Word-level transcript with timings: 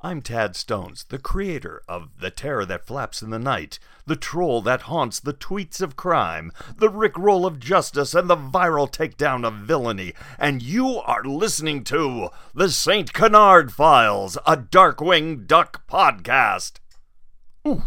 I'm 0.00 0.22
Tad 0.22 0.54
Stones, 0.54 1.06
the 1.08 1.18
creator 1.18 1.82
of 1.88 2.20
The 2.20 2.30
Terror 2.30 2.64
That 2.64 2.86
Flaps 2.86 3.20
in 3.20 3.30
the 3.30 3.38
Night, 3.40 3.80
the 4.06 4.14
troll 4.14 4.62
that 4.62 4.82
haunts 4.82 5.18
the 5.18 5.34
tweets 5.34 5.80
of 5.80 5.96
crime, 5.96 6.52
the 6.76 6.88
rickroll 6.88 7.44
of 7.44 7.58
justice, 7.58 8.14
and 8.14 8.30
the 8.30 8.36
viral 8.36 8.88
takedown 8.88 9.44
of 9.44 9.54
villainy, 9.54 10.12
and 10.38 10.62
you 10.62 10.98
are 10.98 11.24
listening 11.24 11.82
to 11.84 12.28
The 12.54 12.70
St. 12.70 13.12
Canard 13.12 13.72
Files, 13.72 14.38
a 14.46 14.56
Darkwing 14.56 15.48
Duck 15.48 15.84
podcast. 15.88 16.74
Ooh. 17.66 17.82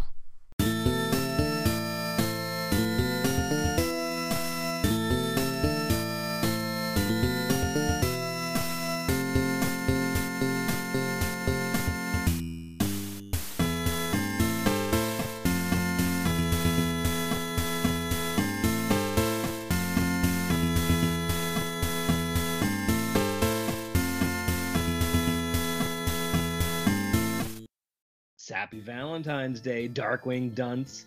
Happy 28.72 28.84
Valentine's 28.84 29.60
Day, 29.60 29.90
Darkwing 29.90 30.56
Dunce. 30.56 31.04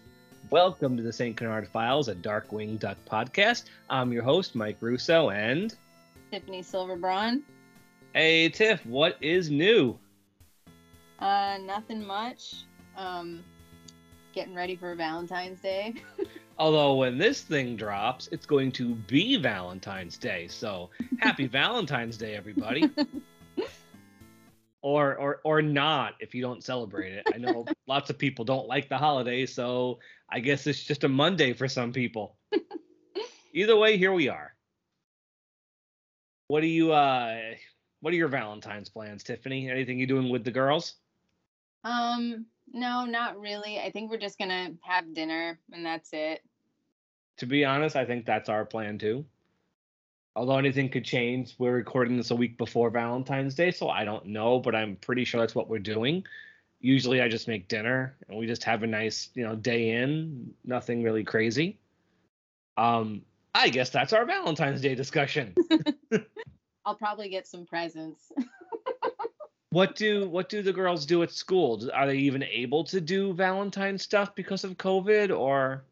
Welcome 0.51 0.99
to 0.99 1.03
the 1.03 1.11
St. 1.11 1.35
Canard 1.35 1.67
Files, 1.67 2.09
a 2.09 2.15
Darkwing 2.15 2.79
Duck 2.79 2.99
podcast. 3.11 3.65
I'm 3.89 4.13
your 4.13 4.23
host, 4.23 4.55
Mike 4.55 4.77
Russo, 4.81 5.31
and 5.31 5.75
Tiffany 6.31 6.61
Silverbraun. 6.61 7.41
Hey, 8.13 8.51
Tiff, 8.51 8.85
what 8.85 9.17
is 9.23 9.51
new? 9.51 9.99
Uh, 11.21 11.57
nothing 11.65 12.07
much. 12.07 12.67
Um, 12.99 13.43
getting 14.35 14.55
ready 14.55 14.77
for 14.77 14.95
Valentine's 14.95 15.61
Day. 15.61 15.95
Although 16.59 16.97
when 16.97 17.17
this 17.17 17.41
thing 17.41 17.77
drops, 17.77 18.29
it's 18.31 18.45
going 18.45 18.73
to 18.73 18.95
be 18.95 19.39
Valentine's 19.39 20.19
Day. 20.19 20.49
So 20.49 20.91
happy 21.19 21.47
Valentine's 21.51 22.19
Day, 22.19 22.37
everybody. 22.37 22.91
or 24.85 25.17
or 25.17 25.41
or 25.45 25.63
not 25.63 26.13
if 26.21 26.35
you 26.35 26.43
don't 26.43 26.63
celebrate 26.63 27.15
it. 27.15 27.27
I 27.35 27.39
know 27.39 27.65
lots 27.89 28.11
of 28.11 28.19
people 28.19 28.45
don't 28.45 28.69
like 28.69 28.91
the 28.91 28.99
holiday, 28.99 29.47
so 29.47 29.99
I 30.29 30.41
guess 30.41 30.67
it's 30.67 30.85
just 30.85 31.05
a 31.05 31.09
Monday 31.09 31.55
for 31.55 31.67
some 31.69 31.91
people. 31.91 32.37
Either 33.55 33.77
way, 33.77 33.97
here 33.97 34.13
we 34.13 34.29
are. 34.29 34.55
What 36.49 36.61
do 36.61 36.67
you 36.67 36.93
uh 36.93 37.35
what 38.01 38.13
are 38.13 38.17
your 38.17 38.29
Valentine's 38.29 38.91
plans, 38.91 39.25
Tiffany? 39.25 39.71
Anything 39.71 39.99
you 39.99 40.07
doing 40.07 40.29
with 40.29 40.45
the 40.45 40.51
girls? 40.51 40.97
Um, 41.83 42.45
no, 42.71 43.07
not 43.07 43.41
really. 43.41 43.81
I 43.81 43.91
think 43.91 44.11
we're 44.11 44.19
just 44.19 44.39
gonna 44.39 44.73
have 44.83 45.15
dinner 45.15 45.59
and 45.73 45.85
that's 45.85 46.11
it. 46.13 46.43
To 47.39 47.47
be 47.47 47.65
honest, 47.65 47.97
I 47.97 48.05
think 48.05 48.27
that's 48.27 48.51
our 48.51 48.67
plan 48.67 48.99
too 48.99 49.25
although 50.37 50.59
anything 50.59 50.89
could 50.89 51.05
change. 51.05 51.55
We're 51.59 51.75
recording 51.75 52.17
this 52.17 52.31
a 52.31 52.37
week 52.37 52.59
before 52.59 52.91
Valentine's 52.91 53.55
Day, 53.55 53.71
so 53.71 53.89
I 53.89 54.05
don't 54.05 54.27
know, 54.27 54.59
but 54.59 54.75
I'm 54.75 54.97
pretty 54.97 55.25
sure 55.25 55.41
that's 55.41 55.55
what 55.55 55.69
we're 55.69 55.79
doing. 55.79 56.25
Usually 56.81 57.23
I 57.23 57.29
just 57.29 57.49
make 57.49 57.69
dinner 57.69 58.17
and 58.29 58.39
we 58.39 58.47
just 58.47 58.65
have 58.65 58.83
a 58.83 58.87
nice, 58.87 59.31
you 59.35 59.45
know, 59.45 59.55
day 59.55 59.91
in, 59.91 60.53
nothing 60.65 61.03
really 61.03 61.25
crazy. 61.25 61.79
Um, 62.77 63.23
I 63.55 63.69
guess 63.69 63.91
that's 63.91 64.13
our 64.13 64.27
Valentine's 64.27 64.81
Day 64.81 64.95
discussion. 64.95 65.55
I'll 66.85 66.97
probably 66.97 67.29
get 67.29 67.47
some 67.47 67.65
presents. 67.65 68.33
what 69.71 69.95
do 69.95 70.29
what 70.31 70.49
do 70.49 70.63
the 70.63 70.73
girls 70.73 71.07
do 71.07 71.23
at 71.23 71.31
school? 71.31 71.89
Are 71.95 72.07
they 72.07 72.19
even 72.19 72.43
able 72.43 72.85
to 72.85 73.01
do 73.01 73.33
Valentine 73.33 73.97
stuff 73.97 74.35
because 74.35 74.65
of 74.65 74.77
COVID 74.77 75.37
or 75.37 75.85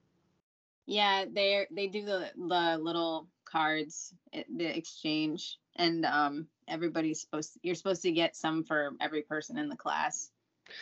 Yeah, 0.86 1.24
they 1.32 1.66
they 1.70 1.86
do 1.86 2.04
the 2.04 2.30
the 2.36 2.78
little 2.82 3.28
cards, 3.52 4.14
the 4.32 4.64
exchange, 4.64 5.58
and 5.76 6.06
um, 6.06 6.46
everybody's 6.68 7.20
supposed 7.20 7.54
to, 7.54 7.60
you're 7.62 7.74
supposed 7.74 8.02
to 8.02 8.10
get 8.10 8.34
some 8.34 8.64
for 8.64 8.92
every 9.00 9.22
person 9.22 9.58
in 9.58 9.68
the 9.68 9.76
class, 9.76 10.30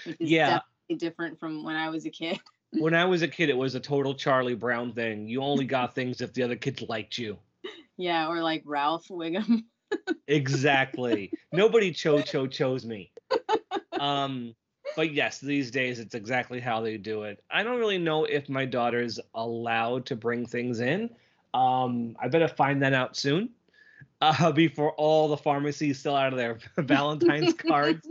which 0.04 0.16
is 0.20 0.31
yeah. 0.31 0.60
definitely 0.88 1.06
different 1.09 1.41
from 1.41 1.64
when 1.64 1.76
I 1.76 1.91
was 1.91 2.06
a 2.06 2.10
kid. 2.10 2.38
when 2.78 2.94
I 2.94 3.04
was 3.04 3.22
a 3.22 3.28
kid, 3.28 3.50
it 3.50 3.56
was 3.56 3.75
a 3.75 3.80
total 3.80 4.14
Charlie 4.14 4.54
Brown 4.54 4.92
thing. 4.92 5.28
You 5.28 5.42
only 5.42 5.64
got 5.64 5.94
things 5.94 6.20
if 6.20 6.32
the 6.32 6.42
other 6.44 6.56
kids 6.56 6.82
liked 6.88 7.19
you. 7.19 7.38
Yeah, 7.97 8.28
or 8.28 8.42
like 8.42 8.62
Ralph 8.64 9.09
Wiggum. 9.09 9.64
exactly. 10.28 11.32
Nobody 11.53 11.92
cho 11.92 12.22
cho 12.22 12.47
chose 12.47 12.86
me. 12.86 13.12
Um, 13.98 14.54
but 14.97 15.12
yes, 15.12 15.38
these 15.38 15.70
days 15.70 15.98
it's 15.98 16.14
exactly 16.14 16.60
how 16.60 16.80
they 16.80 16.97
do 16.97 17.25
it. 17.25 17.42
I 17.50 17.62
don't 17.62 17.78
really 17.78 17.98
know 17.98 18.25
if 18.25 18.48
my 18.48 18.64
daughter's 18.64 19.20
allowed 19.34 20.06
to 20.06 20.16
bring 20.16 20.47
things 20.47 20.80
in. 20.80 21.10
Um, 21.54 22.16
I 22.20 22.28
better 22.28 22.48
find 22.48 22.82
that 22.82 22.92
out 22.92 23.16
soon. 23.16 23.50
Uh, 24.22 24.52
before 24.52 24.92
all 24.92 25.28
the 25.28 25.36
pharmacies 25.36 25.98
still 25.98 26.14
out 26.14 26.30
of 26.30 26.38
their 26.38 26.58
Valentine's 26.76 27.54
cards. 27.68 28.06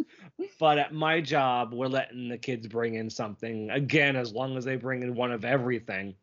But 0.59 0.79
at 0.79 0.91
my 0.91 1.21
job, 1.21 1.71
we're 1.71 1.85
letting 1.85 2.29
the 2.29 2.37
kids 2.37 2.65
bring 2.65 2.95
in 2.95 3.11
something 3.11 3.69
again, 3.69 4.15
as 4.15 4.33
long 4.33 4.57
as 4.57 4.65
they 4.65 4.75
bring 4.75 5.03
in 5.03 5.13
one 5.13 5.31
of 5.31 5.45
everything. 5.45 6.15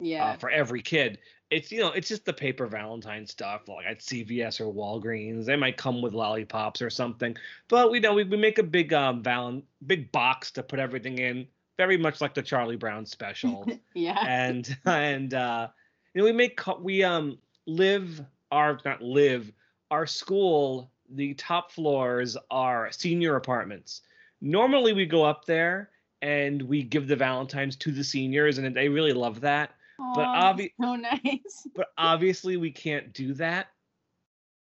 Uh, 0.00 0.04
yeah. 0.04 0.24
Uh, 0.24 0.36
for 0.38 0.48
every 0.48 0.80
kid, 0.80 1.18
it's 1.50 1.70
you 1.70 1.80
know 1.80 1.90
it's 1.92 2.08
just 2.08 2.24
the 2.24 2.32
paper 2.32 2.66
Valentine 2.66 3.26
stuff 3.26 3.68
like 3.68 3.84
at 3.86 3.98
CVS 4.00 4.58
or 4.58 4.72
Walgreens. 4.72 5.44
They 5.44 5.56
might 5.56 5.76
come 5.76 6.00
with 6.00 6.14
lollipops 6.14 6.80
or 6.80 6.88
something, 6.88 7.36
but 7.68 7.90
we 7.90 8.00
know 8.00 8.14
we, 8.14 8.24
we 8.24 8.38
make 8.38 8.58
a 8.58 8.62
big 8.62 8.94
um 8.94 9.22
val- 9.22 9.62
big 9.86 10.10
box 10.12 10.50
to 10.52 10.62
put 10.62 10.78
everything 10.78 11.18
in, 11.18 11.46
very 11.76 11.98
much 11.98 12.22
like 12.22 12.32
the 12.32 12.42
Charlie 12.42 12.76
Brown 12.76 13.04
special. 13.04 13.68
yeah. 13.94 14.24
And 14.26 14.76
and 14.86 15.34
uh, 15.34 15.68
you 16.16 16.22
know 16.22 16.24
we 16.24 16.32
make 16.32 16.58
we 16.80 17.04
um 17.04 17.36
live 17.66 18.24
our 18.50 18.80
not 18.86 19.02
live 19.02 19.52
our 19.90 20.06
school 20.06 20.90
the 21.10 21.34
top 21.34 21.70
floors 21.70 22.36
are 22.50 22.90
senior 22.90 23.36
apartments. 23.36 24.00
Normally 24.40 24.94
we 24.94 25.04
go 25.04 25.24
up 25.24 25.44
there 25.44 25.90
and 26.22 26.62
we 26.62 26.82
give 26.82 27.06
the 27.06 27.16
valentines 27.16 27.76
to 27.76 27.92
the 27.92 28.02
seniors 28.02 28.56
and 28.56 28.74
they 28.74 28.88
really 28.88 29.12
love 29.12 29.40
that. 29.42 29.74
Aww, 30.00 30.14
but 30.14 30.26
obviously 30.26 30.74
so 30.80 30.96
nice. 30.96 31.68
but 31.76 31.88
obviously 31.98 32.56
we 32.56 32.70
can't 32.70 33.12
do 33.12 33.34
that 33.34 33.68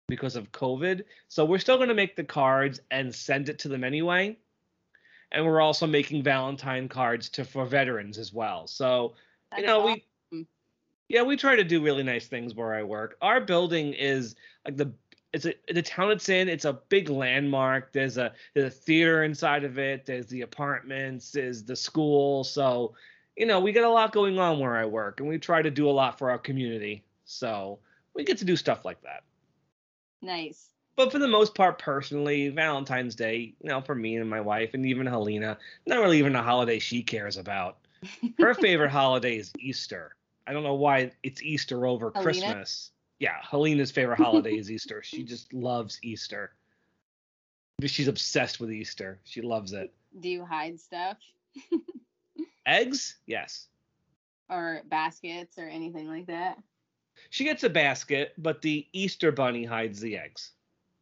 because 0.08 0.34
of 0.34 0.50
covid. 0.50 1.04
So 1.28 1.44
we're 1.44 1.58
still 1.58 1.76
going 1.76 1.88
to 1.88 1.94
make 1.94 2.16
the 2.16 2.24
cards 2.24 2.80
and 2.90 3.14
send 3.14 3.48
it 3.48 3.60
to 3.60 3.68
them 3.68 3.84
anyway. 3.84 4.36
And 5.30 5.46
we're 5.46 5.60
also 5.60 5.86
making 5.86 6.24
valentine 6.24 6.88
cards 6.88 7.28
to 7.30 7.44
for 7.44 7.66
veterans 7.66 8.18
as 8.18 8.32
well. 8.32 8.66
So 8.66 9.14
That's 9.52 9.60
you 9.60 9.66
know 9.68 9.82
awesome. 9.82 10.00
Yeah, 11.08 11.22
we 11.22 11.36
try 11.36 11.56
to 11.56 11.64
do 11.64 11.82
really 11.82 12.02
nice 12.02 12.26
things 12.26 12.54
where 12.54 12.74
I 12.74 12.82
work. 12.82 13.16
Our 13.22 13.40
building 13.40 13.92
is 13.92 14.34
like 14.64 14.76
the 14.76 14.92
it's 15.32 15.44
a 15.44 15.54
the 15.72 15.82
town 15.82 16.10
it's 16.10 16.28
in. 16.28 16.48
It's 16.48 16.64
a 16.64 16.74
big 16.88 17.08
landmark. 17.08 17.92
There's 17.92 18.16
a 18.16 18.32
there's 18.54 18.72
a 18.72 18.76
theater 18.76 19.24
inside 19.24 19.64
of 19.64 19.78
it. 19.78 20.06
There's 20.06 20.26
the 20.26 20.42
apartments. 20.42 21.32
There's 21.32 21.62
the 21.62 21.76
school. 21.76 22.42
So, 22.44 22.94
you 23.36 23.46
know, 23.46 23.60
we 23.60 23.72
get 23.72 23.84
a 23.84 23.88
lot 23.88 24.12
going 24.12 24.38
on 24.38 24.58
where 24.58 24.76
I 24.76 24.86
work, 24.86 25.20
and 25.20 25.28
we 25.28 25.38
try 25.38 25.62
to 25.62 25.70
do 25.70 25.88
a 25.88 25.92
lot 25.92 26.18
for 26.18 26.30
our 26.30 26.38
community. 26.38 27.04
So 27.24 27.78
we 28.14 28.24
get 28.24 28.38
to 28.38 28.44
do 28.44 28.56
stuff 28.56 28.84
like 28.84 29.02
that. 29.02 29.24
Nice. 30.22 30.70
But 30.96 31.12
for 31.12 31.18
the 31.18 31.28
most 31.28 31.54
part, 31.54 31.78
personally, 31.78 32.48
Valentine's 32.48 33.14
Day, 33.14 33.54
you 33.60 33.68
know, 33.68 33.82
for 33.82 33.94
me 33.94 34.16
and 34.16 34.30
my 34.30 34.40
wife, 34.40 34.72
and 34.72 34.86
even 34.86 35.06
Helena, 35.06 35.58
not 35.86 36.00
really 36.00 36.18
even 36.18 36.34
a 36.34 36.42
holiday 36.42 36.78
she 36.78 37.02
cares 37.02 37.36
about. 37.36 37.76
Her 38.38 38.54
favorite 38.62 38.90
holiday 38.90 39.36
is 39.36 39.52
Easter. 39.58 40.16
I 40.46 40.52
don't 40.52 40.62
know 40.62 40.74
why 40.74 41.10
it's 41.22 41.42
Easter 41.42 41.86
over 41.86 42.12
Helena? 42.14 42.24
Christmas. 42.24 42.90
Yeah, 43.18 43.36
Helena's 43.42 43.90
favorite 43.90 44.18
holiday 44.18 44.56
is 44.56 44.70
Easter. 44.70 45.02
She 45.02 45.22
just 45.22 45.52
loves 45.52 45.98
Easter. 46.02 46.52
She's 47.84 48.08
obsessed 48.08 48.60
with 48.60 48.70
Easter. 48.70 49.18
She 49.24 49.42
loves 49.42 49.72
it. 49.72 49.92
Do 50.20 50.28
you 50.28 50.44
hide 50.44 50.80
stuff? 50.80 51.16
Eggs? 52.66 53.16
Yes. 53.26 53.68
Or 54.50 54.82
baskets 54.86 55.58
or 55.58 55.66
anything 55.66 56.08
like 56.08 56.26
that? 56.26 56.58
She 57.30 57.44
gets 57.44 57.64
a 57.64 57.70
basket, 57.70 58.34
but 58.38 58.62
the 58.62 58.86
Easter 58.92 59.32
bunny 59.32 59.64
hides 59.64 60.00
the 60.00 60.16
eggs. 60.16 60.52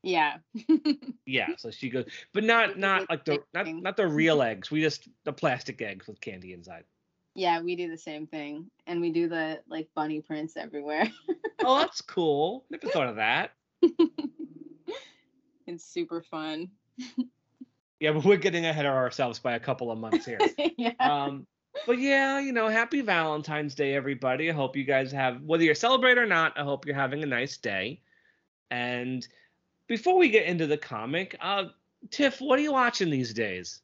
Yeah. 0.03 0.37
yeah, 1.27 1.49
so 1.57 1.71
she 1.71 1.89
goes, 1.91 2.05
but 2.33 2.45
not 2.45 2.79
not 2.79 3.09
like 3.09 3.25
the 3.25 3.39
not 3.55 3.67
not 3.67 3.97
the 3.97 4.07
real 4.07 4.43
eggs. 4.43 4.71
We 4.71 4.83
just 4.83 5.09
the 5.25 5.33
plastic 5.33 5.81
eggs 5.81 6.07
with 6.07 6.21
candy 6.21 6.53
inside. 6.53 6.85
Yeah, 7.35 7.61
we 7.61 7.75
do 7.75 7.91
the 7.91 7.99
same 7.99 8.27
thing, 8.27 8.71
and 8.87 9.01
we 9.01 9.11
do 9.11 9.29
the 9.29 9.61
like 9.69 9.89
bunny 9.95 10.21
prints 10.21 10.57
everywhere. 10.57 11.11
oh, 11.65 11.79
that's 11.79 12.01
cool. 12.01 12.65
Never 12.71 12.89
thought 12.89 13.09
of 13.09 13.17
that. 13.17 13.51
it's 15.67 15.85
super 15.85 16.23
fun. 16.23 16.71
yeah, 18.01 18.13
but 18.13 18.25
we're 18.25 18.37
getting 18.37 18.67
ahead 18.67 18.87
of 18.87 18.95
ourselves 18.95 19.41
by 19.41 19.55
a 19.55 19.61
couple 19.61 19.91
of 19.91 19.99
months 19.99 20.25
here. 20.25 20.39
yeah. 20.77 20.93
Um, 21.01 21.47
but 21.87 21.99
yeah, 21.99 22.39
you 22.39 22.53
know, 22.53 22.69
happy 22.69 23.01
Valentine's 23.01 23.75
Day, 23.75 23.95
everybody. 23.95 24.49
I 24.49 24.53
hope 24.53 24.77
you 24.77 24.85
guys 24.85 25.11
have, 25.11 25.43
whether 25.43 25.65
you're 25.65 25.75
celebrating 25.75 26.23
or 26.23 26.27
not, 26.27 26.57
I 26.57 26.63
hope 26.63 26.87
you're 26.87 26.95
having 26.95 27.25
a 27.25 27.27
nice 27.27 27.57
day. 27.57 28.01
And 28.71 29.27
before 29.89 30.17
we 30.17 30.29
get 30.29 30.47
into 30.47 30.67
the 30.67 30.77
comic, 30.77 31.37
uh, 31.41 31.65
Tiff, 32.11 32.41
what 32.41 32.59
are 32.59 32.63
you 32.63 32.73
watching 32.73 33.11
these 33.11 33.35
days? 33.35 33.81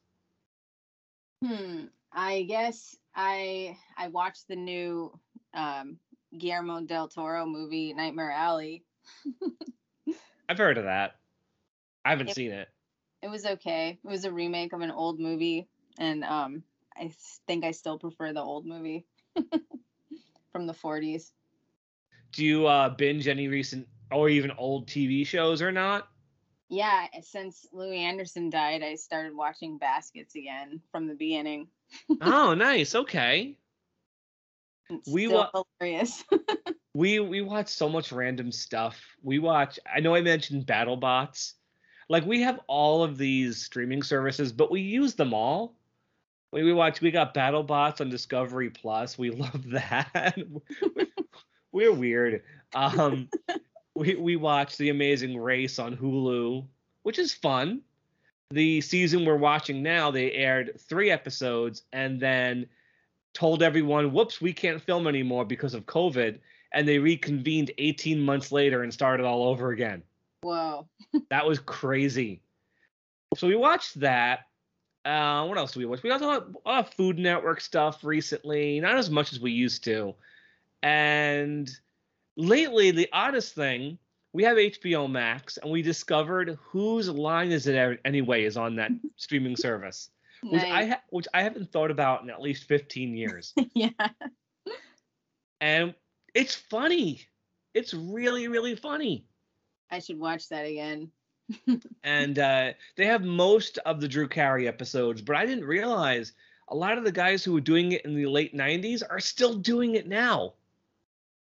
Hmm. 1.45 1.87
I 2.13 2.43
guess 2.43 2.97
I 3.15 3.77
I 3.97 4.09
watched 4.09 4.49
the 4.49 4.57
new 4.57 5.19
um, 5.55 5.99
Guillermo 6.37 6.81
del 6.83 7.09
Toro 7.09 7.47
movie 7.47 7.93
Nightmare 7.93 8.31
Alley. 8.33 8.85
I've 10.49 10.59
heard 10.59 10.79
of 10.79 10.85
that. 10.85 11.17
I 12.05 12.11
haven't 12.11 12.29
Yep. 12.29 12.37
seen 12.37 12.51
it. 12.51 12.69
It 13.23 13.29
was 13.29 13.45
okay. 13.47 13.99
It 14.03 14.09
was 14.09 14.25
a 14.25 14.33
remake 14.33 14.73
of 14.73 14.81
an 14.81 14.91
old 14.91 15.21
movie, 15.21 15.69
and 15.99 16.25
um, 16.25 16.65
I 16.97 17.13
think 17.47 17.65
I 17.65 17.73
still 17.73 17.99
prefer 17.99 18.33
the 18.33 18.43
old 18.43 18.67
movie 18.67 19.07
from 20.53 20.67
the 20.67 20.75
40s. 20.75 21.33
Do 22.33 22.45
you 22.45 22.67
uh, 22.67 22.89
binge 22.91 23.29
any 23.29 23.49
recent 23.49 23.89
or 24.11 24.29
even 24.29 24.51
old 24.53 24.89
TV 24.89 25.25
shows 25.25 25.63
or 25.63 25.73
not? 25.73 26.09
Yeah, 26.69 27.07
since 27.23 27.67
Louie 27.73 27.99
Anderson 27.99 28.51
died, 28.51 28.83
I 28.83 28.95
started 28.95 29.35
watching 29.35 29.79
Baskets 29.79 30.35
again 30.37 30.81
from 30.91 31.07
the 31.07 31.15
beginning. 31.15 31.69
Oh, 32.21 32.55
nice. 32.55 32.95
Okay. 32.95 33.57
It's 34.89 35.09
We 35.09 35.29
wa- 35.29 35.51
hilarious. 35.81 36.25
We 36.93 37.21
we 37.21 37.41
watch 37.41 37.69
so 37.69 37.89
much 37.89 38.11
random 38.11 38.51
stuff. 38.51 39.01
We 39.23 39.39
watch. 39.39 39.79
I 39.87 40.01
know 40.01 40.17
I 40.17 40.23
mentioned 40.23 40.67
BattleBots. 40.67 41.53
Like 42.09 42.27
we 42.27 42.43
have 42.43 42.59
all 42.67 43.05
of 43.05 43.17
these 43.17 43.65
streaming 43.65 44.03
services, 44.03 44.51
but 44.53 44.73
we 44.73 44.81
use 44.81 45.15
them 45.15 45.33
all. 45.33 45.77
We, 46.53 46.65
we 46.65 46.73
watch. 46.73 47.01
We 47.01 47.13
got 47.13 47.33
BattleBots 47.33 48.01
on 48.01 48.11
Discovery 48.11 48.71
Plus. 48.71 49.17
We 49.17 49.31
love 49.45 49.71
that. 49.71 50.37
We're 51.73 51.93
weird. 51.93 52.43
Um, 52.75 53.29
we 53.95 54.17
we 54.17 54.35
watch 54.35 54.77
The 54.77 54.89
Amazing 54.91 55.39
Race 55.39 55.79
on 55.79 55.97
Hulu, 55.97 56.67
which 57.05 57.21
is 57.21 57.33
fun. 57.33 57.83
The 58.53 58.81
season 58.81 59.25
we're 59.25 59.37
watching 59.37 59.83
now, 59.83 60.11
they 60.11 60.33
aired 60.33 60.81
three 60.81 61.11
episodes 61.11 61.83
and 61.93 62.19
then 62.19 62.67
told 63.33 63.63
everyone, 63.63 64.13
"Whoops, 64.13 64.41
we 64.41 64.53
can't 64.53 64.83
film 64.83 65.07
anymore 65.07 65.45
because 65.45 65.73
of 65.73 65.87
COVID." 65.87 66.39
And 66.73 66.87
they 66.87 66.99
reconvened 66.99 67.71
18 67.79 68.21
months 68.21 68.51
later 68.51 68.83
and 68.83 68.93
started 68.93 69.25
all 69.25 69.45
over 69.45 69.71
again. 69.71 70.03
Wow. 70.43 70.89
That 71.31 71.47
was 71.47 71.59
crazy. 71.61 72.41
So 73.37 73.47
we 73.47 73.57
watched 73.57 74.01
that. 74.01 74.47
Uh, 75.05 75.47
what 75.47 75.57
else 75.59 75.73
do 75.73 75.81
we 75.81 75.87
watch? 75.87 76.03
We 76.03 76.11
also 76.11 76.27
watched 76.27 76.47
a 76.65 76.69
lot 76.69 76.87
of 76.87 76.95
Food 76.95 77.19
Network 77.19 77.61
stuff 77.61 78.05
recently, 78.05 78.81
not 78.81 78.97
as 78.97 79.11
much 79.11 79.33
as 79.33 79.41
we 79.41 79.53
used 79.53 79.85
to. 79.85 80.15
And 80.83 81.71
lately, 82.37 82.91
the 82.91 83.09
oddest 83.13 83.55
thing, 83.55 83.99
we 84.33 84.45
have 84.45 84.57
HBO 84.57 85.11
Max, 85.11 85.57
and 85.57 85.71
we 85.71 85.83
discovered 85.83 86.59
whose 86.63 87.09
line 87.09 87.51
is 87.51 87.67
it 87.67 88.01
anyway 88.05 88.45
is 88.45 88.57
on 88.57 88.77
that 88.77 88.93
streaming 89.17 89.57
service, 89.57 90.11
which 90.43 90.63
I 90.63 90.87
ha- 90.87 91.03
which 91.11 91.27
I 91.35 91.43
haven't 91.43 91.73
thought 91.73 91.91
about 91.91 92.23
in 92.23 92.31
at 92.31 92.41
least 92.41 92.65
15 92.65 93.17
years. 93.17 93.53
yeah. 93.75 93.91
and 95.61 95.95
it's 96.35 96.55
funny. 96.55 97.23
It's 97.75 97.95
really, 97.95 98.49
really 98.49 98.77
funny. 98.77 99.27
I 99.91 99.99
should 99.99 100.19
watch 100.19 100.49
that 100.49 100.67
again. 100.67 101.11
and 102.05 102.39
uh, 102.39 102.73
they 102.97 103.07
have 103.07 103.23
most 103.23 103.79
of 103.79 104.01
the 104.01 104.09
Drew 104.09 104.29
Carey 104.29 104.69
episodes, 104.69 105.21
but 105.21 105.35
I 105.35 105.47
didn't 105.47 105.65
realize 105.65 106.33
a 106.69 106.77
lot 106.77 106.99
of 106.99 107.05
the 107.05 107.11
guys 107.11 107.43
who 107.43 107.53
were 107.53 107.61
doing 107.61 107.93
it 107.93 108.05
in 108.05 108.15
the 108.15 108.27
late 108.27 108.55
90s 108.55 109.03
are 109.09 109.19
still 109.19 109.55
doing 109.55 109.97
it 109.97 110.07
now. 110.07 110.55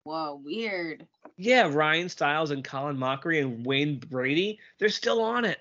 Whoa, 0.06 0.40
weird. 0.44 1.08
Yeah, 1.36 1.68
Ryan 1.68 2.10
Stiles 2.10 2.52
and 2.52 2.64
Colin 2.64 2.96
Mochrie 2.96 3.42
and 3.42 3.66
Wayne 3.66 3.98
Brady, 3.98 4.60
they're 4.78 4.90
still 4.90 5.20
on 5.20 5.46
it. 5.46 5.60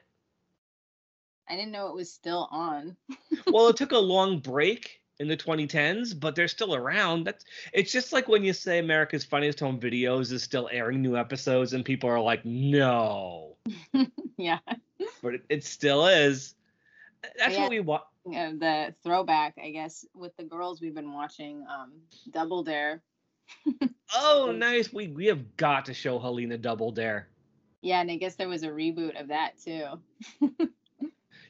I 1.49 1.57
didn't 1.57 1.73
know 1.73 1.89
it 1.89 1.95
was 1.95 2.13
still 2.13 2.47
on. 2.51 2.95
well, 3.47 3.69
it 3.69 3.77
took 3.77 3.93
a 3.93 3.99
long 3.99 4.41
break 4.41 5.01
in 5.19 5.29
the 5.29 5.37
2010s, 5.37 6.19
but 6.19 6.37
they're 6.37 6.47
still 6.47 6.75
around. 6.75 7.25
That's 7.25 7.45
it's 7.73 7.91
just 7.91 8.13
like 8.13 8.29
when 8.29 8.45
you 8.45 8.53
say 8.53 8.79
America's 8.79 9.25
Funniest 9.25 9.61
Home 9.61 9.81
Videos 9.81 10.31
is 10.31 10.43
still 10.43 10.69
airing 10.71 11.01
new 11.01 11.17
episodes 11.17 11.73
and 11.73 11.83
people 11.83 12.11
are 12.11 12.21
like, 12.21 12.45
"No." 12.45 13.57
yeah. 14.37 14.59
But 15.23 15.37
it, 15.37 15.43
it 15.49 15.65
still 15.65 16.07
is. 16.07 16.55
That's 17.39 17.55
Yeah. 17.55 17.63
what 17.63 17.71
we 17.71 17.81
want. 17.81 18.05
The 18.27 18.95
throwback, 19.03 19.55
I 19.63 19.71
guess, 19.71 20.05
with 20.15 20.37
the 20.37 20.45
girls 20.45 20.83
we've 20.83 20.95
been 20.95 21.13
watching 21.13 21.65
um, 21.67 21.93
Double 22.31 22.63
Dare. 22.63 23.03
Oh, 24.15 24.53
nice. 24.57 24.93
We 24.93 25.09
we 25.09 25.27
have 25.27 25.57
got 25.57 25.87
to 25.87 25.95
show 25.95 26.19
Helena 26.19 26.59
Double 26.59 26.91
Dare. 26.93 27.29
Yeah, 27.83 28.01
and 28.01 28.11
I 28.11 28.17
guess 28.17 28.35
there 28.37 28.49
was 28.49 28.63
a 28.63 28.69
reboot 28.69 29.21
of 29.21 29.29
that 29.29 29.53
too. 29.63 29.87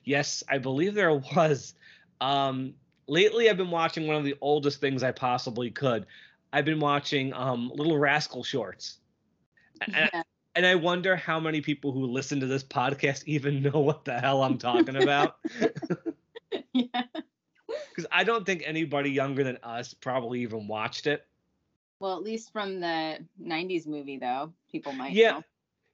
Yes, 0.06 0.43
I 0.50 0.58
believe 0.58 0.94
there 0.94 1.14
was. 1.14 1.75
Um, 2.20 2.75
lately, 3.08 3.49
I've 3.49 3.56
been 3.56 3.70
watching 3.70 4.06
one 4.06 4.17
of 4.17 4.25
the 4.25 4.35
oldest 4.43 4.79
things 4.79 5.02
I 5.02 5.12
possibly 5.12 5.70
could. 5.70 6.05
I've 6.52 6.67
been 6.67 6.79
watching 6.79 7.32
um, 7.32 7.70
Little 7.75 7.96
Rascal 7.99 8.44
shorts, 8.44 8.99
and, 9.81 9.94
Yeah. 10.12 10.23
and 10.55 10.67
I 10.67 10.75
wonder 10.75 11.17
how 11.17 11.41
many 11.41 11.62
people 11.62 11.91
who 11.91 12.05
listen 12.05 12.38
to 12.41 12.46
this 12.46 12.62
podcast 12.62 13.25
even 13.25 13.62
know 13.62 13.81
what 13.81 14.05
the 14.05 14.20
hell 14.20 14.43
I'm 14.43 14.58
talking 14.58 14.96
about. 14.96 15.37
yeah. 16.75 17.02
Because 17.88 18.06
I 18.12 18.25
don't 18.25 18.44
think 18.44 18.62
anybody 18.67 19.11
younger 19.11 19.43
than 19.43 19.56
us 19.62 19.94
probably 19.94 20.41
even 20.43 20.69
watched 20.69 21.06
it. 21.06 21.26
Well, 22.00 22.17
at 22.17 22.23
least 22.23 22.52
from 22.52 22.81
the 22.81 23.26
90s 23.38 23.87
movie, 23.87 24.19
though, 24.19 24.52
people 24.70 24.93
might 24.93 25.14
Yeah. 25.14 25.32
know. 25.32 25.43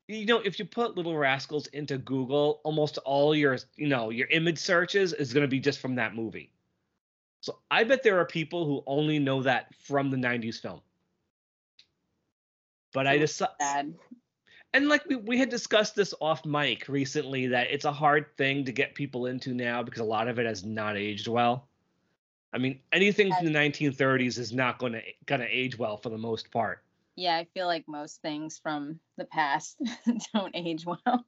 You 0.08 0.26
know, 0.26 0.41
if 0.41 0.58
you 0.58 0.64
put 0.64 0.97
Little 0.97 1.17
Rascals 1.17 1.69
into 1.69 1.99
Google, 1.99 2.61
almost 2.64 2.99
all 2.99 3.35
your, 3.35 3.58
you 3.76 3.88
know, 3.88 4.11
your 4.11 4.29
image 4.29 4.58
searches 4.58 5.12
is 5.12 5.32
going 5.32 5.43
to 5.44 5.49
be 5.49 5.61
just 5.61 5.79
from 5.81 5.97
that 5.97 6.17
movie. 6.17 6.52
So 7.43 7.61
I 7.70 7.85
bet 7.85 8.02
there 8.02 8.19
are 8.20 8.26
people 8.26 8.67
who 8.67 8.85
only 8.87 9.19
know 9.20 9.43
that 9.44 9.75
from 9.76 10.11
the 10.11 10.19
90s 10.19 10.61
film. 10.61 10.82
But 12.93 13.06
I 13.06 13.25
Sad. 13.61 13.94
and 14.75 14.88
like 14.88 15.06
we, 15.08 15.17
we 15.17 15.38
had 15.38 15.49
discussed 15.49 15.97
this 15.97 16.14
off 16.20 16.44
mic 16.44 16.88
recently 16.88 17.49
that 17.49 17.70
it's 17.70 17.87
a 17.87 17.93
hard 17.93 18.37
thing 18.37 18.64
to 18.67 18.73
get 18.73 18.94
people 18.94 19.26
into 19.26 19.55
now 19.55 19.82
because 19.82 20.00
a 20.00 20.05
lot 20.05 20.29
of 20.29 20.38
it 20.38 20.47
has 20.47 20.64
not 20.64 20.97
aged 20.99 21.29
well. 21.29 21.69
I 22.52 22.58
mean, 22.58 22.81
anything 22.93 23.32
from 23.32 23.44
the 23.44 23.52
1930s 23.52 24.38
is 24.38 24.52
not 24.52 24.79
going 24.79 24.94
to 24.94 25.02
going 25.26 25.41
to 25.41 25.47
age 25.47 25.79
well 25.79 25.97
for 25.97 26.08
the 26.08 26.19
most 26.19 26.50
part. 26.50 26.82
Yeah, 27.17 27.37
I 27.37 27.47
feel 27.55 27.67
like 27.67 27.87
most 27.87 28.23
things 28.23 28.58
from 28.58 28.99
the 29.17 29.25
past 29.25 29.79
don't 30.32 30.55
age 30.55 30.85
well. 30.87 31.25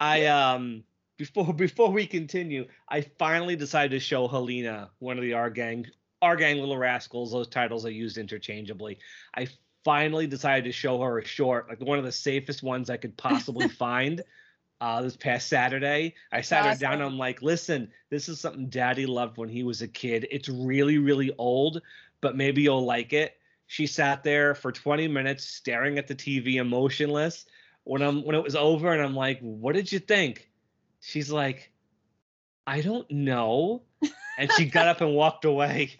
I 0.00 0.26
um 0.26 0.84
before 1.16 1.52
before 1.52 1.90
we 1.90 2.06
continue, 2.06 2.66
I 2.88 3.02
finally 3.02 3.56
decided 3.56 3.90
to 3.92 4.00
show 4.00 4.26
Helena 4.26 4.90
one 4.98 5.16
of 5.16 5.22
the 5.22 5.34
our 5.34 5.50
gang 5.50 5.86
our 6.22 6.36
gang 6.36 6.58
little 6.58 6.78
rascals. 6.78 7.32
Those 7.32 7.48
titles 7.48 7.84
are 7.84 7.90
used 7.90 8.18
interchangeably. 8.18 8.98
I 9.36 9.48
finally 9.84 10.26
decided 10.26 10.64
to 10.64 10.72
show 10.72 11.00
her 11.02 11.18
a 11.18 11.24
short, 11.24 11.68
like 11.68 11.80
one 11.80 11.98
of 11.98 12.04
the 12.04 12.12
safest 12.12 12.62
ones 12.62 12.90
I 12.90 12.96
could 12.96 13.16
possibly 13.16 13.68
find. 13.84 14.22
Uh, 14.80 15.00
this 15.00 15.16
past 15.16 15.48
Saturday, 15.48 16.14
I 16.30 16.42
sat 16.42 16.66
her 16.66 16.74
down. 16.74 17.00
Awesome. 17.00 17.12
I'm 17.12 17.18
like, 17.18 17.40
listen, 17.40 17.90
this 18.10 18.28
is 18.28 18.38
something 18.38 18.68
Daddy 18.68 19.06
loved 19.06 19.38
when 19.38 19.48
he 19.48 19.62
was 19.62 19.80
a 19.80 19.88
kid. 19.88 20.26
It's 20.30 20.48
really, 20.48 20.98
really 20.98 21.32
old, 21.38 21.80
but 22.20 22.36
maybe 22.36 22.62
you'll 22.62 22.84
like 22.84 23.12
it. 23.12 23.38
She 23.66 23.86
sat 23.86 24.22
there 24.22 24.54
for 24.54 24.72
20 24.72 25.08
minutes 25.08 25.44
staring 25.44 25.96
at 25.96 26.06
the 26.06 26.14
TV, 26.14 26.56
emotionless 26.56 27.46
when 27.84 28.02
I'm 28.02 28.24
when 28.24 28.34
it 28.34 28.42
was 28.42 28.56
over 28.56 28.92
and 28.92 29.02
I'm 29.02 29.14
like, 29.14 29.38
"What 29.40 29.74
did 29.74 29.92
you 29.92 29.98
think?" 29.98 30.50
She's 31.00 31.30
like, 31.30 31.70
"I 32.66 32.80
don't 32.80 33.08
know." 33.10 33.82
And 34.36 34.50
she 34.56 34.64
got 34.64 34.88
up 34.88 35.00
and 35.00 35.14
walked 35.14 35.44
away. 35.44 35.94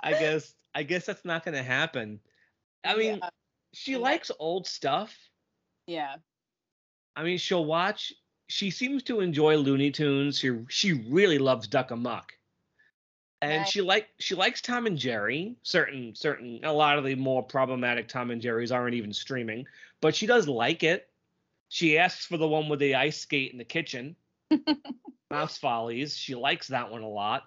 I 0.00 0.10
guess 0.10 0.54
I 0.74 0.82
guess 0.82 1.06
that's 1.06 1.24
not 1.24 1.42
going 1.42 1.54
to 1.54 1.62
happen. 1.62 2.20
I 2.84 2.96
mean, 2.96 3.18
yeah. 3.22 3.30
she 3.72 3.92
yeah. 3.92 3.98
likes 3.98 4.30
old 4.38 4.66
stuff. 4.66 5.16
yeah. 5.86 6.16
I 7.14 7.22
mean, 7.22 7.38
she'll 7.38 7.64
watch 7.64 8.12
she 8.52 8.70
seems 8.70 9.02
to 9.04 9.20
enjoy 9.20 9.56
Looney 9.56 9.90
Tunes. 9.90 10.38
She 10.38 10.50
she 10.68 10.92
really 10.92 11.38
loves 11.38 11.66
Duck 11.66 11.90
Amuck. 11.90 12.34
And 13.40 13.62
Nice. 13.62 13.70
she 13.70 13.80
like 13.80 14.10
she 14.18 14.34
likes 14.34 14.60
Tom 14.60 14.86
and 14.86 14.98
Jerry. 14.98 15.56
Certain 15.62 16.14
certain 16.14 16.60
a 16.62 16.72
lot 16.72 16.98
of 16.98 17.04
the 17.04 17.14
more 17.14 17.42
problematic 17.42 18.08
Tom 18.08 18.30
and 18.30 18.42
Jerry's 18.42 18.70
aren't 18.70 18.94
even 18.94 19.12
streaming, 19.12 19.66
but 20.02 20.14
she 20.14 20.26
does 20.26 20.46
like 20.46 20.82
it. 20.82 21.08
She 21.68 21.96
asks 21.96 22.26
for 22.26 22.36
the 22.36 22.46
one 22.46 22.68
with 22.68 22.78
the 22.78 22.94
ice 22.94 23.18
skate 23.18 23.52
in 23.52 23.58
the 23.58 23.64
kitchen. 23.64 24.14
Mouse 25.30 25.56
Follies. 25.56 26.14
She 26.14 26.34
likes 26.34 26.68
that 26.68 26.90
one 26.90 27.02
a 27.02 27.08
lot. 27.08 27.44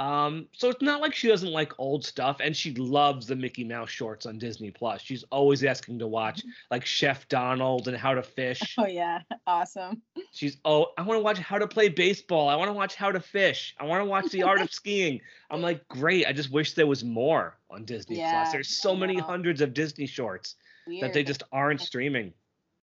Um, 0.00 0.48
so 0.52 0.70
it's 0.70 0.80
not 0.80 1.02
like 1.02 1.14
she 1.14 1.28
doesn't 1.28 1.52
like 1.52 1.74
old 1.78 2.06
stuff, 2.06 2.38
and 2.40 2.56
she 2.56 2.72
loves 2.74 3.26
the 3.26 3.36
Mickey 3.36 3.64
Mouse 3.64 3.90
shorts 3.90 4.24
on 4.24 4.38
Disney 4.38 4.70
Plus. 4.70 5.02
She's 5.02 5.24
always 5.30 5.62
asking 5.62 5.98
to 5.98 6.06
watch 6.06 6.42
like 6.70 6.86
Chef 6.86 7.28
Donald 7.28 7.86
and 7.86 7.94
How 7.94 8.14
to 8.14 8.22
Fish. 8.22 8.76
Oh 8.78 8.86
yeah. 8.86 9.20
Awesome. 9.46 10.00
She's 10.32 10.56
oh, 10.64 10.86
I 10.96 11.02
want 11.02 11.18
to 11.18 11.22
watch 11.22 11.38
how 11.38 11.58
to 11.58 11.68
play 11.68 11.90
baseball. 11.90 12.48
I 12.48 12.56
want 12.56 12.70
to 12.70 12.72
watch 12.72 12.94
how 12.94 13.12
to 13.12 13.20
fish. 13.20 13.76
I 13.78 13.84
want 13.84 14.00
to 14.00 14.06
watch 14.06 14.30
the 14.30 14.42
art 14.42 14.62
of 14.62 14.72
skiing. 14.72 15.20
I'm 15.50 15.60
like, 15.60 15.86
great. 15.88 16.26
I 16.26 16.32
just 16.32 16.50
wish 16.50 16.72
there 16.72 16.86
was 16.86 17.04
more 17.04 17.58
on 17.68 17.84
Disney 17.84 18.16
Yeah, 18.16 18.40
Plus. 18.40 18.52
There's 18.52 18.80
so 18.80 18.96
many 18.96 19.18
hundreds 19.18 19.60
of 19.60 19.74
Disney 19.74 20.06
shorts 20.06 20.54
Weird. 20.86 21.04
that 21.04 21.12
they 21.12 21.24
just 21.24 21.42
aren't 21.52 21.82
streaming. 21.82 22.32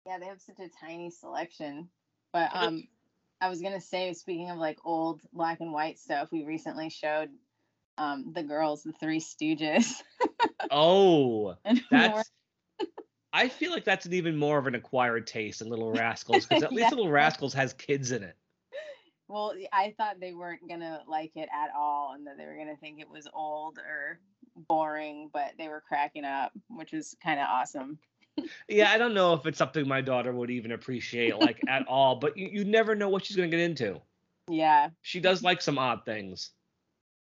Yeah, 0.07 0.17
they 0.17 0.25
have 0.25 0.41
such 0.41 0.59
a 0.59 0.69
tiny 0.83 1.11
selection. 1.11 1.89
But 2.31 2.49
um, 2.53 2.87
I 3.43 3.49
was 3.49 3.61
gonna 3.61 3.81
say, 3.81 4.13
speaking 4.13 4.49
of 4.49 4.57
like 4.57 4.79
old 4.85 5.21
black 5.33 5.59
and 5.59 5.73
white 5.73 5.99
stuff, 5.99 6.29
we 6.31 6.45
recently 6.45 6.89
showed 6.89 7.29
um 7.97 8.31
the 8.33 8.41
girls 8.41 8.83
the 8.83 8.93
Three 8.93 9.19
Stooges. 9.19 10.01
Oh, 10.71 11.55
and 11.65 11.81
we 11.91 11.97
were- 11.97 12.07
that's. 12.07 12.31
I 13.33 13.49
feel 13.49 13.71
like 13.71 13.83
that's 13.83 14.05
an 14.05 14.13
even 14.13 14.37
more 14.37 14.57
of 14.57 14.65
an 14.67 14.75
acquired 14.75 15.27
taste 15.27 15.59
than 15.59 15.69
Little 15.69 15.91
Rascals 15.91 16.45
because 16.45 16.63
at 16.63 16.71
least 16.71 16.81
Yeah. 16.91 16.95
Little 16.95 17.11
Rascals 17.11 17.53
has 17.53 17.73
kids 17.73 18.11
in 18.11 18.23
it. 18.23 18.35
well, 19.27 19.53
I 19.73 19.93
thought 19.97 20.19
they 20.21 20.33
weren't 20.33 20.67
gonna 20.69 21.01
like 21.07 21.31
it 21.35 21.49
at 21.53 21.69
all, 21.75 22.13
and 22.13 22.25
that 22.27 22.37
they 22.37 22.45
were 22.45 22.55
gonna 22.55 22.77
think 22.77 23.01
it 23.01 23.09
was 23.09 23.27
old 23.33 23.77
or 23.77 24.19
boring, 24.69 25.29
but 25.33 25.51
they 25.57 25.67
were 25.67 25.83
cracking 25.85 26.23
up, 26.25 26.53
which 26.69 26.93
was 26.93 27.15
kind 27.21 27.39
of 27.39 27.47
awesome. 27.49 27.99
Yeah, 28.67 28.91
I 28.91 28.97
don't 28.97 29.13
know 29.13 29.33
if 29.33 29.45
it's 29.45 29.57
something 29.57 29.87
my 29.87 30.01
daughter 30.01 30.31
would 30.31 30.49
even 30.49 30.71
appreciate 30.71 31.37
like 31.37 31.59
at 31.67 31.85
all, 31.87 32.15
but 32.15 32.37
you, 32.37 32.49
you 32.51 32.65
never 32.65 32.95
know 32.95 33.09
what 33.09 33.25
she's 33.25 33.35
gonna 33.35 33.47
get 33.49 33.59
into. 33.59 34.01
Yeah, 34.49 34.89
She 35.01 35.19
does 35.19 35.41
like 35.43 35.61
some 35.61 35.77
odd 35.77 36.03
things, 36.05 36.51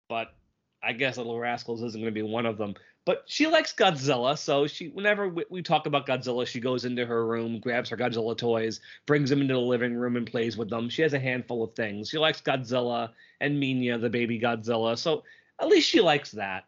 but 0.08 0.34
I 0.82 0.92
guess 0.92 1.16
Little 1.16 1.38
Rascals 1.38 1.82
isn't 1.82 2.00
going 2.00 2.12
to 2.12 2.18
be 2.18 2.22
one 2.22 2.46
of 2.46 2.58
them. 2.58 2.74
But 3.04 3.22
she 3.26 3.46
likes 3.46 3.72
Godzilla, 3.72 4.36
so 4.36 4.66
she 4.66 4.88
whenever 4.88 5.28
we, 5.28 5.44
we 5.48 5.62
talk 5.62 5.86
about 5.86 6.06
Godzilla, 6.06 6.46
she 6.46 6.58
goes 6.58 6.84
into 6.84 7.06
her 7.06 7.24
room, 7.24 7.60
grabs 7.60 7.88
her 7.90 7.96
Godzilla 7.96 8.36
toys, 8.36 8.80
brings 9.06 9.30
them 9.30 9.40
into 9.40 9.54
the 9.54 9.60
living 9.60 9.94
room, 9.94 10.16
and 10.16 10.26
plays 10.26 10.56
with 10.56 10.68
them. 10.68 10.88
She 10.88 11.02
has 11.02 11.12
a 11.12 11.18
handful 11.18 11.62
of 11.62 11.74
things. 11.74 12.08
She 12.08 12.18
likes 12.18 12.40
Godzilla 12.40 13.10
and 13.40 13.62
Minya, 13.62 14.00
the 14.00 14.10
baby 14.10 14.40
Godzilla, 14.40 14.98
so 14.98 15.22
at 15.60 15.68
least 15.68 15.88
she 15.88 16.00
likes 16.00 16.32
that. 16.32 16.64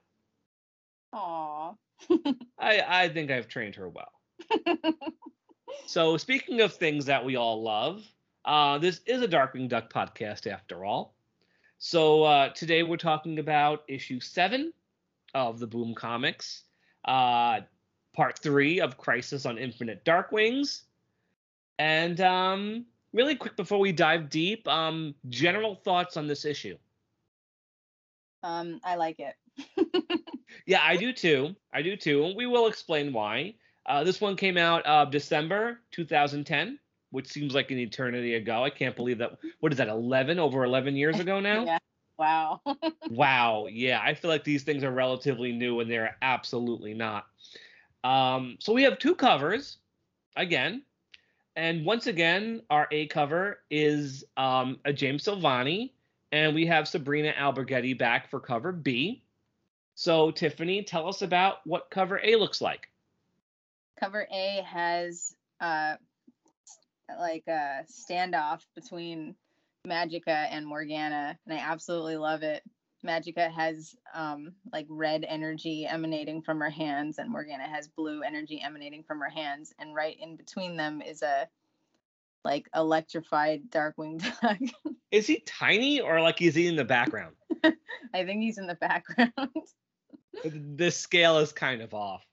Aw. 1.12 1.74
I 2.58 2.82
I 2.86 3.08
think 3.08 3.32
I've 3.32 3.48
trained 3.48 3.74
her 3.74 3.88
well. 3.88 4.12
So 5.86 6.16
speaking 6.16 6.60
of 6.60 6.74
things 6.74 7.06
that 7.06 7.24
we 7.24 7.36
all 7.36 7.62
love, 7.62 8.04
uh, 8.44 8.78
this 8.78 9.00
is 9.06 9.22
a 9.22 9.28
Darkwing 9.28 9.68
Duck 9.68 9.92
podcast 9.92 10.50
after 10.50 10.84
all. 10.84 11.14
So 11.78 12.24
uh, 12.24 12.48
today 12.50 12.82
we're 12.82 12.96
talking 12.96 13.38
about 13.38 13.84
issue 13.88 14.20
seven 14.20 14.72
of 15.34 15.58
the 15.58 15.66
Boom 15.66 15.94
Comics, 15.94 16.64
uh, 17.04 17.60
part 18.14 18.38
three 18.38 18.80
of 18.80 18.96
Crisis 18.98 19.46
on 19.46 19.58
Infinite 19.58 20.04
Darkwings, 20.04 20.82
and 21.78 22.20
um, 22.20 22.86
really 23.12 23.34
quick 23.36 23.56
before 23.56 23.78
we 23.78 23.92
dive 23.92 24.28
deep, 24.30 24.66
um, 24.68 25.14
general 25.28 25.74
thoughts 25.74 26.16
on 26.16 26.26
this 26.26 26.44
issue. 26.44 26.76
um, 28.42 28.80
I 28.84 28.96
like 28.96 29.20
it. 29.20 29.34
Yeah, 30.66 30.80
I 30.82 30.96
do 30.96 31.12
too. 31.12 31.54
I 31.72 31.82
do 31.82 31.96
too. 31.96 32.24
And 32.24 32.36
we 32.36 32.46
will 32.46 32.66
explain 32.66 33.12
why. 33.12 33.54
Uh, 33.88 34.04
this 34.04 34.20
one 34.20 34.36
came 34.36 34.58
out 34.58 34.86
uh, 34.86 35.06
December 35.06 35.80
2010, 35.92 36.78
which 37.10 37.26
seems 37.26 37.54
like 37.54 37.70
an 37.70 37.78
eternity 37.78 38.34
ago. 38.34 38.62
I 38.62 38.68
can't 38.68 38.94
believe 38.94 39.16
that. 39.18 39.38
What 39.60 39.72
is 39.72 39.78
that? 39.78 39.88
11 39.88 40.38
over 40.38 40.62
11 40.62 40.94
years 40.94 41.18
ago 41.18 41.40
now. 41.40 41.64
Yeah. 41.66 41.78
Wow. 42.18 42.60
Wow. 43.10 43.68
Yeah, 43.70 44.00
I 44.02 44.12
feel 44.12 44.30
like 44.30 44.44
these 44.44 44.64
things 44.64 44.84
are 44.84 44.90
relatively 44.90 45.52
new, 45.52 45.80
and 45.80 45.90
they're 45.90 46.16
absolutely 46.20 46.92
not. 46.92 47.26
Um, 48.04 48.56
so 48.60 48.72
we 48.72 48.82
have 48.82 48.98
two 48.98 49.14
covers 49.14 49.78
again, 50.36 50.82
and 51.56 51.86
once 51.86 52.06
again, 52.06 52.62
our 52.70 52.88
A 52.90 53.06
cover 53.06 53.60
is 53.70 54.24
um, 54.36 54.78
a 54.84 54.92
James 54.92 55.24
Silvani, 55.24 55.92
and 56.32 56.54
we 56.54 56.66
have 56.66 56.86
Sabrina 56.86 57.32
Alberghetti 57.38 57.96
back 57.96 58.28
for 58.28 58.40
cover 58.40 58.72
B. 58.72 59.22
So 59.94 60.30
Tiffany, 60.30 60.82
tell 60.82 61.08
us 61.08 61.22
about 61.22 61.66
what 61.66 61.88
cover 61.90 62.20
A 62.22 62.36
looks 62.36 62.60
like. 62.60 62.88
Cover 63.98 64.26
A 64.32 64.62
has 64.66 65.34
uh 65.60 65.96
like 67.18 67.44
a 67.48 67.84
standoff 67.90 68.60
between 68.74 69.34
Magica 69.86 70.46
and 70.50 70.66
Morgana, 70.66 71.38
and 71.46 71.58
I 71.58 71.62
absolutely 71.62 72.16
love 72.16 72.42
it. 72.42 72.62
Magica 73.04 73.50
has 73.50 73.94
um 74.14 74.52
like 74.72 74.86
red 74.88 75.24
energy 75.26 75.86
emanating 75.86 76.42
from 76.42 76.58
her 76.60 76.70
hands, 76.70 77.18
and 77.18 77.30
Morgana 77.30 77.68
has 77.68 77.88
blue 77.88 78.22
energy 78.22 78.60
emanating 78.62 79.02
from 79.02 79.20
her 79.20 79.30
hands, 79.30 79.72
and 79.78 79.94
right 79.94 80.16
in 80.20 80.36
between 80.36 80.76
them 80.76 81.00
is 81.00 81.22
a 81.22 81.48
like 82.44 82.68
electrified 82.74 83.70
Darkwing 83.70 84.18
Duck. 84.42 84.58
Is 85.10 85.26
he 85.26 85.40
tiny 85.40 86.00
or 86.00 86.20
like 86.20 86.40
is 86.42 86.54
he 86.54 86.66
in 86.66 86.76
the 86.76 86.84
background? 86.84 87.34
I 87.64 88.24
think 88.24 88.42
he's 88.42 88.58
in 88.58 88.66
the 88.66 88.74
background. 88.74 89.32
the 90.44 90.90
scale 90.90 91.38
is 91.38 91.52
kind 91.52 91.82
of 91.82 91.94
off. 91.94 92.24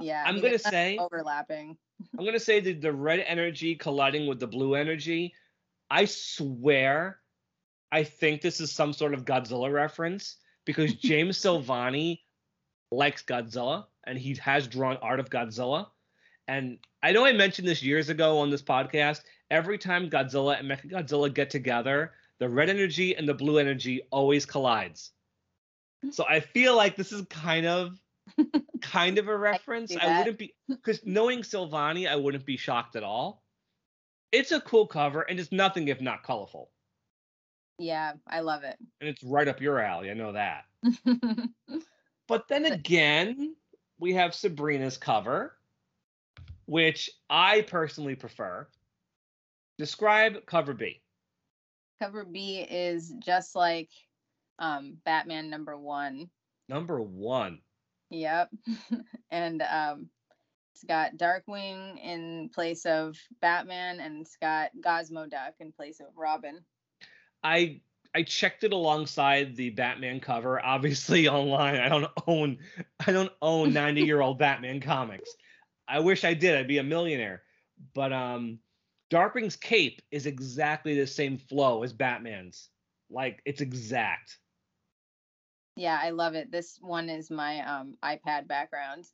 Yeah, 0.00 0.24
I'm 0.26 0.40
gonna 0.40 0.58
say 0.58 0.98
overlapping. 0.98 1.76
I'm 2.18 2.24
gonna 2.24 2.40
say 2.40 2.60
that 2.60 2.80
the 2.80 2.92
red 2.92 3.20
energy 3.20 3.74
colliding 3.74 4.26
with 4.26 4.40
the 4.40 4.46
blue 4.46 4.74
energy. 4.74 5.34
I 5.90 6.04
swear, 6.04 7.20
I 7.92 8.04
think 8.04 8.40
this 8.40 8.60
is 8.60 8.72
some 8.72 8.92
sort 8.92 9.14
of 9.14 9.24
Godzilla 9.24 9.72
reference 9.72 10.36
because 10.64 10.94
James 11.10 11.38
Silvani 11.38 12.20
likes 12.90 13.22
Godzilla 13.22 13.86
and 14.04 14.18
he 14.18 14.34
has 14.36 14.66
drawn 14.66 14.96
art 14.98 15.20
of 15.20 15.30
Godzilla. 15.30 15.88
And 16.48 16.78
I 17.02 17.12
know 17.12 17.24
I 17.24 17.32
mentioned 17.32 17.66
this 17.66 17.82
years 17.82 18.08
ago 18.08 18.38
on 18.38 18.50
this 18.50 18.62
podcast. 18.62 19.22
Every 19.50 19.78
time 19.78 20.10
Godzilla 20.10 20.58
and 20.58 20.70
Mechagodzilla 20.70 21.32
get 21.32 21.50
together, 21.50 22.12
the 22.38 22.48
red 22.48 22.70
energy 22.70 23.16
and 23.16 23.28
the 23.28 23.34
blue 23.34 23.58
energy 23.58 24.02
always 24.10 24.46
collides. 24.46 25.12
So 26.10 26.24
I 26.28 26.40
feel 26.40 26.76
like 26.76 26.94
this 26.94 27.12
is 27.12 27.22
kind 27.28 27.66
of 27.66 27.98
kind 28.80 29.18
of 29.18 29.28
a 29.28 29.36
reference. 29.38 29.90
see 29.90 29.98
I, 29.98 30.18
wouldn't 30.18 30.38
be 30.38 30.54
because 30.68 31.00
knowing 31.04 31.40
Silvani, 31.40 32.08
I 32.08 32.16
wouldn't 32.16 32.46
be 32.46 32.56
shocked 32.56 32.96
at 32.96 33.02
all. 33.02 33.42
It's 34.32 34.52
a 34.52 34.60
cool 34.60 34.86
cover 34.86 35.22
and 35.22 35.38
it's 35.38 35.52
nothing 35.52 35.88
if 35.88 36.00
not 36.00 36.22
colorful. 36.22 36.70
Yeah, 37.78 38.14
I 38.26 38.40
love 38.40 38.64
it. 38.64 38.76
And 39.00 39.08
it's 39.08 39.22
right 39.22 39.46
up 39.46 39.60
your 39.60 39.78
alley. 39.80 40.10
I 40.10 40.14
know 40.14 40.32
that. 40.32 40.64
But 42.28 42.48
then 42.48 42.66
again, 42.66 43.54
we 43.98 44.14
have 44.14 44.34
Sabrina's 44.34 44.96
cover, 44.96 45.56
which 46.66 47.10
I 47.30 47.62
personally 47.62 48.16
prefer. 48.16 48.66
Describe 49.78 50.44
cover 50.46 50.74
B. 50.74 51.00
Cover 52.00 52.24
B 52.24 52.66
is 52.68 53.14
just 53.18 53.54
like 53.54 53.90
um 54.58 54.96
Batman 55.04 55.50
number 55.50 55.76
one. 55.76 56.28
Number 56.68 57.00
one. 57.00 57.60
Yep. 58.10 58.50
and 59.30 59.62
um 59.62 60.08
it's 60.74 60.84
got 60.84 61.16
Darkwing 61.16 61.98
in 62.04 62.50
place 62.54 62.84
of 62.84 63.16
Batman 63.40 63.98
and 64.00 64.20
it's 64.20 64.36
got 64.36 64.70
Gosmoduck 64.84 65.52
in 65.58 65.72
place 65.72 66.00
of 66.00 66.08
Robin. 66.16 66.60
I 67.42 67.80
I 68.14 68.22
checked 68.22 68.64
it 68.64 68.72
alongside 68.72 69.56
the 69.56 69.70
Batman 69.70 70.20
cover. 70.20 70.64
Obviously 70.64 71.28
online. 71.28 71.76
I 71.76 71.88
don't 71.88 72.10
own 72.26 72.58
I 73.06 73.12
don't 73.12 73.32
own 73.40 73.72
90 73.72 74.02
year 74.02 74.20
old 74.20 74.38
Batman 74.40 74.80
comics. 74.80 75.30
I 75.88 76.00
wish 76.00 76.24
I 76.24 76.34
did. 76.34 76.56
I'd 76.56 76.68
be 76.68 76.78
a 76.78 76.82
millionaire. 76.84 77.42
But 77.94 78.12
um 78.12 78.58
Darkwing's 79.10 79.56
cape 79.56 80.02
is 80.10 80.26
exactly 80.26 80.98
the 80.98 81.06
same 81.06 81.38
flow 81.38 81.84
as 81.84 81.92
Batman's. 81.92 82.68
Like 83.08 83.40
it's 83.44 83.60
exact. 83.60 84.38
Yeah, 85.76 85.98
I 86.02 86.10
love 86.10 86.34
it. 86.34 86.50
This 86.50 86.78
one 86.80 87.08
is 87.08 87.30
my 87.30 87.60
um 87.60 87.94
iPad 88.02 88.48
background. 88.48 89.06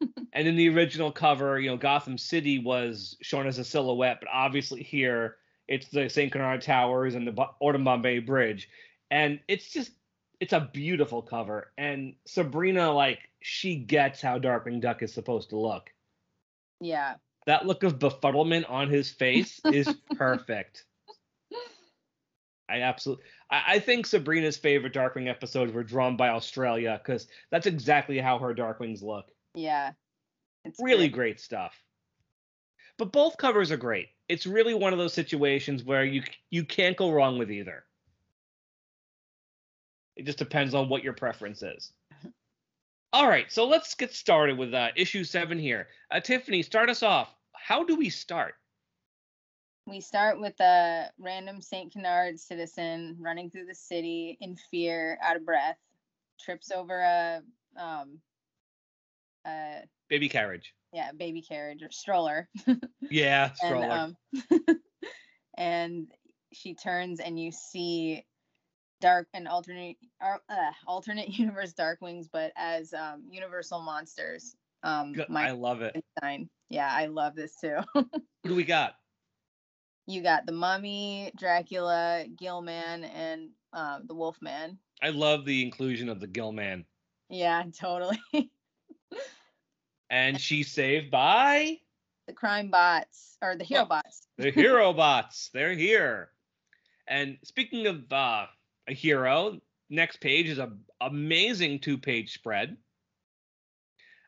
And 0.32 0.46
in 0.46 0.56
the 0.56 0.68
original 0.68 1.10
cover, 1.10 1.58
you 1.58 1.70
know, 1.70 1.78
Gotham 1.78 2.18
City 2.18 2.58
was 2.58 3.16
shown 3.22 3.46
as 3.46 3.58
a 3.58 3.64
silhouette, 3.64 4.18
but 4.20 4.28
obviously 4.30 4.82
here 4.82 5.36
it's 5.66 5.88
the 5.88 6.08
St. 6.08 6.30
Bernard 6.30 6.60
Towers 6.60 7.14
and 7.14 7.26
the 7.26 7.32
Bu- 7.32 7.54
Audubon 7.60 8.02
Bay 8.02 8.18
Bridge. 8.18 8.68
And 9.10 9.40
it's 9.48 9.70
just, 9.70 9.92
it's 10.38 10.52
a 10.52 10.68
beautiful 10.72 11.22
cover. 11.22 11.72
And 11.78 12.14
Sabrina, 12.26 12.92
like, 12.92 13.20
she 13.40 13.76
gets 13.76 14.20
how 14.20 14.38
Darkwing 14.38 14.80
Duck 14.80 15.02
is 15.02 15.12
supposed 15.12 15.50
to 15.50 15.58
look. 15.58 15.90
Yeah. 16.80 17.14
That 17.46 17.66
look 17.66 17.82
of 17.82 17.98
befuddlement 17.98 18.68
on 18.68 18.90
his 18.90 19.10
face 19.10 19.60
is 19.64 19.88
perfect. 20.16 20.84
I 22.68 22.80
absolutely, 22.80 23.24
I, 23.50 23.62
I 23.68 23.78
think 23.78 24.06
Sabrina's 24.06 24.56
favorite 24.56 24.92
Darkwing 24.92 25.28
episodes 25.28 25.72
were 25.72 25.84
drawn 25.84 26.16
by 26.16 26.28
Australia 26.28 27.00
because 27.02 27.28
that's 27.50 27.66
exactly 27.66 28.18
how 28.18 28.38
her 28.38 28.54
Darkwings 28.54 29.02
look 29.02 29.26
Yeah. 29.54 29.92
It's 30.64 30.80
really 30.82 31.08
great. 31.08 31.12
great 31.12 31.40
stuff. 31.40 31.74
But 32.98 33.12
both 33.12 33.36
covers 33.36 33.70
are 33.70 33.76
great. 33.76 34.08
It's 34.28 34.46
really 34.46 34.74
one 34.74 34.92
of 34.92 34.98
those 34.98 35.12
situations 35.12 35.84
where 35.84 36.04
you 36.04 36.22
you 36.50 36.64
can't 36.64 36.96
go 36.96 37.10
wrong 37.10 37.38
with 37.38 37.50
either. 37.50 37.84
It 40.16 40.24
just 40.24 40.38
depends 40.38 40.74
on 40.74 40.88
what 40.88 41.04
your 41.04 41.12
preference 41.12 41.62
is. 41.62 41.92
All 43.12 43.28
right, 43.28 43.52
so 43.52 43.66
let's 43.66 43.94
get 43.94 44.14
started 44.14 44.58
with 44.58 44.74
uh, 44.74 44.88
issue 44.96 45.24
seven 45.24 45.58
here. 45.58 45.88
Uh, 46.10 46.20
Tiffany, 46.20 46.62
start 46.62 46.88
us 46.88 47.02
off. 47.02 47.32
How 47.52 47.84
do 47.84 47.96
we 47.96 48.08
start? 48.10 48.54
We 49.86 50.00
start 50.00 50.40
with 50.40 50.58
a 50.60 51.10
random 51.18 51.60
St. 51.60 51.92
Canard 51.92 52.40
citizen 52.40 53.16
running 53.20 53.50
through 53.50 53.66
the 53.66 53.74
city 53.74 54.36
in 54.40 54.56
fear, 54.70 55.16
out 55.22 55.36
of 55.36 55.44
breath, 55.46 55.78
trips 56.40 56.70
over 56.72 57.00
a 57.00 57.42
um 57.80 58.18
a 59.46 59.82
Baby 60.08 60.28
carriage. 60.28 60.74
yeah, 60.92 61.12
baby 61.12 61.40
carriage 61.42 61.82
or 61.82 61.90
stroller. 61.90 62.48
Yeah, 63.08 63.50
and 63.50 63.56
stroller. 63.56 63.90
um 63.92 64.16
and 65.56 66.08
she 66.52 66.74
turns 66.74 67.20
and 67.20 67.38
you 67.38 67.52
see 67.52 68.24
dark 69.00 69.28
and 69.32 69.46
alternate 69.46 69.96
uh, 70.20 70.38
alternate 70.88 71.28
universe 71.38 71.72
darkwings 71.74 72.26
but 72.32 72.50
as 72.56 72.92
um 72.92 73.22
universal 73.30 73.80
monsters 73.80 74.56
um 74.82 75.14
I 75.32 75.52
love 75.52 75.82
it. 75.82 75.92
Frankenstein. 76.18 76.50
yeah 76.68 76.90
i 76.92 77.06
love 77.06 77.36
this 77.36 77.54
too 77.60 77.78
Who 77.94 78.04
do 78.48 78.54
we 78.56 78.64
got? 78.64 78.94
You 80.06 80.22
got 80.22 80.46
the 80.46 80.52
mummy 80.52 81.32
dracula 81.36 82.24
gilman 82.38 83.04
and 83.04 83.50
um 83.72 84.02
the 84.06 84.14
wolfman 84.14 84.78
I 85.02 85.10
love 85.10 85.44
the 85.44 85.62
inclusion 85.62 86.08
of 86.08 86.20
the 86.20 86.26
Gill 86.26 86.52
Man. 86.52 86.84
yeah 87.28 87.62
totally 87.78 88.18
And 90.08 90.40
she's 90.40 90.70
saved 90.72 91.10
by 91.10 91.78
the 92.26 92.32
crime 92.32 92.70
bots 92.70 93.36
or 93.42 93.56
the 93.56 93.64
hero 93.64 93.80
Well, 93.82 93.88
bots 94.02 94.26
the 94.38 94.50
hero 94.50 94.92
bots. 94.92 95.50
They're 95.52 95.74
here. 95.74 96.30
And 97.08 97.38
speaking 97.44 97.86
of 97.86 98.12
uh, 98.12 98.46
a 98.88 98.94
hero, 98.94 99.60
next 99.90 100.20
page 100.20 100.48
is 100.48 100.58
an 100.58 100.80
amazing 101.00 101.80
two-page 101.80 102.32
spread 102.32 102.76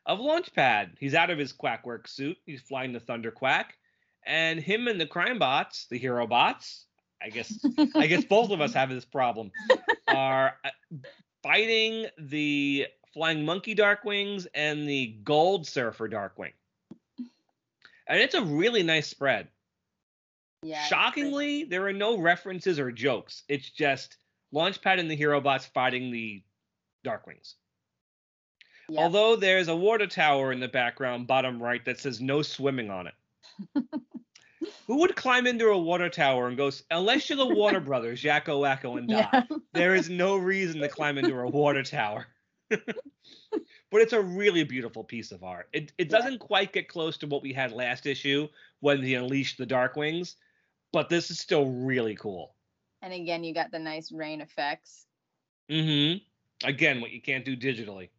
of 0.05 0.19
Launchpad. 0.19 0.91
He's 0.99 1.13
out 1.13 1.29
of 1.29 1.37
his 1.37 1.53
Quackwork 1.53 2.07
suit. 2.07 2.37
He's 2.45 2.61
flying 2.61 2.93
the 2.93 2.99
Thunder 2.99 3.31
Quack, 3.31 3.73
and 4.25 4.59
him 4.59 4.87
and 4.87 4.99
the 4.99 5.05
crime 5.05 5.39
bots, 5.39 5.87
the 5.89 5.97
hero 5.97 6.27
bots. 6.27 6.85
I 7.21 7.29
guess 7.29 7.53
I 7.95 8.07
guess 8.07 8.23
both 8.29 8.51
of 8.51 8.61
us 8.61 8.73
have 8.73 8.89
this 8.89 9.05
problem. 9.05 9.51
Are 10.07 10.53
uh, 10.63 10.69
fighting 11.43 12.07
the 12.17 12.87
Flying 13.13 13.43
Monkey 13.43 13.75
Darkwings 13.75 14.47
and 14.53 14.87
the 14.87 15.17
Gold 15.23 15.67
Surfer 15.67 16.07
Darkwing. 16.07 16.53
And 18.07 18.19
it's 18.19 18.35
a 18.35 18.41
really 18.41 18.83
nice 18.83 19.07
spread. 19.07 19.47
yeah. 20.63 20.83
Shockingly, 20.85 21.63
there 21.63 21.85
are 21.87 21.93
no 21.93 22.17
references 22.17 22.79
or 22.79 22.91
jokes. 22.91 23.43
It's 23.47 23.69
just 23.69 24.17
Launchpad 24.53 24.99
and 24.99 25.09
the 25.09 25.15
Hero 25.15 25.39
Bots 25.41 25.65
fighting 25.65 26.11
the 26.11 26.43
Darkwings. 27.05 27.55
Yep. 28.89 28.99
Although 28.99 29.35
there's 29.35 29.67
a 29.67 29.75
water 29.75 30.07
tower 30.07 30.51
in 30.51 30.59
the 30.59 30.67
background, 30.67 31.27
bottom 31.27 31.61
right, 31.61 31.83
that 31.85 31.99
says 31.99 32.19
no 32.19 32.41
swimming 32.41 32.89
on 32.89 33.07
it. 33.07 33.13
Who 34.89 34.97
would 34.97 35.15
climb 35.15 35.47
into 35.47 35.67
a 35.69 35.77
water 35.77 36.09
tower 36.09 36.47
and 36.47 36.57
go, 36.57 36.69
unless 36.91 37.29
you're 37.29 37.37
the 37.37 37.45
Warner 37.45 37.79
Brothers, 37.79 38.23
Yakko, 38.23 38.59
Wakko, 38.59 38.97
and 38.97 39.07
Die? 39.07 39.29
yeah 39.33 39.43
There 39.73 39.95
is 39.95 40.09
no 40.09 40.35
reason 40.35 40.81
to 40.81 40.89
climb 40.89 41.17
into 41.17 41.39
a 41.39 41.47
water 41.47 41.83
tower. 41.83 42.27
but 42.69 44.01
it's 44.01 44.13
a 44.13 44.21
really 44.21 44.63
beautiful 44.63 45.03
piece 45.03 45.31
of 45.31 45.43
art. 45.43 45.69
It 45.73 45.93
it 45.97 46.09
doesn't 46.09 46.39
quite 46.39 46.73
get 46.73 46.89
close 46.89 47.17
to 47.19 47.27
what 47.27 47.41
we 47.41 47.53
had 47.53 47.71
last 47.71 48.05
issue 48.05 48.47
when 48.81 49.01
he 49.01 49.15
unleashed 49.15 49.57
the 49.57 49.65
Dark 49.65 49.95
Wings, 49.95 50.35
but 50.91 51.07
this 51.07 51.31
is 51.31 51.39
still 51.39 51.69
really 51.71 52.15
cool. 52.15 52.55
and 53.01 53.13
again 53.13 53.43
you 53.43 53.53
got 53.53 53.71
the 53.71 53.79
nice 53.79 54.11
rain 54.11 54.41
effects 54.41 55.05
Mm-hmm. 55.69 56.67
Again, 56.67 56.99
what 56.99 57.11
you 57.11 57.21
can't 57.21 57.45
do 57.45 57.55
digitally. 57.55 58.09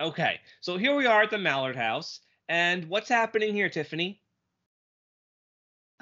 Okay, 0.00 0.40
so 0.60 0.76
here 0.76 0.94
we 0.94 1.06
are 1.06 1.22
at 1.22 1.30
the 1.30 1.38
Mallard 1.38 1.76
House, 1.76 2.20
and 2.48 2.84
what's 2.88 3.08
happening 3.08 3.54
here, 3.54 3.68
Tiffany? 3.68 4.20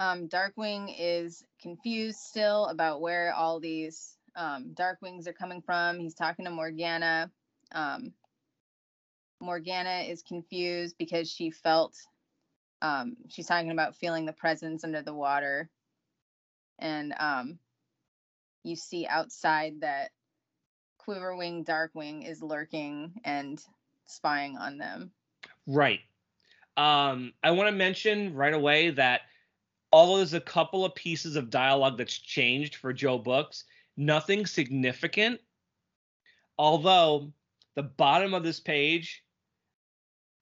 Um, 0.02 0.28
Darkwing 0.28 0.92
is 0.99 1.44
confused 1.61 2.18
still 2.18 2.66
about 2.66 3.00
where 3.00 3.32
all 3.32 3.61
these 3.61 4.16
um, 4.35 4.75
Darkwings 4.75 5.28
are 5.28 5.32
coming 5.32 5.62
from. 5.62 6.00
He's 6.00 6.14
talking 6.14 6.44
to 6.44 6.50
Morgana. 6.50 7.30
Um, 7.71 8.12
Morgana 9.40 10.00
is 10.09 10.23
confused 10.23 10.97
because 10.99 11.30
she 11.30 11.50
felt, 11.50 11.94
um, 12.80 13.16
she's 13.28 13.47
talking 13.47 13.71
about 13.71 13.94
feeling 13.94 14.26
the 14.26 14.32
presence 14.32 14.82
under 14.82 15.02
the 15.02 15.14
water. 15.14 15.71
And 16.80 17.14
um, 17.21 17.59
you 18.64 18.75
see 18.75 19.06
outside 19.06 19.82
that 19.82 20.11
Quiverwing 21.06 21.65
Darkwing 21.65 22.28
is 22.28 22.43
lurking 22.43 23.12
and 23.25 23.62
spying 24.06 24.56
on 24.56 24.78
them. 24.78 25.12
Right. 25.65 26.00
Um, 26.76 27.34
I 27.45 27.52
want 27.52 27.69
to 27.69 27.76
mention 27.76 28.34
right 28.34 28.54
away 28.54 28.91
that 28.91 29.21
although 29.93 30.17
there's 30.17 30.35
a 30.35 30.41
couple 30.41 30.85
of 30.85 30.95
pieces 30.95 31.37
of 31.37 31.50
dialogue 31.50 31.99
that's 31.99 32.17
changed 32.17 32.76
for 32.76 32.93
Joe 32.93 33.19
Books, 33.19 33.65
nothing 33.97 34.47
significant. 34.47 35.41
Although 36.59 37.33
the 37.76 37.83
bottom 37.83 38.35
of 38.35 38.43
this 38.43 38.61
page, 38.61 39.23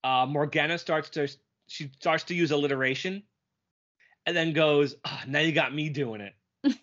uh, 0.03 0.25
Morgana 0.27 0.77
starts 0.77 1.09
to 1.11 1.27
she 1.67 1.89
starts 1.99 2.25
to 2.25 2.35
use 2.35 2.51
alliteration, 2.51 3.23
and 4.25 4.35
then 4.35 4.53
goes, 4.53 4.95
"Ah, 5.05 5.23
"Now 5.27 5.39
you 5.39 5.51
got 5.53 5.73
me 5.73 5.89
doing 5.89 6.21
it," 6.21 6.77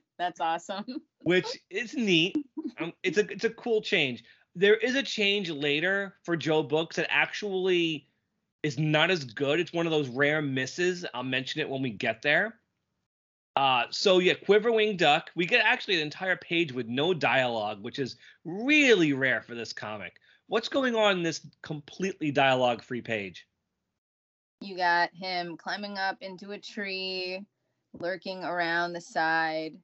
That's 0.18 0.40
awesome. 0.40 0.84
which 1.20 1.46
is 1.70 1.94
neat. 1.94 2.36
Um, 2.78 2.92
it's 3.02 3.18
a 3.18 3.30
it's 3.30 3.44
a 3.44 3.50
cool 3.50 3.80
change. 3.80 4.24
There 4.54 4.76
is 4.76 4.96
a 4.96 5.02
change 5.02 5.50
later 5.50 6.16
for 6.24 6.36
Joe 6.36 6.62
Books 6.62 6.96
that 6.96 7.06
actually 7.10 8.08
is 8.62 8.78
not 8.78 9.10
as 9.10 9.24
good. 9.24 9.60
It's 9.60 9.72
one 9.72 9.86
of 9.86 9.92
those 9.92 10.08
rare 10.08 10.42
misses. 10.42 11.04
I'll 11.14 11.22
mention 11.22 11.60
it 11.60 11.68
when 11.68 11.82
we 11.82 11.90
get 11.90 12.22
there. 12.22 12.58
Uh, 13.56 13.84
so 13.90 14.18
yeah, 14.18 14.34
Quiverwing 14.34 14.96
Duck. 14.96 15.30
We 15.34 15.46
get 15.46 15.64
actually 15.64 15.96
an 15.96 16.02
entire 16.02 16.36
page 16.36 16.72
with 16.72 16.86
no 16.86 17.12
dialogue, 17.12 17.82
which 17.82 17.98
is 17.98 18.16
really 18.44 19.12
rare 19.12 19.42
for 19.42 19.54
this 19.54 19.72
comic. 19.72 20.16
What's 20.46 20.68
going 20.68 20.94
on 20.94 21.18
in 21.18 21.22
this 21.22 21.46
completely 21.62 22.30
dialogue-free 22.30 23.02
page? 23.02 23.46
You 24.60 24.76
got 24.76 25.10
him 25.12 25.56
climbing 25.56 25.98
up 25.98 26.16
into 26.20 26.52
a 26.52 26.58
tree, 26.58 27.44
lurking 27.98 28.44
around 28.44 28.92
the 28.92 29.00
side. 29.00 29.74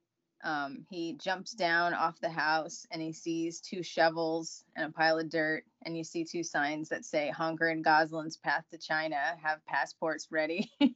Um, 0.44 0.84
he 0.90 1.14
jumps 1.14 1.52
down 1.52 1.94
off 1.94 2.20
the 2.20 2.28
house 2.28 2.86
and 2.90 3.00
he 3.02 3.12
sees 3.12 3.60
two 3.60 3.82
shovels 3.82 4.62
and 4.76 4.86
a 4.86 4.92
pile 4.92 5.18
of 5.18 5.30
dirt. 5.30 5.64
And 5.84 5.96
you 5.96 6.04
see 6.04 6.22
two 6.24 6.42
signs 6.44 6.90
that 6.90 7.04
say 7.04 7.30
Honker 7.30 7.68
and 7.68 7.84
Gosalyn's 7.84 8.36
Path 8.36 8.64
to 8.70 8.78
China 8.78 9.16
have 9.42 9.64
passports 9.66 10.28
ready. 10.30 10.70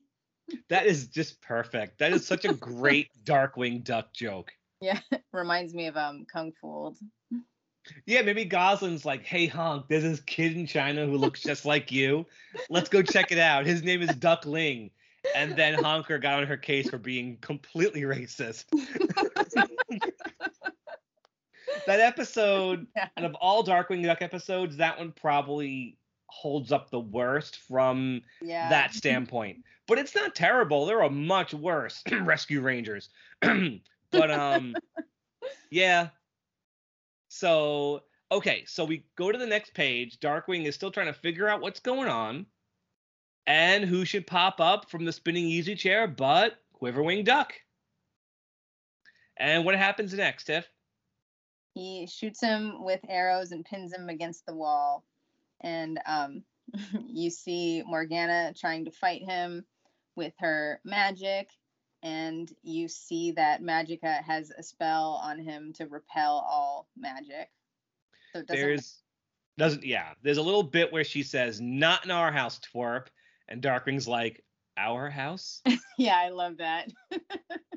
That 0.70 0.86
is 0.86 1.08
just 1.08 1.42
perfect. 1.42 1.98
That 1.98 2.12
is 2.12 2.26
such 2.26 2.46
a 2.46 2.54
great 2.54 3.08
Darkwing 3.24 3.84
Duck 3.84 4.14
joke. 4.14 4.50
yeah, 4.80 4.98
reminds 5.32 5.74
me 5.74 5.88
of 5.88 5.96
um 5.98 6.24
Kung 6.32 6.52
Fu. 6.58 6.94
Yeah, 8.06 8.22
maybe 8.22 8.44
Gosalyn's 8.46 9.04
like, 9.04 9.24
hey, 9.24 9.46
Honk, 9.46 9.88
there's 9.88 10.02
this 10.02 10.20
kid 10.20 10.56
in 10.56 10.66
China 10.66 11.06
who 11.06 11.16
looks 11.18 11.42
just 11.42 11.64
like 11.64 11.92
you. 11.92 12.26
Let's 12.68 12.88
go 12.88 13.02
check 13.02 13.32
it 13.32 13.38
out. 13.38 13.66
His 13.66 13.82
name 13.82 14.02
is 14.02 14.14
Duck 14.16 14.46
Ling. 14.46 14.90
And 15.34 15.56
then 15.56 15.74
Honker 15.74 16.18
got 16.18 16.40
on 16.40 16.46
her 16.46 16.56
case 16.56 16.88
for 16.90 16.98
being 16.98 17.36
completely 17.40 18.02
racist. 18.02 18.64
that 21.86 22.00
episode, 22.00 22.86
Yeah. 22.96 23.08
out 23.16 23.24
of 23.24 23.34
all 23.36 23.64
Darkwing 23.64 24.02
Duck 24.04 24.22
episodes, 24.22 24.76
that 24.78 24.98
one 24.98 25.12
probably 25.12 25.96
holds 26.26 26.72
up 26.72 26.90
the 26.90 27.00
worst 27.00 27.56
from 27.68 28.22
Yeah. 28.42 28.68
that 28.68 28.94
standpoint. 28.94 29.64
But 29.86 29.98
it's 29.98 30.14
not 30.14 30.34
terrible. 30.34 30.84
There 30.86 31.02
are 31.02 31.10
much 31.10 31.54
worse 31.54 32.02
Rescue 32.12 32.60
Rangers. 32.60 33.08
but 33.40 34.30
um 34.30 34.74
yeah. 35.70 36.08
So 37.28 38.02
okay, 38.30 38.64
so 38.66 38.84
we 38.84 39.04
go 39.16 39.32
to 39.32 39.38
the 39.38 39.46
next 39.46 39.72
page. 39.74 40.18
Darkwing 40.20 40.66
is 40.66 40.74
still 40.74 40.90
trying 40.90 41.06
to 41.06 41.12
figure 41.14 41.48
out 41.48 41.60
what's 41.62 41.80
going 41.80 42.08
on. 42.08 42.44
And 43.48 43.84
who 43.84 44.04
should 44.04 44.26
pop 44.26 44.60
up 44.60 44.88
from 44.90 45.04
the 45.04 45.12
spinning 45.12 45.46
easy 45.46 45.74
chair 45.74 46.06
but 46.06 46.62
Quiverwing 46.80 47.24
Duck. 47.24 47.54
And 49.36 49.64
what 49.64 49.74
happens 49.74 50.14
next, 50.14 50.44
Tiff? 50.44 50.68
he 51.78 52.06
shoots 52.06 52.40
him 52.40 52.82
with 52.82 53.00
arrows 53.08 53.52
and 53.52 53.64
pins 53.64 53.92
him 53.92 54.08
against 54.08 54.44
the 54.46 54.54
wall 54.54 55.04
and 55.60 56.00
um, 56.06 56.42
you 57.08 57.30
see 57.30 57.82
morgana 57.86 58.52
trying 58.58 58.84
to 58.84 58.90
fight 58.90 59.22
him 59.22 59.64
with 60.16 60.32
her 60.38 60.80
magic 60.84 61.48
and 62.02 62.52
you 62.62 62.88
see 62.88 63.32
that 63.32 63.62
magica 63.62 64.22
has 64.22 64.50
a 64.50 64.62
spell 64.62 65.20
on 65.22 65.38
him 65.38 65.72
to 65.72 65.86
repel 65.86 66.44
all 66.48 66.88
magic 66.96 67.48
so 68.32 68.40
it 68.40 68.46
doesn't 68.46 68.66
There's 68.66 69.02
doesn't 69.56 69.84
yeah. 69.84 70.12
There's 70.22 70.36
a 70.36 70.42
little 70.42 70.62
bit 70.62 70.92
where 70.92 71.02
she 71.02 71.24
says, 71.24 71.60
"Not 71.60 72.04
in 72.04 72.12
our 72.12 72.30
house, 72.30 72.60
twerp," 72.60 73.08
and 73.48 73.62
Darkwing's 73.62 74.08
like, 74.08 74.44
"Our 74.76 75.10
house." 75.10 75.62
yeah 75.98 76.16
i 76.16 76.28
love 76.28 76.58
that 76.58 76.90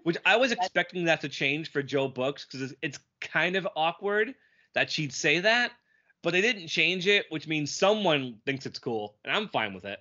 Which 0.03 0.17
I 0.25 0.35
was 0.37 0.51
expecting 0.51 1.05
that 1.05 1.21
to 1.21 1.29
change 1.29 1.71
for 1.71 1.83
Joe 1.83 2.07
Books 2.07 2.43
because 2.45 2.71
it's, 2.71 2.73
it's 2.81 2.99
kind 3.19 3.55
of 3.55 3.67
awkward 3.75 4.33
that 4.73 4.89
she'd 4.89 5.13
say 5.13 5.41
that, 5.41 5.73
but 6.23 6.31
they 6.31 6.41
didn't 6.41 6.69
change 6.69 7.05
it, 7.05 7.27
which 7.29 7.47
means 7.47 7.69
someone 7.71 8.39
thinks 8.43 8.65
it's 8.65 8.79
cool, 8.79 9.15
and 9.23 9.31
I'm 9.31 9.47
fine 9.47 9.75
with 9.75 9.85
it. 9.85 9.99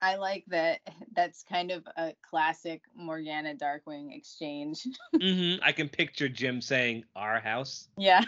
i 0.00 0.14
like 0.14 0.44
that 0.46 0.78
that's 1.12 1.42
kind 1.42 1.72
of 1.72 1.82
a 1.96 2.12
classic 2.22 2.82
morgana 2.94 3.54
darkwing 3.54 4.16
exchange 4.16 4.86
mm-hmm. 5.16 5.60
I 5.64 5.72
can 5.72 5.88
picture 5.88 6.28
Jim 6.28 6.60
saying 6.60 7.04
"our 7.16 7.40
house." 7.40 7.88
yeah 7.98 8.22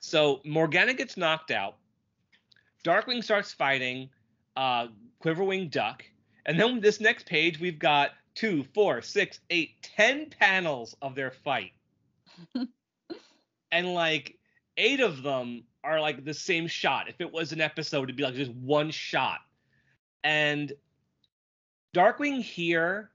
So 0.00 0.40
Morgana 0.44 0.94
gets 0.94 1.16
knocked 1.16 1.50
out. 1.50 1.76
Darkwing 2.84 3.22
starts 3.22 3.52
fighting 3.52 4.08
uh, 4.56 4.88
Quiverwing 5.22 5.70
Duck, 5.70 6.04
and 6.46 6.58
then 6.58 6.80
this 6.80 7.00
next 7.00 7.26
page 7.26 7.60
we've 7.60 7.78
got 7.78 8.10
two, 8.34 8.64
four, 8.74 9.02
six, 9.02 9.40
eight, 9.50 9.70
ten 9.82 10.30
panels 10.30 10.96
of 11.02 11.14
their 11.14 11.30
fight, 11.30 11.72
and 13.72 13.94
like 13.94 14.38
eight 14.76 15.00
of 15.00 15.22
them 15.22 15.64
are 15.84 16.00
like 16.00 16.24
the 16.24 16.34
same 16.34 16.66
shot. 16.66 17.08
If 17.08 17.20
it 17.20 17.32
was 17.32 17.52
an 17.52 17.60
episode, 17.60 18.04
it'd 18.04 18.16
be 18.16 18.22
like 18.22 18.34
just 18.34 18.52
one 18.52 18.90
shot, 18.90 19.40
and 20.24 20.72
Darkwing 21.94 22.42
here 22.42 23.10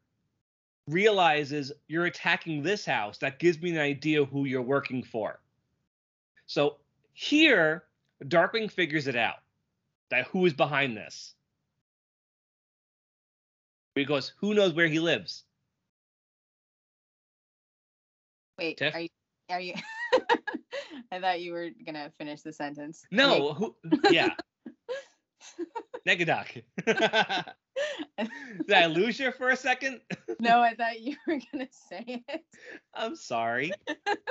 realizes 0.87 1.71
you're 1.87 2.05
attacking 2.05 2.61
this 2.61 2.85
house. 2.85 3.17
That 3.19 3.39
gives 3.39 3.61
me 3.61 3.71
an 3.71 3.79
idea 3.79 4.25
who 4.25 4.45
you're 4.45 4.61
working 4.61 5.03
for. 5.03 5.39
So 6.45 6.77
here, 7.13 7.85
Darkwing 8.23 8.71
figures 8.71 9.07
it 9.07 9.15
out 9.15 9.37
that 10.11 10.27
who 10.27 10.45
is 10.45 10.53
behind 10.53 10.95
this. 10.95 11.33
Because 13.95 14.33
who 14.39 14.53
knows 14.53 14.73
where 14.73 14.87
he 14.87 14.99
lives? 14.99 15.43
Wait, 18.57 18.77
Tiff? 18.77 18.93
are 18.93 18.99
you? 19.01 19.09
Are 19.49 19.59
you? 19.59 19.73
I 21.11 21.19
thought 21.19 21.41
you 21.41 21.53
were 21.53 21.69
gonna 21.85 22.11
finish 22.17 22.41
the 22.41 22.51
sentence. 22.53 23.05
No, 23.11 23.53
who? 23.53 23.75
Yeah, 24.11 24.29
Negaduck. 26.07 26.63
Did 26.85 28.73
I 28.73 28.85
lose 28.87 29.19
you 29.19 29.31
for 29.31 29.49
a 29.49 29.57
second? 29.57 30.01
no, 30.39 30.61
I 30.61 30.75
thought 30.75 31.01
you 31.01 31.15
were 31.27 31.39
gonna 31.51 31.67
say 31.89 32.23
it. 32.27 32.41
I'm 32.93 33.15
sorry. 33.15 33.71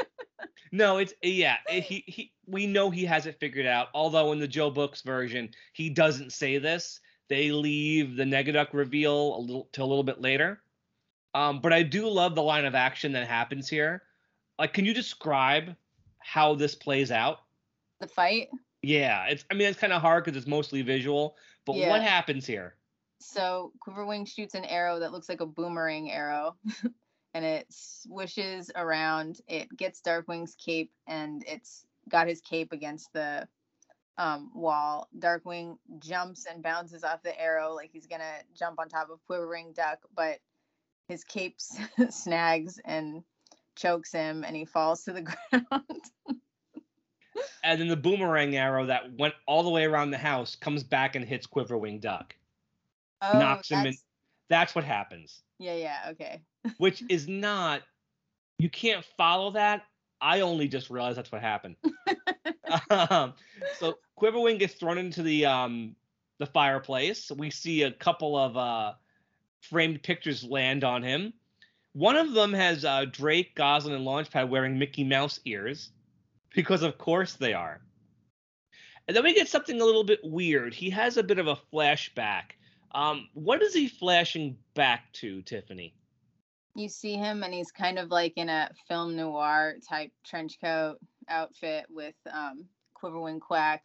no, 0.73 0.99
it's 0.99 1.15
yeah. 1.23 1.57
it- 1.69 1.85
he 1.85 2.05
he. 2.07 2.33
We 2.47 2.67
know 2.67 2.91
he 2.91 3.05
has 3.05 3.27
it 3.27 3.39
figured 3.41 3.67
out. 3.67 3.89
Although 3.95 4.33
in 4.33 4.39
the 4.39 4.49
Joe 4.49 4.71
Books 4.71 5.03
version, 5.03 5.51
he 5.73 5.91
doesn't 5.91 6.33
say 6.33 6.59
this. 6.59 7.01
They 7.29 7.51
leave 7.51 8.17
the 8.17 8.25
Negaduck 8.25 8.69
reveal 8.73 9.37
a 9.37 9.41
little 9.41 9.69
to 9.73 9.83
a 9.83 9.87
little 9.87 10.05
bit 10.05 10.21
later. 10.21 10.61
Um, 11.35 11.61
but 11.61 11.73
I 11.73 11.83
do 11.83 12.09
love 12.09 12.35
the 12.35 12.43
line 12.43 12.65
of 12.65 12.75
action 12.75 13.13
that 13.13 13.27
happens 13.27 13.69
here. 13.69 14.03
Like, 14.59 14.73
can 14.73 14.85
you 14.85 14.95
describe 14.95 15.75
how 16.19 16.55
this 16.55 16.75
plays 16.75 17.11
out? 17.11 17.41
The 18.01 18.07
fight. 18.07 18.49
Yeah, 18.83 19.25
it's. 19.27 19.45
I 19.51 19.55
mean, 19.55 19.69
it's 19.69 19.79
kind 19.79 19.93
of 19.93 20.03
hard 20.03 20.25
because 20.25 20.37
it's 20.37 20.47
mostly 20.47 20.83
visual. 20.83 21.37
But 21.65 21.77
Yeah. 21.77 21.89
what 21.91 22.03
happens 22.03 22.47
here? 22.47 22.77
So 23.21 23.73
Quiverwing 23.81 24.29
shoots 24.29 24.55
an 24.55 24.65
arrow 24.67 24.99
that 25.01 25.11
looks 25.13 25.29
like 25.29 25.41
a 25.41 25.47
boomerang 25.47 26.11
arrow, 26.11 26.57
and 27.35 27.45
it 27.45 27.67
swishes 27.71 28.71
around. 28.77 29.41
It 29.49 29.75
gets 29.77 30.03
Darkwing's 30.03 30.55
cape, 30.57 30.93
and 31.07 31.43
it's 31.47 31.87
got 32.09 32.27
his 32.29 32.41
cape 32.41 32.73
against 32.73 33.13
the 33.13 33.47
um, 34.19 34.51
wall. 34.55 35.09
Darkwing 35.19 35.77
jumps 35.99 36.47
and 36.47 36.63
bounces 36.63 37.05
off 37.05 37.23
the 37.23 37.39
arrow 37.41 37.75
like 37.75 37.91
he's 37.93 38.07
gonna 38.07 38.39
jump 38.59 38.79
on 38.79 38.89
top 38.89 39.09
of 39.11 39.19
Quiverwing 39.29 39.75
Duck, 39.75 39.99
but 40.15 40.39
his 41.09 41.25
cape 41.25 41.57
snags 42.11 42.79
and 42.85 43.23
chokes 43.77 44.13
him, 44.13 44.45
and 44.45 44.55
he 44.57 44.65
falls 44.65 45.05
to 45.05 45.13
the 45.13 45.23
ground. 45.51 45.85
And 47.65 47.81
then 47.81 47.89
the 47.89 47.97
boomerang 47.97 48.55
arrow 48.57 48.87
that 48.87 49.13
went 49.19 49.35
all 49.47 49.63
the 49.65 49.71
way 49.71 49.85
around 49.85 50.11
the 50.11 50.19
house 50.19 50.55
comes 50.55 50.85
back 50.85 51.17
and 51.17 51.25
hits 51.25 51.47
Quiverwing 51.47 52.01
Duck. 52.01 52.37
oh, 53.23 53.39
Knocks 53.39 53.71
him 53.71 53.79
in- 53.79 53.85
that's- 53.85 54.05
That's 54.49 54.75
what 54.75 54.85
happens. 54.85 55.43
Yeah, 55.59 55.75
yeah, 55.75 55.99
okay. 56.11 56.43
which 56.79 57.03
is 57.09 57.27
not 57.27 57.83
you 58.59 58.71
can't 58.71 59.05
follow 59.17 59.51
that 59.53 59.83
i 60.25 60.41
only 60.41 60.67
just 60.67 60.91
realized 60.91 61.19
that's 61.19 61.31
what 61.31 61.43
happened. 61.43 61.77
Um, 62.91 63.35
so 63.79 63.99
quiverwing 64.19 64.59
gets 64.59 64.75
thrown 64.75 64.99
into 64.99 65.23
the 65.23 65.47
um 65.47 65.95
the 66.39 66.47
fireplace. 66.47 67.31
We 67.31 67.51
see 67.51 67.83
a 67.83 67.93
couple 67.93 68.37
of 68.37 68.57
uh 68.57 68.95
framed 69.61 70.03
pictures 70.03 70.43
land 70.43 70.83
on 70.83 71.03
him. 71.03 71.35
One 71.93 72.17
of 72.17 72.33
them 72.33 72.53
has 72.53 72.85
uh 72.85 73.05
drake 73.05 73.55
gosalyn 73.55 73.95
and 73.95 74.05
launchpad 74.05 74.49
wearing 74.49 74.79
mickey 74.79 75.05
mouse 75.05 75.39
ears 75.45 75.91
because 76.55 76.83
of 76.83 76.99
course 76.99 77.35
they 77.35 77.53
are. 77.53 77.81
And 79.07 79.17
then 79.17 79.23
we 79.23 79.35
get 79.35 79.49
something 79.49 79.81
a 79.81 79.85
little 79.85 80.05
bit 80.05 80.21
weird. 80.25 80.75
He 80.75 80.91
has 80.91 81.17
a 81.17 81.23
bit 81.23 81.39
of 81.39 81.47
a 81.47 81.59
flashback. 81.73 82.57
Um 82.93 83.29
what 83.35 83.63
is 83.63 83.73
he 83.75 83.87
flashing 83.89 84.57
back 84.75 85.13
to 85.15 85.43
tiffany 85.43 85.95
you 86.75 86.89
see 86.89 87.17
him 87.17 87.43
and 87.43 87.55
he's 87.55 87.71
kind 87.71 87.99
of 87.99 88.11
like 88.11 88.35
in 88.37 88.49
a 88.49 88.71
film 88.89 89.17
noir 89.17 89.75
type 89.89 90.11
trench 90.25 90.59
coat 90.61 90.97
outfit 91.29 91.87
with 91.91 92.15
um 92.33 92.67
quiverwing 93.01 93.41
quack. 93.41 93.83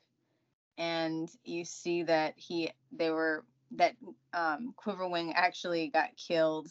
And 0.78 1.30
you 1.44 1.66
see 1.66 2.04
that 2.04 2.34
he 2.38 2.72
they 2.92 3.10
were 3.12 3.46
that 3.72 3.96
um 4.34 4.74
quiverwing 4.84 5.34
actually 5.36 5.90
got 5.90 6.10
killed 6.18 6.70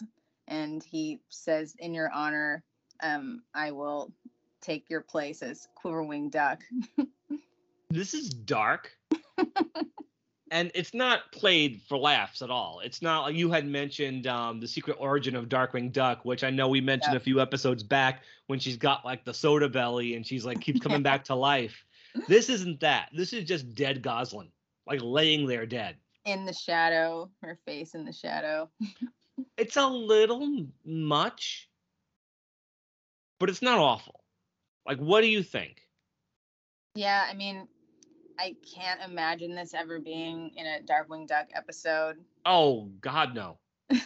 and 0.49 0.83
he 0.83 1.21
says 1.29 1.77
in 1.79 1.95
your 1.95 2.11
honor 2.13 2.65
um 3.03 3.43
i 3.55 3.71
will 3.71 4.13
take 4.61 4.91
your 4.91 5.03
place 5.03 5.43
as 5.43 5.69
quiverwing 5.83 6.31
duck. 6.31 6.63
This 7.91 8.13
is 8.13 8.29
dark 8.29 8.91
and 10.51 10.71
it's 10.75 10.95
not 10.95 11.31
played 11.33 11.81
for 11.89 11.99
laughs 11.99 12.43
at 12.43 12.51
all. 12.51 12.81
It's 12.85 13.03
not 13.03 13.23
like 13.23 13.35
you 13.37 13.51
had 13.51 13.67
mentioned 13.67 14.27
um, 14.27 14.61
the 14.61 14.69
secret 14.69 14.97
origin 15.01 15.35
of 15.37 15.49
darkwing 15.49 15.93
duck 15.93 16.25
which 16.25 16.43
i 16.45 16.51
know 16.51 16.69
we 16.69 16.81
mentioned 16.81 17.13
Yeah. 17.13 17.19
a 17.19 17.21
few 17.21 17.41
episodes 17.41 17.83
back 17.83 18.23
when 18.47 18.59
she's 18.59 18.77
got 18.77 19.05
like 19.05 19.25
the 19.25 19.35
soda 19.35 19.69
belly 19.69 20.15
and 20.15 20.27
she's 20.27 20.45
like 20.45 20.61
keeps 20.61 20.81
coming 20.81 21.03
back 21.11 21.25
to 21.25 21.35
life. 21.35 21.85
This 22.29 22.49
isn't 22.49 22.81
that. 22.81 23.11
This 23.15 23.33
is 23.33 23.45
just 23.45 23.75
dead 23.75 24.03
gosalyn 24.03 24.49
like 24.87 25.01
laying 25.03 25.47
there 25.47 25.67
dead. 25.67 25.97
In 26.25 26.45
the 26.47 26.53
shadow. 26.53 27.31
Her 27.43 27.59
face 27.67 27.95
in 27.95 28.05
the 28.05 28.13
shadow. 28.13 28.69
It's 29.57 29.77
a 29.77 29.87
little 29.87 30.67
much 30.85 31.69
but 33.39 33.49
it's 33.49 33.63
not 33.63 33.79
awful. 33.79 34.21
Like 34.87 34.99
what 34.99 35.21
do 35.21 35.29
you 35.29 35.43
think? 35.43 35.83
Yeah 36.95 37.25
i 37.31 37.35
mean 37.35 37.69
i 38.38 38.55
can't 38.74 39.01
imagine 39.03 39.55
this 39.55 39.74
ever 39.74 40.01
being 40.01 40.51
in 40.57 40.66
a 40.66 40.81
darkwing 40.81 41.27
duck 41.27 41.46
episode 41.55 42.16
oh 42.46 42.88
god 43.01 43.35
no 43.35 43.59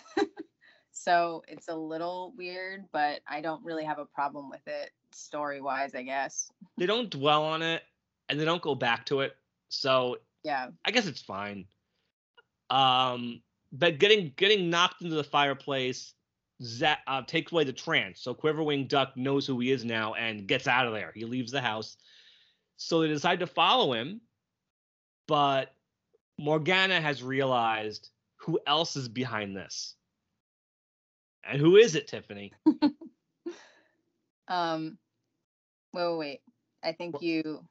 So 0.94 1.42
it's 1.48 1.68
a 1.68 1.74
little 1.74 2.32
weird, 2.36 2.84
but 2.92 3.20
I 3.26 3.40
don't 3.40 3.64
really 3.64 3.82
have 3.84 3.98
a 3.98 4.04
problem 4.04 4.48
with 4.48 4.60
it 4.66 4.90
story 5.10 5.60
wise, 5.60 5.94
I 5.94 6.02
guess. 6.02 6.50
they 6.78 6.86
don't 6.86 7.10
dwell 7.10 7.42
on 7.42 7.60
it 7.62 7.82
and 8.28 8.38
they 8.38 8.44
don't 8.44 8.62
go 8.62 8.74
back 8.74 9.06
to 9.06 9.20
it 9.20 9.36
so 9.68 10.18
Yeah. 10.44 10.68
I 10.84 10.90
guess 10.90 11.06
it's 11.06 11.20
fine. 11.22 11.64
Um, 12.70 13.42
but 13.72 13.98
getting 13.98 14.32
getting 14.36 14.70
knocked 14.70 15.02
into 15.02 15.16
the 15.16 15.24
fireplace 15.24 16.14
uh, 17.06 17.22
takes 17.26 17.50
away 17.50 17.64
the 17.64 17.72
trance. 17.72 18.20
So 18.20 18.34
Quiverwing 18.34 18.86
Duck 18.86 19.16
knows 19.16 19.46
who 19.46 19.58
he 19.60 19.72
is 19.72 19.84
now 19.84 20.14
and 20.14 20.46
gets 20.46 20.68
out 20.68 20.86
of 20.86 20.92
there. 20.92 21.10
He 21.14 21.24
leaves 21.24 21.50
the 21.50 21.60
house. 21.60 21.96
So 22.84 23.00
they 23.00 23.08
decide 23.08 23.40
to 23.40 23.46
follow 23.46 23.92
him, 23.92 24.20
but 25.28 25.72
Morgana 26.38 27.00
has 27.00 27.22
realized 27.22 28.10
who 28.36 28.58
else 28.66 28.96
is 28.96 29.08
behind 29.08 29.56
this. 29.56 29.94
And 31.44 31.60
who 31.60 31.76
is 31.76 31.94
it, 31.94 32.08
Tiffany? 32.08 32.52
Um 34.48 34.98
wait, 35.94 36.08
wait, 36.08 36.18
wait. 36.18 36.40
I 36.82 36.92
think 36.92 37.22
you 37.22 37.64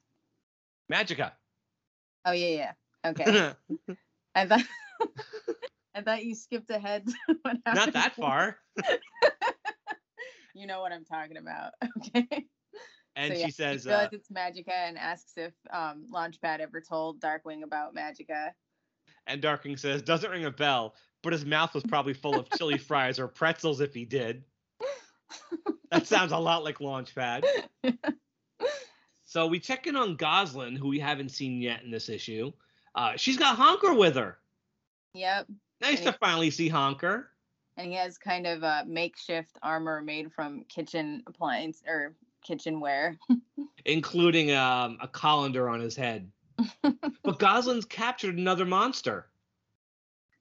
Magica. 0.91 1.33
oh 2.25 2.31
yeah, 2.31 2.71
yeah. 3.03 3.09
Okay. 3.11 3.53
I 4.35 4.45
thought 4.47 4.63
I 5.95 6.01
thought 6.01 6.23
you 6.23 6.33
skipped 6.33 6.71
ahead 6.71 7.07
Not 7.67 7.93
that 7.93 8.15
far. 8.15 8.57
you 10.55 10.65
know 10.65 10.79
what 10.81 10.93
I'm 10.93 11.05
talking 11.05 11.37
about. 11.37 11.73
Okay. 11.97 12.47
And 13.21 13.33
So, 13.33 13.39
yeah, 13.39 13.45
she 13.45 13.51
says, 13.51 13.83
he 13.83 13.89
realizes 13.89 14.13
uh, 14.13 14.15
it's 14.17 14.29
Magica 14.29 14.71
and 14.73 14.97
asks 14.97 15.33
if 15.37 15.53
um 15.71 16.05
Launchpad 16.11 16.59
ever 16.59 16.81
told 16.81 17.19
Darkwing 17.21 17.63
about 17.63 17.93
Magica. 17.95 18.51
And 19.27 19.41
Darkwing 19.41 19.77
says, 19.77 20.01
doesn't 20.01 20.31
ring 20.31 20.45
a 20.45 20.51
bell, 20.51 20.95
but 21.21 21.31
his 21.33 21.45
mouth 21.45 21.73
was 21.75 21.83
probably 21.83 22.13
full 22.13 22.39
of 22.39 22.49
chili 22.57 22.77
fries 22.89 23.19
or 23.19 23.27
pretzels 23.27 23.79
if 23.79 23.93
he 23.93 24.05
did. 24.05 24.43
That 25.91 26.07
sounds 26.13 26.31
a 26.31 26.37
lot 26.37 26.63
like 26.63 26.79
Launchpad. 26.79 27.45
So 29.25 29.47
we 29.47 29.59
check 29.59 29.87
in 29.87 29.95
on 29.95 30.17
Gosalyn, 30.17 30.77
who 30.77 30.89
we 30.89 30.99
haven't 30.99 31.29
seen 31.29 31.61
yet 31.61 31.83
in 31.83 31.91
this 31.91 32.09
issue. 32.09 32.51
Uh, 32.95 33.13
she's 33.15 33.37
got 33.37 33.55
Honker 33.55 33.93
with 33.93 34.15
her. 34.15 34.39
Yep. 35.13 35.47
Nice 35.81 35.97
And 35.97 36.05
to 36.07 36.11
he- 36.11 36.17
finally 36.19 36.49
see 36.51 36.67
Honker. 36.67 37.29
and 37.77 37.87
he 37.87 37.93
has 37.97 38.17
kind 38.17 38.45
of 38.47 38.63
a 38.63 38.83
makeshift 38.87 39.57
armor 39.63 40.01
made 40.01 40.33
from 40.33 40.63
kitchen 40.65 41.23
appliance 41.27 41.81
or 41.87 42.15
kitchenware. 42.43 43.17
including 43.85 44.51
um, 44.53 44.97
a 45.01 45.07
colander 45.07 45.69
on 45.69 45.79
his 45.79 45.95
head. 45.95 46.29
but 46.83 47.39
Gosalyn's 47.39 47.85
captured 47.85 48.37
another 48.37 48.65
monster. 48.65 49.27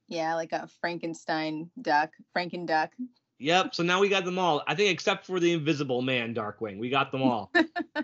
yeah, 0.09 0.35
like 0.35 0.53
a 0.53 0.69
Frankenstein 0.81 1.71
duck, 1.81 2.11
Franken 2.37 2.67
duck. 2.67 2.91
Yep. 3.39 3.71
So 3.75 3.83
now 3.83 4.01
we 4.01 4.11
got 4.11 4.27
them 4.27 4.39
all. 4.39 4.63
I 4.67 4.75
think 4.75 4.91
except 4.91 5.25
for 5.27 5.41
the 5.41 5.53
Invisible 5.53 6.03
Man, 6.03 6.35
Darkwing, 6.35 6.79
we 6.79 6.91
got 6.91 7.11
them 7.11 7.23
all. 7.23 7.51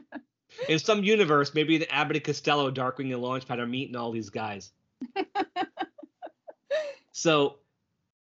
In 0.69 0.79
some 0.79 1.05
universe, 1.05 1.53
maybe 1.53 1.77
the 1.77 1.93
Abbott 1.93 2.17
and 2.17 2.25
Costello, 2.25 2.71
Darkwing, 2.71 3.13
and 3.13 3.23
Launchpad 3.23 3.59
are 3.59 3.67
meeting 3.67 3.97
all 3.97 4.13
these 4.13 4.31
guys. 4.31 4.73
so, 7.13 7.57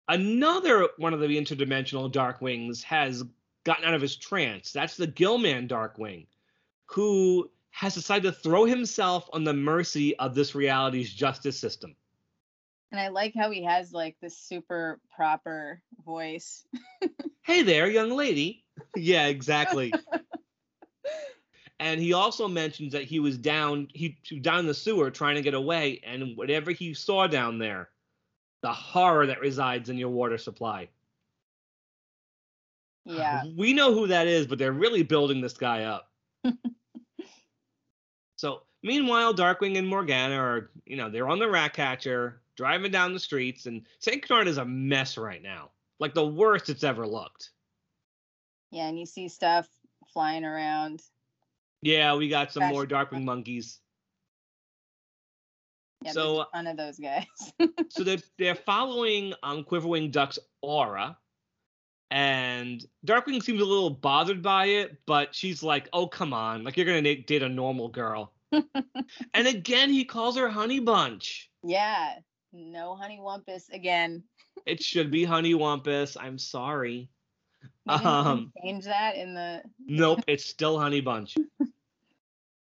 another 0.09 0.89
one 0.97 1.13
of 1.13 1.21
the 1.21 1.27
interdimensional 1.27 2.11
Darkwings 2.11 2.83
has 2.85 3.25
gotten 3.65 3.85
out 3.85 3.95
of 3.95 4.03
his 4.03 4.17
trance. 4.17 4.73
That's 4.73 4.97
the 4.97 5.07
Gillman 5.07 5.69
Darkwing, 5.69 6.27
who 6.87 7.51
has 7.71 7.95
decided 7.95 8.25
to 8.25 8.33
throw 8.33 8.65
himself 8.65 9.29
on 9.33 9.45
the 9.45 9.55
mercy 9.55 10.17
of 10.19 10.35
this 10.35 10.55
reality's 10.55 11.13
justice 11.13 11.59
system. 11.59 11.97
And 12.91 13.01
I 13.01 13.09
like 13.09 13.35
how 13.35 13.51
he 13.51 13.65
has 13.65 13.93
like 13.93 14.17
this 14.21 14.37
super 14.37 15.01
proper 15.15 15.81
voice. 16.05 16.67
hey 17.43 17.63
there, 17.63 17.89
young 17.89 18.11
lady. 18.11 18.65
yeah, 18.95 19.29
exactly. 19.29 19.93
and 21.83 22.01
he 22.01 22.13
also 22.13 22.47
mentions 22.47 22.93
that 22.93 23.05
he 23.05 23.19
was 23.19 23.37
down 23.37 23.89
he, 23.93 24.17
down 24.41 24.61
in 24.61 24.67
the 24.67 24.75
sewer 24.75 25.11
trying 25.11 25.35
to 25.35 25.43
get 25.43 25.55
away 25.55 26.01
and 26.05 26.37
whatever 26.37 26.71
he 26.71 26.95
saw 26.95 27.27
down 27.27 27.59
there 27.59 27.89
the 28.63 28.73
horror 28.73 29.27
that 29.27 29.41
resides 29.41 29.89
in 29.89 29.99
your 29.99 30.09
water 30.09 30.39
supply 30.39 30.89
Yeah. 33.05 33.43
we 33.57 33.73
know 33.73 33.93
who 33.95 34.07
that 34.09 34.27
is 34.27 34.47
but 34.47 34.59
they're 34.59 34.73
really 34.73 35.03
building 35.03 35.41
this 35.41 35.55
guy 35.55 35.85
up 35.85 36.11
so 38.37 38.63
meanwhile 38.83 39.35
darkwing 39.35 39.77
and 39.79 39.87
morgana 39.89 40.37
are 40.37 40.71
you 40.87 40.97
know 40.97 41.09
they're 41.11 41.29
on 41.29 41.39
the 41.39 41.49
ratcatcher 41.49 42.41
driving 42.57 42.91
down 42.93 43.13
the 43.13 43.21
streets 43.21 43.67
and 43.67 43.87
st 44.01 44.27
Canard 44.27 44.47
is 44.47 44.59
a 44.59 44.65
mess 44.65 45.17
right 45.19 45.43
now 45.43 45.71
like 46.01 46.15
the 46.15 46.27
worst 46.27 46.69
it's 46.69 46.85
ever 46.85 47.07
looked 47.07 47.51
Yeah, 48.71 48.89
and 48.89 48.99
you 48.99 49.07
see 49.07 49.29
stuff 49.29 49.69
flying 50.13 50.45
around. 50.45 51.03
yeah 51.83 52.15
we 52.15 52.29
got 52.29 52.53
some 52.53 52.63
Gosh. 52.63 52.73
more 52.73 52.87
darkwing 52.87 53.25
monkeys 53.25 53.79
Yeah, 56.05 56.13
So- 56.13 56.23
there's 56.53 56.67
a 56.67 56.71
of 56.71 56.77
those 56.77 56.99
guys. 56.99 57.27
so 57.89 58.03
they're 58.05 58.19
they're 58.39 58.55
following 58.57 59.35
um 59.45 59.65
Quiverwing 59.65 60.11
Duck's 60.11 60.39
aura, 60.61 61.17
and 62.13 62.85
Darkwing 63.07 63.43
seems 63.43 63.61
a 63.61 63.65
little 63.65 63.91
bothered 63.91 64.43
by 64.43 64.67
it, 64.67 64.99
but 65.07 65.35
she's 65.35 65.63
like, 65.63 65.89
"Oh 65.93 66.07
come 66.07 66.33
on, 66.35 66.63
like 66.63 66.77
you're 66.77 66.87
gonna 66.87 67.03
date 67.03 67.43
a 67.43 67.49
normal 67.49 67.89
girl." 67.89 68.33
and 68.53 69.47
again, 69.49 69.91
he 69.91 70.05
calls 70.05 70.37
her 70.37 70.49
Honey 70.49 70.79
Bunch. 70.79 71.51
yeah. 71.65 72.19
No 72.55 72.95
honey 72.95 73.19
wumpus 73.19 73.73
again. 73.73 74.25
It 74.67 74.83
should 74.83 75.11
be 75.11 75.25
Honey 75.25 75.55
Wumpus. 75.55 76.19
I'm 76.21 76.37
sorry. 76.37 77.09
Maybe 77.87 78.05
Um, 78.05 78.53
change 78.63 78.85
that 78.85 79.17
in 79.17 79.33
the 79.33 79.63
Nope, 79.87 80.21
it's 80.29 80.45
still 80.45 80.79
Honey 80.79 81.01
Bunch. 81.01 81.35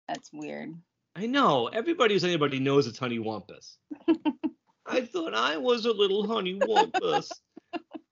that's 0.10 0.30
weird. 0.34 0.74
I 1.16 1.26
know. 1.26 1.68
Everybody 1.68 2.16
who's 2.16 2.26
anybody 2.26 2.60
knows 2.60 2.86
it's 2.86 3.00
Honey 3.00 3.18
Wumpus. 3.20 3.78
I 4.86 5.02
thought 5.06 5.34
I 5.34 5.56
was 5.56 5.86
a 5.86 5.92
little 5.94 6.28
Honey 6.28 6.60
Wumpus. 6.60 7.32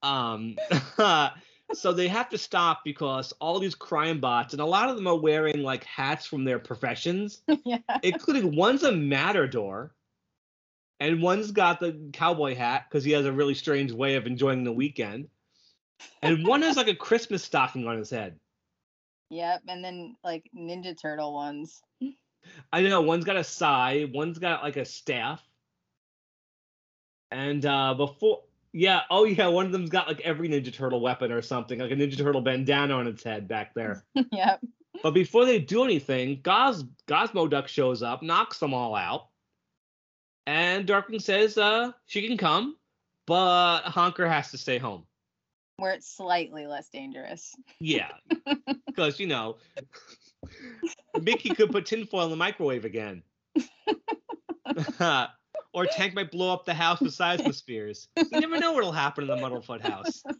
Um, 0.05 0.57
so 1.73 1.91
they 1.91 2.07
have 2.07 2.29
to 2.29 2.37
stop 2.37 2.81
because 2.85 3.33
all 3.33 3.59
these 3.59 3.75
crime 3.75 4.19
bots, 4.19 4.53
and 4.53 4.61
a 4.61 4.65
lot 4.65 4.89
of 4.89 4.95
them 4.95 5.07
are 5.07 5.17
wearing 5.17 5.63
like 5.63 5.83
hats 5.83 6.25
from 6.25 6.45
their 6.45 6.59
professions, 6.59 7.41
yeah. 7.65 7.79
including 8.03 8.55
one's 8.55 8.83
a 8.83 8.91
matador, 8.91 9.93
and 10.99 11.21
one's 11.21 11.51
got 11.51 11.79
the 11.79 12.09
cowboy 12.13 12.55
hat 12.55 12.85
because 12.87 13.03
he 13.03 13.11
has 13.11 13.25
a 13.25 13.31
really 13.31 13.55
strange 13.55 13.91
way 13.91 14.15
of 14.15 14.27
enjoying 14.27 14.63
the 14.63 14.71
weekend, 14.71 15.27
and 16.21 16.45
one 16.45 16.61
has 16.61 16.77
like 16.77 16.87
a 16.87 16.95
Christmas 16.95 17.43
stocking 17.43 17.87
on 17.87 17.97
his 17.97 18.09
head. 18.11 18.39
Yep. 19.31 19.63
And 19.67 19.83
then 19.83 20.15
like 20.23 20.49
Ninja 20.55 20.99
Turtle 20.99 21.33
ones. 21.33 21.81
I 22.71 22.83
know 22.83 23.01
one's 23.01 23.25
got 23.25 23.37
a 23.37 23.43
sai, 23.43 24.07
one's 24.13 24.37
got 24.37 24.61
like 24.61 24.77
a 24.77 24.85
staff. 24.85 25.41
And 27.31 27.65
uh 27.65 27.95
before 27.95 28.43
yeah, 28.75 29.03
oh 29.09 29.23
yeah, 29.23 29.47
one 29.47 29.65
of 29.65 29.71
them's 29.71 29.89
got 29.89 30.05
like 30.05 30.19
every 30.19 30.49
Ninja 30.49 30.73
Turtle 30.73 30.99
weapon 30.99 31.31
or 31.31 31.41
something, 31.41 31.79
like 31.79 31.91
a 31.91 31.95
Ninja 31.95 32.17
Turtle 32.17 32.41
bandana 32.41 32.93
on 32.93 33.07
its 33.07 33.23
head 33.23 33.47
back 33.47 33.73
there. 33.73 34.03
yep. 34.33 34.59
but 35.01 35.11
before 35.11 35.45
they 35.45 35.59
do 35.59 35.85
anything, 35.85 36.41
Gos 36.43 36.83
Gosmoduck 37.07 37.67
shows 37.67 38.03
up, 38.03 38.21
knocks 38.21 38.59
them 38.59 38.73
all 38.73 38.93
out. 38.93 39.29
And 40.45 40.85
Darkwing 40.85 41.21
says 41.21 41.57
uh 41.57 41.93
she 42.05 42.27
can 42.27 42.37
come, 42.37 42.75
but 43.25 43.83
Honker 43.83 44.27
has 44.27 44.51
to 44.51 44.57
stay 44.57 44.77
home. 44.77 45.05
Where 45.77 45.93
it's 45.93 46.13
slightly 46.13 46.67
less 46.67 46.89
dangerous. 46.89 47.55
Yeah. 47.79 48.11
Because, 48.87 49.19
you 49.19 49.27
know, 49.27 49.57
Mickey 51.21 51.49
could 51.49 51.69
put 51.69 51.85
tinfoil 51.85 52.23
in 52.23 52.29
the 52.29 52.37
microwave 52.37 52.85
again. 52.85 53.23
or 55.75 55.85
Tank 55.85 56.15
might 56.15 56.31
blow 56.31 56.51
up 56.51 56.65
the 56.65 56.73
house 56.73 57.01
with 57.01 57.15
seismospheres. 57.15 58.07
You 58.15 58.39
never 58.39 58.57
know 58.57 58.71
what'll 58.71 58.93
happen 58.93 59.25
in 59.25 59.29
the 59.29 59.35
Muddlefoot 59.35 59.81
house. 59.81 60.23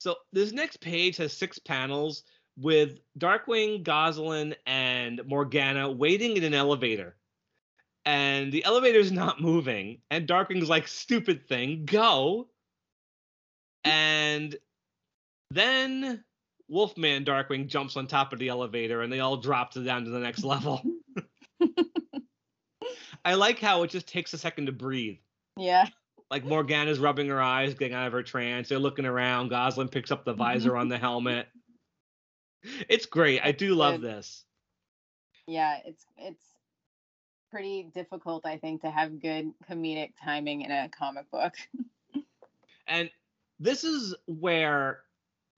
So 0.00 0.14
this 0.32 0.52
next 0.52 0.80
page 0.80 1.16
has 1.16 1.32
six 1.32 1.58
panels 1.58 2.22
with 2.56 3.00
Darkwing, 3.18 3.82
Gosalyn, 3.82 4.54
and 4.64 5.20
Morgana 5.26 5.90
waiting 5.90 6.36
in 6.36 6.44
an 6.44 6.54
elevator. 6.54 7.16
And 8.04 8.52
the 8.52 8.64
elevator's 8.64 9.10
not 9.10 9.40
moving. 9.40 10.00
And 10.10 10.28
Darkwing's 10.28 10.68
like, 10.68 10.86
stupid 10.86 11.48
thing, 11.48 11.84
go. 11.84 12.48
And 13.82 14.54
then 15.50 16.22
Wolfman 16.68 17.24
Darkwing 17.24 17.66
jumps 17.66 17.96
on 17.96 18.06
top 18.06 18.32
of 18.32 18.38
the 18.38 18.48
elevator 18.48 19.02
and 19.02 19.12
they 19.12 19.18
all 19.20 19.36
drop 19.36 19.72
to 19.72 19.82
down 19.82 20.04
to 20.04 20.10
the 20.10 20.20
next 20.20 20.44
level. 20.44 20.80
I 23.28 23.34
like 23.34 23.58
how 23.58 23.82
it 23.82 23.90
just 23.90 24.08
takes 24.08 24.32
a 24.32 24.38
second 24.38 24.66
to 24.66 24.72
breathe. 24.72 25.18
Yeah. 25.54 25.86
Like 26.30 26.46
Morgana's 26.46 26.98
rubbing 26.98 27.28
her 27.28 27.42
eyes, 27.42 27.74
getting 27.74 27.94
out 27.94 28.06
of 28.06 28.14
her 28.14 28.22
trance. 28.22 28.70
They're 28.70 28.78
looking 28.78 29.04
around. 29.04 29.50
Gosalyn 29.50 29.90
picks 29.90 30.10
up 30.10 30.24
the 30.24 30.32
visor 30.32 30.78
on 30.78 30.88
the 30.88 30.96
helmet. 31.06 31.46
It's 32.88 33.04
great. 33.04 33.42
I 33.44 33.52
do 33.52 33.74
love 33.74 34.00
this. 34.00 34.46
Yeah. 35.46 35.76
It's 35.84 36.06
it's 36.16 36.42
pretty 37.50 37.90
difficult, 37.94 38.46
I 38.46 38.56
think, 38.56 38.80
to 38.80 38.90
have 38.90 39.20
good 39.20 39.52
comedic 39.70 40.14
timing 40.24 40.62
in 40.62 40.70
a 40.70 40.88
comic 40.88 41.30
book. 41.30 41.54
And 42.90 43.10
this 43.60 43.84
is 43.84 44.14
where 44.24 45.00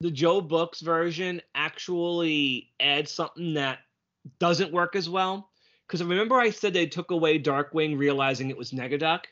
the 0.01 0.11
Joe 0.11 0.41
Books 0.41 0.81
version 0.81 1.41
actually 1.55 2.73
adds 2.81 3.13
something 3.13 3.55
that 3.55 3.79
doesn't 4.41 4.73
work 4.73 4.97
as 4.97 5.09
well. 5.09 5.50
Because 5.91 6.05
remember, 6.05 6.39
I 6.39 6.51
said 6.51 6.73
they 6.73 6.87
took 6.87 7.11
away 7.11 7.41
Darkwing, 7.41 7.99
realizing 7.99 8.49
it 8.49 8.57
was 8.57 8.71
Negaduck? 8.71 9.25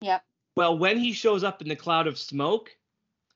Yep. 0.00 0.22
Well, 0.56 0.78
when 0.78 0.96
he 0.96 1.12
shows 1.12 1.44
up 1.44 1.60
in 1.60 1.68
the 1.68 1.76
cloud 1.76 2.06
of 2.06 2.16
smoke, 2.16 2.70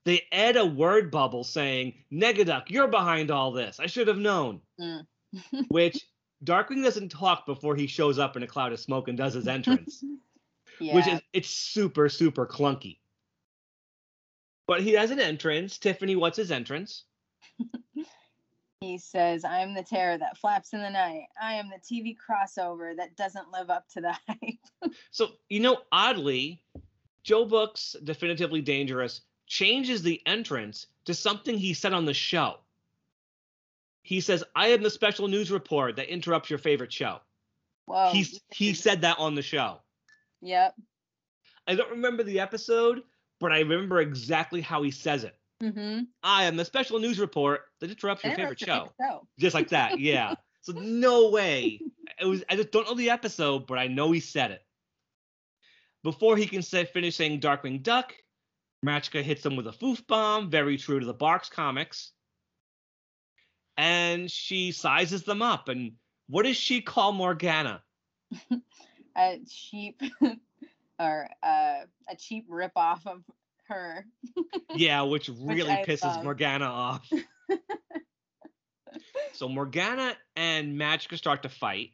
they 0.07 0.23
add 0.33 0.57
a 0.57 0.65
word 0.65 1.11
bubble 1.11 1.45
saying, 1.45 1.93
Negaduck, 2.11 2.71
you're 2.71 2.89
behind 2.89 3.31
all 3.31 3.53
this. 3.53 3.79
I 3.79 3.85
should 3.85 4.09
have 4.09 4.17
known. 4.17 4.63
Mm. 4.81 5.07
Which 5.69 6.03
Darkwing 6.43 6.83
doesn't 6.83 7.11
talk 7.11 7.45
before 7.45 7.77
he 7.77 7.87
shows 7.87 8.19
up 8.19 8.39
in 8.39 8.43
a 8.43 8.47
cloud 8.47 8.73
of 8.73 8.81
smoke 8.81 9.09
and 9.09 9.19
does 9.19 9.35
his 9.35 9.47
entrance. 9.47 10.03
Yeah. 10.81 10.95
which 10.95 11.09
is 11.09 11.21
it's 11.33 11.51
super 11.51 12.09
super 12.09 12.47
clunky. 12.47 12.99
But 14.69 14.81
he 14.81 14.93
has 14.93 15.11
an 15.11 15.19
entrance. 15.19 15.77
Tiffany, 15.77 16.15
what's 16.15 16.37
his 16.37 16.53
entrance? 16.53 17.03
he 18.81 18.99
says, 18.99 19.45
I 19.45 19.61
am 19.61 19.75
the 19.75 19.83
terror 19.83 20.19
that 20.19 20.39
flaps 20.39 20.73
in 20.73 20.81
the 20.81 20.91
night. 20.91 21.27
I 21.41 21.55
am 21.55 21.69
the 21.69 21.79
TV 21.79 22.17
crossover 22.17 22.97
that 22.97 23.17
doesn't 23.17 23.51
live 23.53 23.71
up 23.71 23.89
to 23.91 24.01
the 24.01 24.13
hype. 24.29 24.93
So 25.11 25.29
you 25.49 25.61
know, 25.61 25.79
oddly, 25.91 26.63
Joe 27.25 27.45
Book's 27.45 27.97
definitively 28.05 28.61
dangerous 28.61 29.23
changes 29.47 30.03
the 30.03 30.21
entrance 30.27 30.87
to 31.07 31.15
something 31.15 31.59
he 31.59 31.75
said 31.75 31.93
on 31.93 32.05
the 32.05 32.15
show. 32.15 32.59
He 34.03 34.21
says, 34.21 34.45
"I 34.55 34.69
am 34.69 34.83
the 34.83 34.91
special 34.91 35.29
news 35.29 35.51
report 35.51 35.97
that 35.97 36.09
interrupts 36.09 36.49
your 36.49 36.59
favorite 36.59 36.93
show." 36.93 37.21
Whoa. 37.87 38.11
He's 38.13 38.41
he 38.51 38.75
said 38.75 39.01
that 39.03 39.19
on 39.19 39.35
the 39.35 39.43
show. 39.43 39.79
Yep. 40.41 40.75
I 41.67 41.75
don't 41.75 41.91
remember 41.91 42.23
the 42.23 42.41
episode, 42.41 43.03
but 43.41 43.53
I 43.53 43.61
remember 43.61 44.01
exactly 44.01 44.61
how 44.61 44.83
he 44.83 44.91
says 44.91 45.25
it. 45.25 45.38
Mm-hmm. 45.63 46.03
I 46.23 46.45
am 46.45 46.57
the 46.57 46.65
special 46.65 46.99
news 47.01 47.19
report 47.19 47.63
that 47.81 47.91
interrupts 47.91 48.25
your 48.25 48.35
favorite 48.35 48.61
show. 48.61 48.93
show. 49.01 49.27
just 49.39 49.55
like 49.55 49.69
that. 49.71 49.99
Yeah. 49.99 50.35
so 50.63 50.73
no 50.73 51.31
way. 51.31 51.81
It 52.21 52.25
was. 52.25 52.45
I 52.49 52.57
just 52.57 52.71
don't 52.71 52.87
know 52.87 52.95
the 52.95 53.11
episode, 53.11 53.67
but 53.67 53.79
I 53.79 53.89
know 53.89 54.13
he 54.13 54.21
said 54.21 54.53
it. 54.53 54.63
Before 56.05 56.37
he 56.37 56.47
can 56.47 56.63
say 56.63 56.85
finish 56.85 57.17
saying 57.17 57.41
Darkwing 57.41 57.83
Duck, 57.83 58.15
Magica 58.87 59.23
hits 59.23 59.45
him 59.45 59.57
with 59.57 59.67
a 59.67 59.73
foof 59.73 60.07
bomb, 60.07 60.51
very 60.51 60.77
true 60.79 61.01
to 61.01 61.07
the 61.07 61.15
Barks 61.15 61.49
comics. 61.49 62.13
And 63.77 64.31
she 64.31 64.73
sizes 64.73 65.25
them 65.25 65.43
up. 65.43 65.69
And 65.69 65.93
what 66.29 66.45
does 66.45 66.57
she 66.57 66.81
call 66.81 67.13
Morgana? 67.13 67.83
A 69.17 69.41
cheap 69.49 70.01
or 71.01 71.29
uh, 71.43 71.81
a 72.09 72.17
cheap 72.17 72.47
rip 72.49 72.71
off 72.77 73.05
of 73.05 73.23
her. 73.69 74.05
Yeah, 74.75 75.03
which 75.03 75.29
really 75.29 75.71
I 75.71 75.85
pisses 75.85 76.03
love. 76.03 76.25
Morgana 76.25 76.67
off. 76.67 77.09
So 79.39 79.49
Morgana 79.49 80.17
and 80.35 80.77
Magica 80.79 81.17
start 81.17 81.43
to 81.43 81.49
fight. 81.49 81.91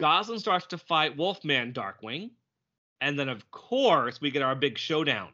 Goslin 0.00 0.40
starts 0.40 0.66
to 0.66 0.78
fight 0.78 1.16
Wolfman 1.16 1.72
Darkwing. 1.72 2.30
And 3.00 3.16
then, 3.16 3.28
of 3.28 3.50
course, 3.52 4.20
we 4.20 4.32
get 4.32 4.42
our 4.42 4.56
big 4.56 4.76
showdown 4.76 5.28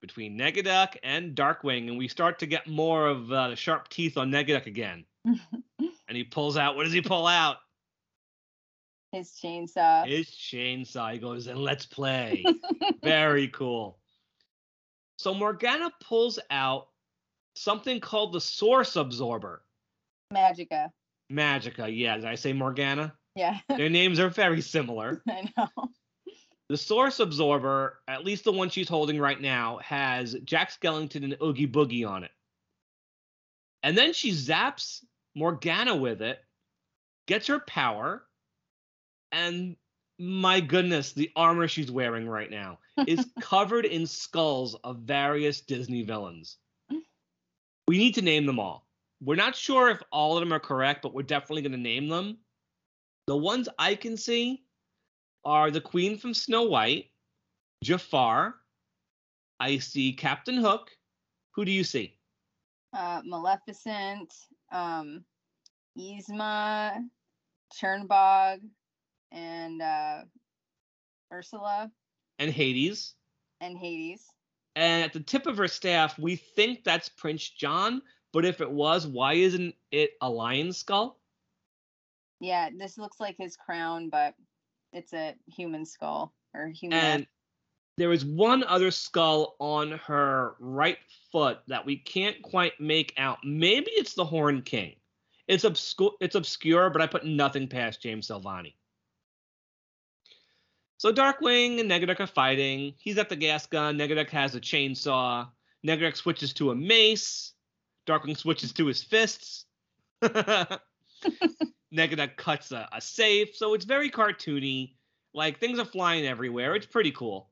between 0.00 0.36
Negaduck 0.36 0.96
and 1.04 1.36
Darkwing. 1.36 1.88
And 1.88 1.98
we 1.98 2.08
start 2.08 2.40
to 2.40 2.46
get 2.46 2.66
more 2.66 3.06
of 3.06 3.30
uh, 3.30 3.48
the 3.48 3.56
sharp 3.56 3.88
teeth 3.88 4.16
on 4.16 4.30
Negaduck 4.30 4.66
again. 4.66 5.04
and 5.24 5.38
he 6.16 6.24
pulls 6.24 6.56
out, 6.56 6.74
what 6.74 6.84
does 6.84 6.92
he 6.92 7.00
pull 7.00 7.28
out? 7.28 7.58
His 9.12 9.30
chainsaw. 9.32 10.06
His 10.06 10.28
chainsaw. 10.28 11.12
He 11.12 11.18
goes, 11.18 11.46
and 11.46 11.58
let's 11.58 11.86
play. 11.86 12.44
Very 13.02 13.48
cool. 13.48 13.98
So 15.18 15.34
Morgana 15.34 15.90
pulls 16.00 16.38
out 16.50 16.88
something 17.54 18.00
called 18.00 18.32
the 18.32 18.40
Source 18.40 18.96
Absorber. 18.96 19.62
Magica. 20.32 20.90
Magica, 21.30 21.94
yeah. 21.94 22.16
Did 22.16 22.24
I 22.24 22.36
say 22.36 22.52
Morgana? 22.52 23.14
Yeah, 23.36 23.58
Their 23.68 23.88
names 23.88 24.18
are 24.20 24.28
very 24.28 24.60
similar. 24.60 25.22
I 25.28 25.48
know. 25.56 25.88
The 26.68 26.76
Source 26.76 27.18
Absorber, 27.18 27.98
at 28.06 28.24
least 28.24 28.44
the 28.44 28.52
one 28.52 28.70
she's 28.70 28.88
holding 28.88 29.18
right 29.18 29.40
now, 29.40 29.78
has 29.82 30.36
Jack 30.44 30.70
Skellington 30.70 31.24
and 31.24 31.36
Oogie 31.42 31.66
Boogie 31.66 32.08
on 32.08 32.22
it. 32.22 32.30
And 33.82 33.98
then 33.98 34.12
she 34.12 34.30
zaps 34.30 35.02
Morgana 35.34 35.96
with 35.96 36.22
it, 36.22 36.38
gets 37.26 37.48
her 37.48 37.58
power, 37.60 38.24
and 39.32 39.76
my 40.18 40.60
goodness, 40.60 41.12
the 41.12 41.30
armor 41.34 41.66
she's 41.66 41.90
wearing 41.90 42.28
right 42.28 42.50
now 42.50 42.78
is 43.06 43.26
covered 43.40 43.86
in 43.86 44.06
skulls 44.06 44.74
of 44.84 44.98
various 44.98 45.62
Disney 45.62 46.02
villains. 46.02 46.58
We 47.88 47.98
need 47.98 48.14
to 48.16 48.22
name 48.22 48.44
them 48.46 48.60
all. 48.60 48.86
We're 49.22 49.36
not 49.36 49.56
sure 49.56 49.88
if 49.90 50.02
all 50.12 50.36
of 50.36 50.40
them 50.40 50.52
are 50.52 50.60
correct, 50.60 51.02
but 51.02 51.14
we're 51.14 51.22
definitely 51.22 51.62
going 51.62 51.72
to 51.72 51.78
name 51.78 52.08
them. 52.08 52.38
The 53.26 53.36
ones 53.36 53.68
I 53.78 53.94
can 53.94 54.16
see 54.16 54.62
are 55.44 55.70
the 55.70 55.80
Queen 55.80 56.18
from 56.18 56.34
Snow 56.34 56.64
White, 56.64 57.06
Jafar. 57.82 58.56
I 59.58 59.78
see 59.78 60.12
Captain 60.12 60.56
Hook. 60.56 60.90
Who 61.54 61.64
do 61.64 61.72
you 61.72 61.84
see? 61.84 62.16
Uh, 62.92 63.22
Maleficent, 63.24 64.32
um, 64.72 65.24
Yzma, 65.98 67.04
Chernabog, 67.74 68.60
and 69.32 69.80
uh, 69.82 70.22
Ursula 71.32 71.90
And 72.38 72.50
Hades. 72.50 73.14
and 73.60 73.76
Hades. 73.78 74.24
And 74.76 75.04
at 75.04 75.12
the 75.12 75.20
tip 75.20 75.46
of 75.46 75.56
her 75.56 75.68
staff, 75.68 76.18
we 76.18 76.36
think 76.36 76.84
that's 76.84 77.08
Prince 77.08 77.48
John. 77.48 78.02
But 78.32 78.44
if 78.44 78.60
it 78.60 78.70
was, 78.70 79.06
why 79.06 79.34
isn't 79.34 79.74
it 79.90 80.12
a 80.20 80.30
lion's 80.30 80.78
skull? 80.78 81.18
Yeah, 82.40 82.70
this 82.76 82.96
looks 82.96 83.18
like 83.20 83.36
his 83.36 83.56
crown, 83.56 84.08
but 84.08 84.34
it's 84.92 85.12
a 85.12 85.34
human 85.46 85.84
skull 85.84 86.32
or 86.54 86.68
human. 86.68 86.98
And 86.98 87.26
there 87.98 88.12
is 88.12 88.24
one 88.24 88.64
other 88.64 88.90
skull 88.90 89.56
on 89.58 89.92
her 90.06 90.54
right 90.60 90.98
foot 91.32 91.58
that 91.66 91.84
we 91.84 91.96
can't 91.96 92.40
quite 92.40 92.80
make 92.80 93.12
out. 93.18 93.38
Maybe 93.44 93.90
it's 93.90 94.14
the 94.14 94.24
Horn 94.24 94.62
King. 94.62 94.94
It's 95.48 95.64
obscure. 95.64 96.12
It's 96.20 96.36
obscure, 96.36 96.88
but 96.90 97.02
I 97.02 97.06
put 97.06 97.26
nothing 97.26 97.66
past 97.66 98.00
James 98.00 98.28
Silvani. 98.28 98.74
So 101.00 101.10
Darkwing 101.10 101.80
and 101.80 101.90
Negaduck 101.90 102.20
are 102.20 102.26
fighting. 102.26 102.92
He's 102.98 103.16
at 103.16 103.30
the 103.30 103.36
gas 103.36 103.64
gun. 103.64 103.96
Negaduck 103.96 104.28
has 104.28 104.54
a 104.54 104.60
chainsaw. 104.60 105.48
Negaduck 105.82 106.14
switches 106.14 106.52
to 106.52 106.72
a 106.72 106.74
mace. 106.74 107.54
Darkwing 108.06 108.36
switches 108.36 108.74
to 108.74 108.84
his 108.84 109.02
fists. 109.02 109.64
Negaduck 110.20 110.82
cuts 112.36 112.72
a, 112.72 112.86
a 112.92 113.00
safe. 113.00 113.56
So 113.56 113.72
it's 113.72 113.86
very 113.86 114.10
cartoony. 114.10 114.92
Like 115.32 115.58
things 115.58 115.78
are 115.78 115.86
flying 115.86 116.26
everywhere. 116.26 116.74
It's 116.74 116.84
pretty 116.84 117.12
cool. 117.12 117.48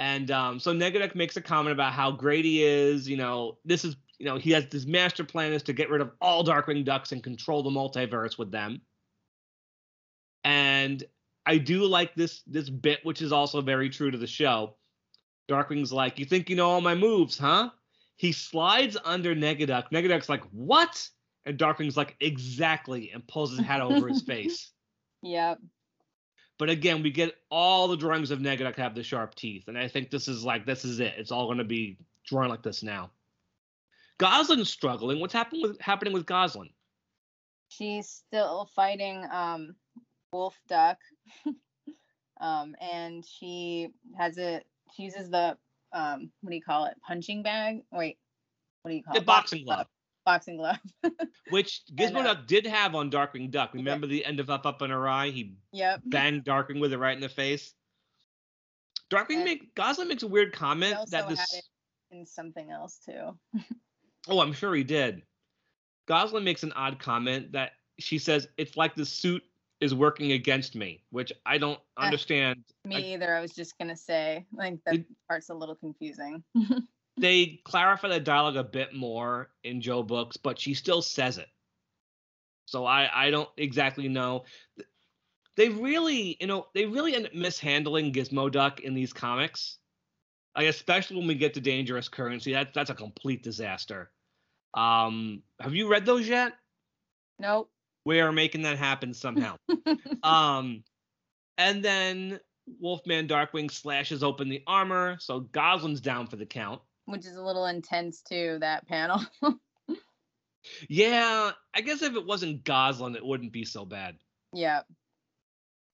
And 0.00 0.28
um, 0.32 0.58
so 0.58 0.74
Negaduck 0.74 1.14
makes 1.14 1.36
a 1.36 1.40
comment 1.40 1.74
about 1.74 1.92
how 1.92 2.10
great 2.10 2.44
he 2.44 2.64
is. 2.64 3.08
You 3.08 3.18
know, 3.18 3.58
this 3.64 3.84
is, 3.84 3.94
you 4.18 4.26
know, 4.26 4.36
he 4.36 4.50
has 4.50 4.66
this 4.66 4.84
master 4.84 5.22
plan 5.22 5.52
is 5.52 5.62
to 5.62 5.72
get 5.72 5.90
rid 5.90 6.00
of 6.00 6.10
all 6.20 6.42
Darkwing 6.42 6.84
Ducks 6.84 7.12
and 7.12 7.22
control 7.22 7.62
the 7.62 7.70
multiverse 7.70 8.36
with 8.36 8.50
them. 8.50 8.80
And 10.42 11.04
I 11.46 11.58
do 11.58 11.84
like 11.84 12.14
this 12.14 12.42
this 12.46 12.68
bit, 12.68 13.04
which 13.04 13.22
is 13.22 13.32
also 13.32 13.60
very 13.60 13.88
true 13.88 14.10
to 14.10 14.18
the 14.18 14.26
show. 14.26 14.74
Darkwing's 15.48 15.92
like, 15.92 16.18
"You 16.18 16.24
think 16.24 16.50
you 16.50 16.56
know 16.56 16.68
all 16.68 16.80
my 16.80 16.94
moves, 16.94 17.38
huh?" 17.38 17.70
He 18.16 18.32
slides 18.32 18.96
under 19.04 19.34
Negaduck. 19.34 19.90
Negaduck's 19.92 20.28
like, 20.28 20.42
"What?" 20.50 21.08
And 21.44 21.56
Darkwing's 21.56 21.96
like, 21.96 22.16
"Exactly," 22.20 23.12
and 23.12 23.26
pulls 23.28 23.56
his 23.56 23.64
hat 23.64 23.80
over 23.80 24.08
his 24.08 24.22
face. 24.26 24.72
Yep. 25.22 25.60
But 26.58 26.70
again, 26.70 27.02
we 27.02 27.10
get 27.10 27.36
all 27.50 27.86
the 27.86 27.96
drawings 27.96 28.30
of 28.30 28.40
Negaduck 28.40 28.76
have 28.76 28.94
the 28.94 29.02
sharp 29.02 29.34
teeth, 29.34 29.68
and 29.68 29.78
I 29.78 29.86
think 29.86 30.10
this 30.10 30.26
is 30.26 30.44
like 30.44 30.66
this 30.66 30.84
is 30.84 30.98
it. 30.98 31.14
It's 31.16 31.30
all 31.30 31.46
going 31.46 31.58
to 31.58 31.64
be 31.64 31.98
drawn 32.24 32.48
like 32.48 32.62
this 32.62 32.82
now. 32.82 33.10
Gosalyn's 34.18 34.70
struggling. 34.70 35.20
What's 35.20 35.34
happening 35.34 35.62
with 35.62 35.80
happening 35.80 36.14
with 36.14 36.26
Goslin? 36.26 36.70
She's 37.68 38.08
still 38.08 38.68
fighting 38.74 39.24
um 39.30 39.76
Wolf 40.36 40.60
Duck. 40.68 40.98
um 42.40 42.74
and 42.80 43.24
she 43.24 43.88
has 44.18 44.36
a 44.38 44.60
she 44.94 45.04
uses 45.04 45.30
the 45.30 45.56
um 45.92 46.30
what 46.42 46.50
do 46.50 46.56
you 46.56 46.62
call 46.62 46.84
it? 46.84 46.94
Punching 47.06 47.42
bag? 47.42 47.80
Wait. 47.90 48.18
What 48.82 48.90
do 48.90 48.96
you 48.96 49.02
call 49.02 49.14
The 49.14 49.18
it? 49.18 49.22
The 49.22 49.26
boxing 49.26 49.64
glove, 49.64 49.86
Boxing 50.24 50.56
glove. 50.58 50.78
which 51.50 51.82
And, 51.88 51.98
Gizmo 51.98 52.20
uh, 52.20 52.34
Duck 52.34 52.46
did 52.46 52.66
have 52.66 52.94
on 52.94 53.10
Darkwing 53.10 53.50
Duck. 53.50 53.70
Yeah. 53.72 53.78
Remember 53.78 54.06
the 54.06 54.24
end 54.24 54.38
of 54.40 54.50
Up 54.50 54.66
Up 54.66 54.82
and 54.82 54.92
Awry? 54.92 55.30
He 55.30 55.54
yep. 55.72 56.02
banged 56.04 56.44
Darkwing 56.44 56.80
with 56.80 56.92
it 56.92 56.98
right 56.98 57.16
in 57.16 57.22
the 57.22 57.28
face. 57.28 57.72
Darkwing 59.10 59.36
And 59.36 59.44
make 59.44 59.74
Gosalyn 59.74 60.08
makes 60.08 60.22
a 60.22 60.28
weird 60.28 60.52
comment 60.52 60.98
that 61.10 61.28
this. 61.28 61.62
in 62.10 62.26
something 62.26 62.70
else 62.70 63.00
too. 63.04 63.38
Oh, 64.28 64.40
I'm 64.40 64.52
sure 64.52 64.74
he 64.74 64.82
did. 64.82 65.22
Gosalyn 66.08 66.42
makes 66.42 66.64
an 66.64 66.72
odd 66.72 66.98
comment 66.98 67.52
that 67.52 67.72
she 68.00 68.18
says 68.18 68.48
it's 68.56 68.76
like 68.76 68.96
the 68.96 69.06
suit 69.06 69.42
is 69.80 69.94
working 69.94 70.32
against 70.32 70.74
me, 70.74 71.04
which 71.10 71.32
I 71.44 71.58
don't 71.58 71.78
Uh, 71.96 72.02
understand. 72.02 72.64
Me 72.84 72.96
I- 72.96 73.00
either. 73.14 73.34
I 73.34 73.40
was 73.40 73.54
just 73.54 73.76
gonna 73.78 73.96
say, 73.96 74.46
like 74.52 74.82
that 74.84 74.94
It- 74.96 75.06
part's 75.28 75.50
a 75.50 75.54
little 75.54 75.74
confusing. 75.76 76.42
they 77.18 77.60
clarify 77.64 78.08
the 78.08 78.20
dialogue 78.20 78.56
a 78.56 78.64
bit 78.64 78.94
more 78.94 79.50
in 79.64 79.80
Joe 79.80 80.02
Books, 80.02 80.36
but 80.36 80.58
she 80.58 80.74
still 80.74 81.02
says 81.02 81.38
it. 81.38 81.48
So 82.66 82.84
I 82.84 83.26
I 83.26 83.30
don't 83.30 83.48
exactly 83.56 84.08
know. 84.08 84.44
They 85.56 85.68
really, 85.70 86.36
you 86.40 86.46
know, 86.46 86.66
they 86.74 86.84
really 86.86 87.14
end 87.14 87.26
up 87.26 87.34
mishandling 87.34 88.12
Gizmoduck 88.12 88.80
in 88.80 88.92
these 88.94 89.12
comics. 89.12 89.78
Like 90.56 90.66
especially 90.68 91.16
when 91.18 91.26
we 91.26 91.34
get 91.34 91.54
to 91.54 91.60
Dangerous 91.60 92.08
Currency, 92.08 92.52
that's 92.52 92.72
that's 92.74 92.90
a 92.90 92.94
complete 92.94 93.42
disaster. 93.42 94.10
Um, 94.74 95.42
have 95.60 95.74
you 95.74 95.88
read 95.88 96.06
those 96.06 96.26
yet? 96.28 96.54
nope. 97.38 97.70
We 98.06 98.20
are 98.20 98.30
making 98.30 98.62
that 98.62 98.78
happen 98.78 99.12
somehow. 99.12 99.56
um, 100.22 100.84
and 101.58 101.84
then 101.84 102.38
Wolfman 102.80 103.26
Darkwing 103.26 103.68
slashes 103.68 104.22
open 104.22 104.48
the 104.48 104.62
armor, 104.64 105.16
so 105.18 105.40
Gosalyn's 105.40 106.00
down 106.00 106.28
for 106.28 106.36
the 106.36 106.46
count. 106.46 106.80
Which 107.06 107.26
is 107.26 107.36
a 107.36 107.42
little 107.42 107.66
intense 107.66 108.22
too, 108.22 108.58
that 108.60 108.86
panel. 108.86 109.20
Yeah, 110.88 111.52
I 111.74 111.80
guess 111.80 112.02
if 112.02 112.16
it 112.16 112.26
wasn't 112.26 112.64
Goslin, 112.64 113.14
it 113.14 113.24
wouldn't 113.24 113.52
be 113.52 113.64
so 113.64 113.84
bad. 113.84 114.16
yeah. 114.52 114.80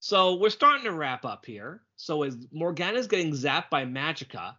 So 0.00 0.36
we're 0.36 0.48
starting 0.50 0.84
to 0.84 0.92
wrap 0.92 1.26
up 1.26 1.44
here. 1.44 1.82
So 1.96 2.22
as 2.22 2.36
Morgana's 2.50 3.06
getting 3.06 3.32
zapped 3.32 3.68
by 3.70 3.84
Magica, 3.84 4.54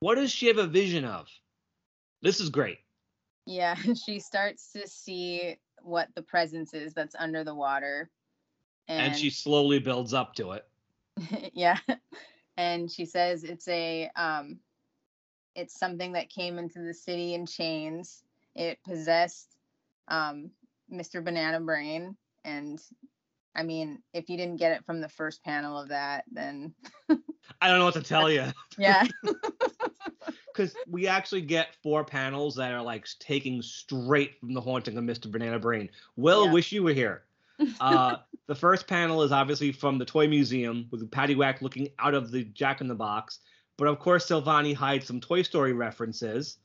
what 0.00 0.16
does 0.16 0.30
she 0.30 0.48
have 0.48 0.58
a 0.58 0.66
vision 0.66 1.04
of? 1.06 1.28
This 2.22 2.40
is 2.40 2.50
great. 2.50 2.78
Yeah. 3.46 3.74
She 4.06 4.20
starts 4.20 4.70
to 4.72 4.86
see 4.86 5.56
what 5.82 6.08
the 6.14 6.22
presence 6.22 6.74
is 6.74 6.92
that's 6.94 7.14
under 7.18 7.44
the 7.44 7.54
water. 7.54 8.10
And, 8.88 9.08
And, 9.08 9.16
she 9.16 9.30
slowly 9.30 9.78
builds 9.78 10.14
up 10.14 10.34
to 10.34 10.52
it. 10.52 10.66
yeah. 11.52 11.78
And 12.56 12.90
she 12.90 13.04
says 13.04 13.44
it's 13.44 13.68
a 13.68 14.10
um 14.16 14.58
it's 15.54 15.78
something 15.78 16.12
that 16.12 16.30
came 16.30 16.58
into 16.58 16.80
the 16.80 16.94
city 16.94 17.34
in 17.34 17.46
chains. 17.46 18.22
It 18.54 18.78
possessed 18.84 19.56
um 20.08 20.50
Mr. 20.92 21.24
Banana 21.24 21.60
Brain 21.60 22.16
and 22.44 22.80
I 23.54 23.64
mean, 23.64 24.00
if 24.14 24.28
you 24.30 24.36
didn't 24.36 24.56
get 24.58 24.72
it 24.72 24.84
from 24.84 25.00
the 25.00 25.08
first 25.08 25.42
panel 25.42 25.78
of 25.78 25.88
that, 25.88 26.24
then 26.30 26.72
I 27.60 27.68
don't 27.68 27.78
know 27.78 27.84
what 27.84 27.94
to 27.94 28.02
tell 28.02 28.30
you 28.30 28.46
yeah. 28.78 29.06
because 30.60 30.76
we 30.88 31.06
actually 31.06 31.40
get 31.40 31.74
four 31.82 32.04
panels 32.04 32.54
that 32.56 32.72
are 32.72 32.82
like 32.82 33.06
taking 33.18 33.62
straight 33.62 34.38
from 34.38 34.52
the 34.52 34.60
haunting 34.60 34.96
of 34.98 35.04
Mr. 35.04 35.30
Banana 35.30 35.58
Brain. 35.58 35.88
Will, 36.16 36.46
Yeah. 36.46 36.52
wish 36.52 36.72
you 36.72 36.82
were 36.82 36.92
here. 36.92 37.24
Uh, 37.78 38.16
the 38.46 38.54
first 38.54 38.86
panel 38.86 39.22
is 39.22 39.32
obviously 39.32 39.70
from 39.70 39.98
the 39.98 40.04
Toy 40.04 40.26
Museum 40.26 40.86
with 40.90 41.10
Paddywhack 41.10 41.60
looking 41.60 41.90
out 41.98 42.14
of 42.14 42.30
the 42.30 42.44
Jack 42.44 42.80
in 42.80 42.88
the 42.88 42.94
Box. 42.94 43.40
But 43.76 43.86
of 43.86 43.98
course, 43.98 44.26
Silvani 44.26 44.74
hides 44.74 45.06
some 45.06 45.20
Toy 45.20 45.42
Story 45.42 45.74
references. 45.74 46.56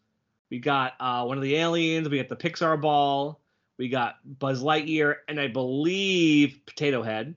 We 0.50 0.60
got 0.60 0.94
uh, 1.02 1.26
one 1.26 1.36
of 1.38 1.44
the 1.44 1.56
aliens. 1.58 2.08
We 2.08 2.16
got 2.18 2.30
the 2.30 2.38
Pixar 2.38 2.80
ball. 2.80 3.42
We 3.78 3.90
got 3.90 4.16
Buzz 4.40 4.64
Lightyear, 4.64 5.16
and 5.28 5.38
I 5.38 5.50
believe 5.50 6.62
Potato 6.66 7.04
Head. 7.04 7.36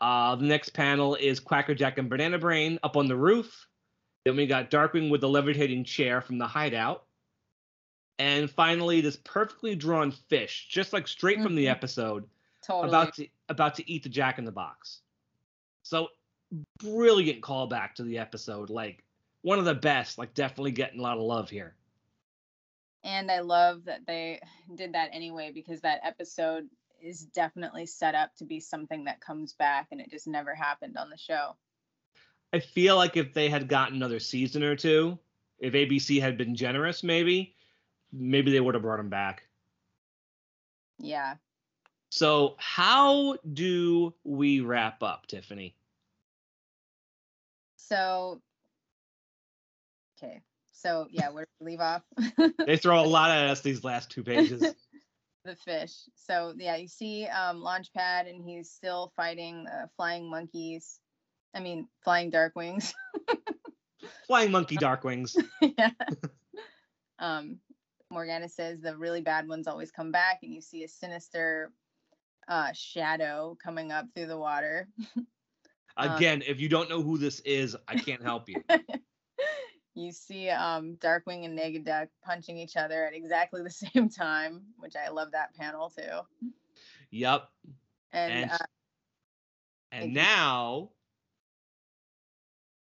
Uh, 0.00 0.34
the 0.34 0.44
next 0.44 0.70
panel 0.70 1.14
is 1.14 1.38
Quackerjack 1.38 1.98
and 1.98 2.10
Banana 2.10 2.38
Brain 2.38 2.80
up 2.82 2.96
on 2.96 3.06
the 3.06 3.16
roof. 3.16 3.68
Then 4.24 4.36
we 4.36 4.46
got 4.46 4.70
Darkwing 4.70 5.10
with 5.10 5.20
the 5.20 5.28
levitating 5.28 5.84
chair 5.84 6.20
from 6.20 6.38
the 6.38 6.46
hideout. 6.46 7.04
And 8.18 8.50
finally, 8.50 9.00
this 9.00 9.16
perfectly 9.16 9.74
drawn 9.74 10.12
fish, 10.12 10.68
just 10.70 10.92
like 10.92 11.08
straight 11.08 11.42
from 11.42 11.54
the 11.56 11.66
Mhm. 11.66 11.70
episode, 11.70 12.28
Totally. 12.62 12.88
about 12.88 13.14
to 13.14 13.28
about 13.48 13.74
to 13.76 13.90
eat 13.90 14.02
the 14.04 14.08
Jack 14.08 14.38
in 14.38 14.44
the 14.44 14.52
Box. 14.52 15.00
So 15.82 16.08
brilliant 16.78 17.40
callback 17.42 17.94
to 17.94 18.02
the 18.04 18.18
episode, 18.18 18.70
like 18.70 19.02
one 19.40 19.58
of 19.58 19.64
the 19.64 19.74
best, 19.74 20.18
like 20.18 20.34
definitely 20.34 20.70
getting 20.72 21.00
a 21.00 21.02
lot 21.02 21.16
of 21.18 21.24
love 21.24 21.50
here. 21.50 21.74
and 23.04 23.32
I 23.32 23.40
love 23.40 23.86
that 23.86 24.06
they 24.06 24.40
did 24.76 24.92
that 24.92 25.10
anyway 25.12 25.50
because 25.52 25.80
that 25.80 25.98
episode 26.04 26.70
is 27.00 27.24
definitely 27.24 27.84
set 27.84 28.14
up 28.14 28.32
to 28.36 28.44
be 28.44 28.60
something 28.60 29.06
that 29.06 29.20
comes 29.20 29.54
back 29.54 29.88
and 29.90 30.00
it 30.00 30.08
just 30.08 30.28
never 30.28 30.54
happened 30.54 30.96
on 30.96 31.10
the 31.10 31.16
show. 31.18 31.56
I 32.52 32.60
feel 32.60 32.96
like 32.96 33.16
if 33.16 33.32
they 33.32 33.48
had 33.48 33.68
gotten 33.68 33.96
another 33.96 34.18
season 34.18 34.62
or 34.62 34.76
two, 34.76 35.18
if 35.58 35.72
ABC 35.72 36.20
had 36.20 36.36
been 36.36 36.54
generous, 36.54 37.02
maybe, 37.02 37.54
maybe 38.12 38.50
they 38.50 38.60
would 38.60 38.74
have 38.74 38.82
brought 38.82 39.00
him 39.00 39.08
back. 39.08 39.44
Yeah. 40.98 41.36
So 42.10 42.56
how 42.58 43.38
do 43.54 44.12
we 44.24 44.60
wrap 44.60 45.02
up, 45.02 45.26
Tiffany? 45.26 45.74
So 47.76 48.40
okay. 50.18 50.42
So 50.72 51.06
yeah, 51.10 51.30
where 51.30 51.44
do 51.44 51.50
we 51.64 51.72
leave 51.72 51.80
off? 51.80 52.02
They 52.66 52.76
throw 52.76 53.00
a 53.00 53.06
lot 53.06 53.30
at 53.30 53.48
us 53.48 53.60
these 53.60 53.82
last 53.82 54.10
two 54.10 54.22
pages. 54.22 54.60
the 55.44 55.56
fish. 55.56 55.92
So 56.14 56.54
yeah, 56.58 56.76
you 56.76 56.88
see 56.88 57.26
um 57.26 57.62
Launchpad 57.62 58.28
and 58.28 58.44
he's 58.44 58.70
still 58.70 59.12
fighting 59.16 59.66
uh, 59.66 59.86
flying 59.96 60.28
monkeys. 60.28 61.00
I 61.54 61.60
mean, 61.60 61.88
flying 62.02 62.30
Darkwings. 62.30 62.92
Flying 64.26 64.50
monkey 64.50 64.76
Darkwings. 64.76 65.36
yeah. 65.78 65.90
um 67.18 67.58
Morgana 68.10 68.48
says 68.48 68.80
the 68.80 68.96
really 68.96 69.20
bad 69.20 69.48
ones 69.48 69.66
always 69.66 69.90
come 69.90 70.12
back 70.12 70.40
and 70.42 70.52
you 70.52 70.60
see 70.60 70.84
a 70.84 70.88
sinister 70.88 71.72
uh 72.48 72.72
shadow 72.72 73.56
coming 73.62 73.92
up 73.92 74.06
through 74.14 74.26
the 74.26 74.38
water. 74.38 74.88
Um, 75.94 76.16
Again, 76.16 76.42
if 76.46 76.58
you 76.58 76.70
don't 76.70 76.88
know 76.88 77.02
who 77.02 77.18
this 77.18 77.40
is, 77.40 77.76
I 77.86 77.96
can't 77.96 78.22
help 78.22 78.48
you. 78.48 78.62
you 79.94 80.10
see 80.10 80.48
um 80.48 80.96
Darkwing 80.96 81.44
and 81.44 81.58
Negaduck 81.58 82.08
punching 82.24 82.56
each 82.56 82.78
other 82.78 83.04
at 83.04 83.12
exactly 83.12 83.62
the 83.62 83.70
same 83.70 84.08
time, 84.08 84.62
which 84.78 84.94
I 84.96 85.10
love 85.10 85.32
that 85.32 85.54
panel 85.54 85.90
too. 85.90 86.48
Yep. 87.10 87.46
And, 88.14 88.32
And 88.32 88.50
uh, 88.52 88.58
and 89.92 90.14
now 90.14 90.92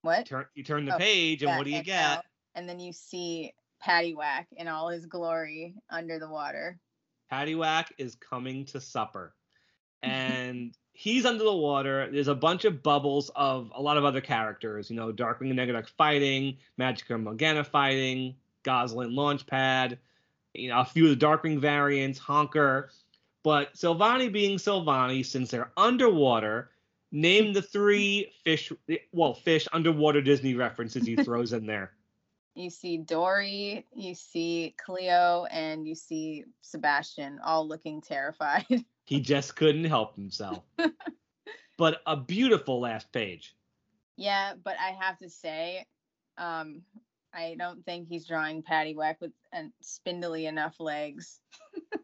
what? 0.06 0.26
turn 0.26 0.46
you 0.56 0.64
turn 0.64 0.86
the 0.86 0.96
Oh, 0.96 0.98
page 0.98 1.44
and 1.44 1.58
what 1.58 1.66
do 1.66 1.72
you 1.72 1.84
get? 1.84 2.24
And 2.56 2.70
then 2.70 2.80
you 2.80 2.94
see 2.94 3.54
Paddywhack 3.86 4.46
in 4.54 4.68
all 4.68 4.90
his 4.90 5.06
glory 5.06 5.76
under 5.90 6.20
the 6.20 6.30
water. 6.30 6.80
Paddywhack 7.32 7.88
is 7.98 8.16
coming 8.16 8.66
to 8.66 8.80
supper. 8.82 9.34
And 10.04 10.78
he's 10.94 11.26
under 11.26 11.44
the 11.44 11.56
water. 11.56 12.12
There's 12.12 12.28
a 12.28 12.36
bunch 12.36 12.64
of 12.66 12.84
bubbles 12.84 13.32
of 13.36 13.72
a 13.74 13.82
lot 13.82 13.98
of 13.98 14.06
other 14.06 14.22
characters. 14.22 14.92
You 14.92 14.96
know, 14.98 15.12
Darkwing 15.12 15.50
and 15.50 15.58
Negaduck 15.58 15.90
fighting, 15.98 16.58
Magica 16.80 17.16
and 17.16 17.24
Morgana 17.24 17.64
fighting, 17.64 18.36
Gosalyn 18.64 19.16
Launchpad, 19.16 19.98
you 20.54 20.70
know, 20.70 20.80
a 20.80 20.86
few 20.86 21.10
of 21.10 21.18
the 21.18 21.26
Darkwing 21.26 21.60
variants, 21.60 22.20
Honker. 22.20 22.92
But 23.44 23.74
Silvani 23.74 24.32
being 24.32 24.58
Silvani, 24.58 25.26
since 25.26 25.50
they're 25.50 25.72
underwater, 25.76 26.70
name 27.16 27.54
the 27.54 27.62
three 27.62 28.32
fish, 28.44 28.72
well, 29.12 29.34
fish 29.34 29.68
underwater 29.72 30.22
Disney 30.22 30.54
references 30.54 31.08
he 31.08 31.16
throws 31.24 31.54
in 31.54 31.66
there. 31.66 31.94
You 32.54 32.70
see 32.70 32.98
Dory, 32.98 33.86
you 33.94 34.16
see 34.16 34.76
Cleo, 34.84 35.46
and 35.50 35.88
you 35.88 35.96
see 35.96 36.46
Sebastian 36.62 37.40
all 37.44 37.68
looking 37.68 38.02
terrified. 38.02 38.66
He 39.08 39.20
just 39.20 39.56
couldn't 39.56 39.84
help 39.84 40.16
himself. 40.16 40.64
but 41.78 42.02
a 42.08 42.18
beautiful 42.18 42.80
last 42.80 43.12
page. 43.12 43.56
yeah, 44.18 44.54
but 44.64 44.78
I 44.80 44.98
have 45.00 45.20
to 45.20 45.30
say, 45.30 45.86
um, 46.40 46.82
I 47.32 47.56
don't 47.60 47.86
think 47.86 48.08
he's 48.08 48.26
drawing 48.26 48.64
Paddywhack 48.64 49.18
with 49.22 49.32
uh, 49.56 49.66
spindly 49.80 50.48
enough 50.48 50.80
legs. 50.80 51.40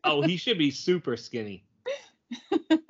Oh, 0.03 0.22
he 0.22 0.38
should 0.38 0.59
be 0.59 0.70
super 0.70 1.18
skinny. 1.18 1.64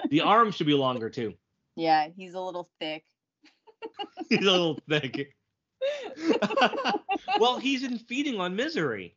The 0.09 0.19
arm 0.19 0.51
should 0.51 0.67
be 0.67 0.73
longer 0.73 1.09
too. 1.09 1.35
Yeah, 1.75 2.07
he's 2.15 2.33
a 2.33 2.39
little 2.41 2.69
thick. 2.79 3.03
He's 4.29 4.45
a 4.45 4.51
little 4.51 4.79
thick. 4.87 5.33
well, 7.39 7.57
he's 7.57 7.81
been 7.81 7.97
feeding 7.97 8.39
on 8.39 8.55
misery. 8.55 9.15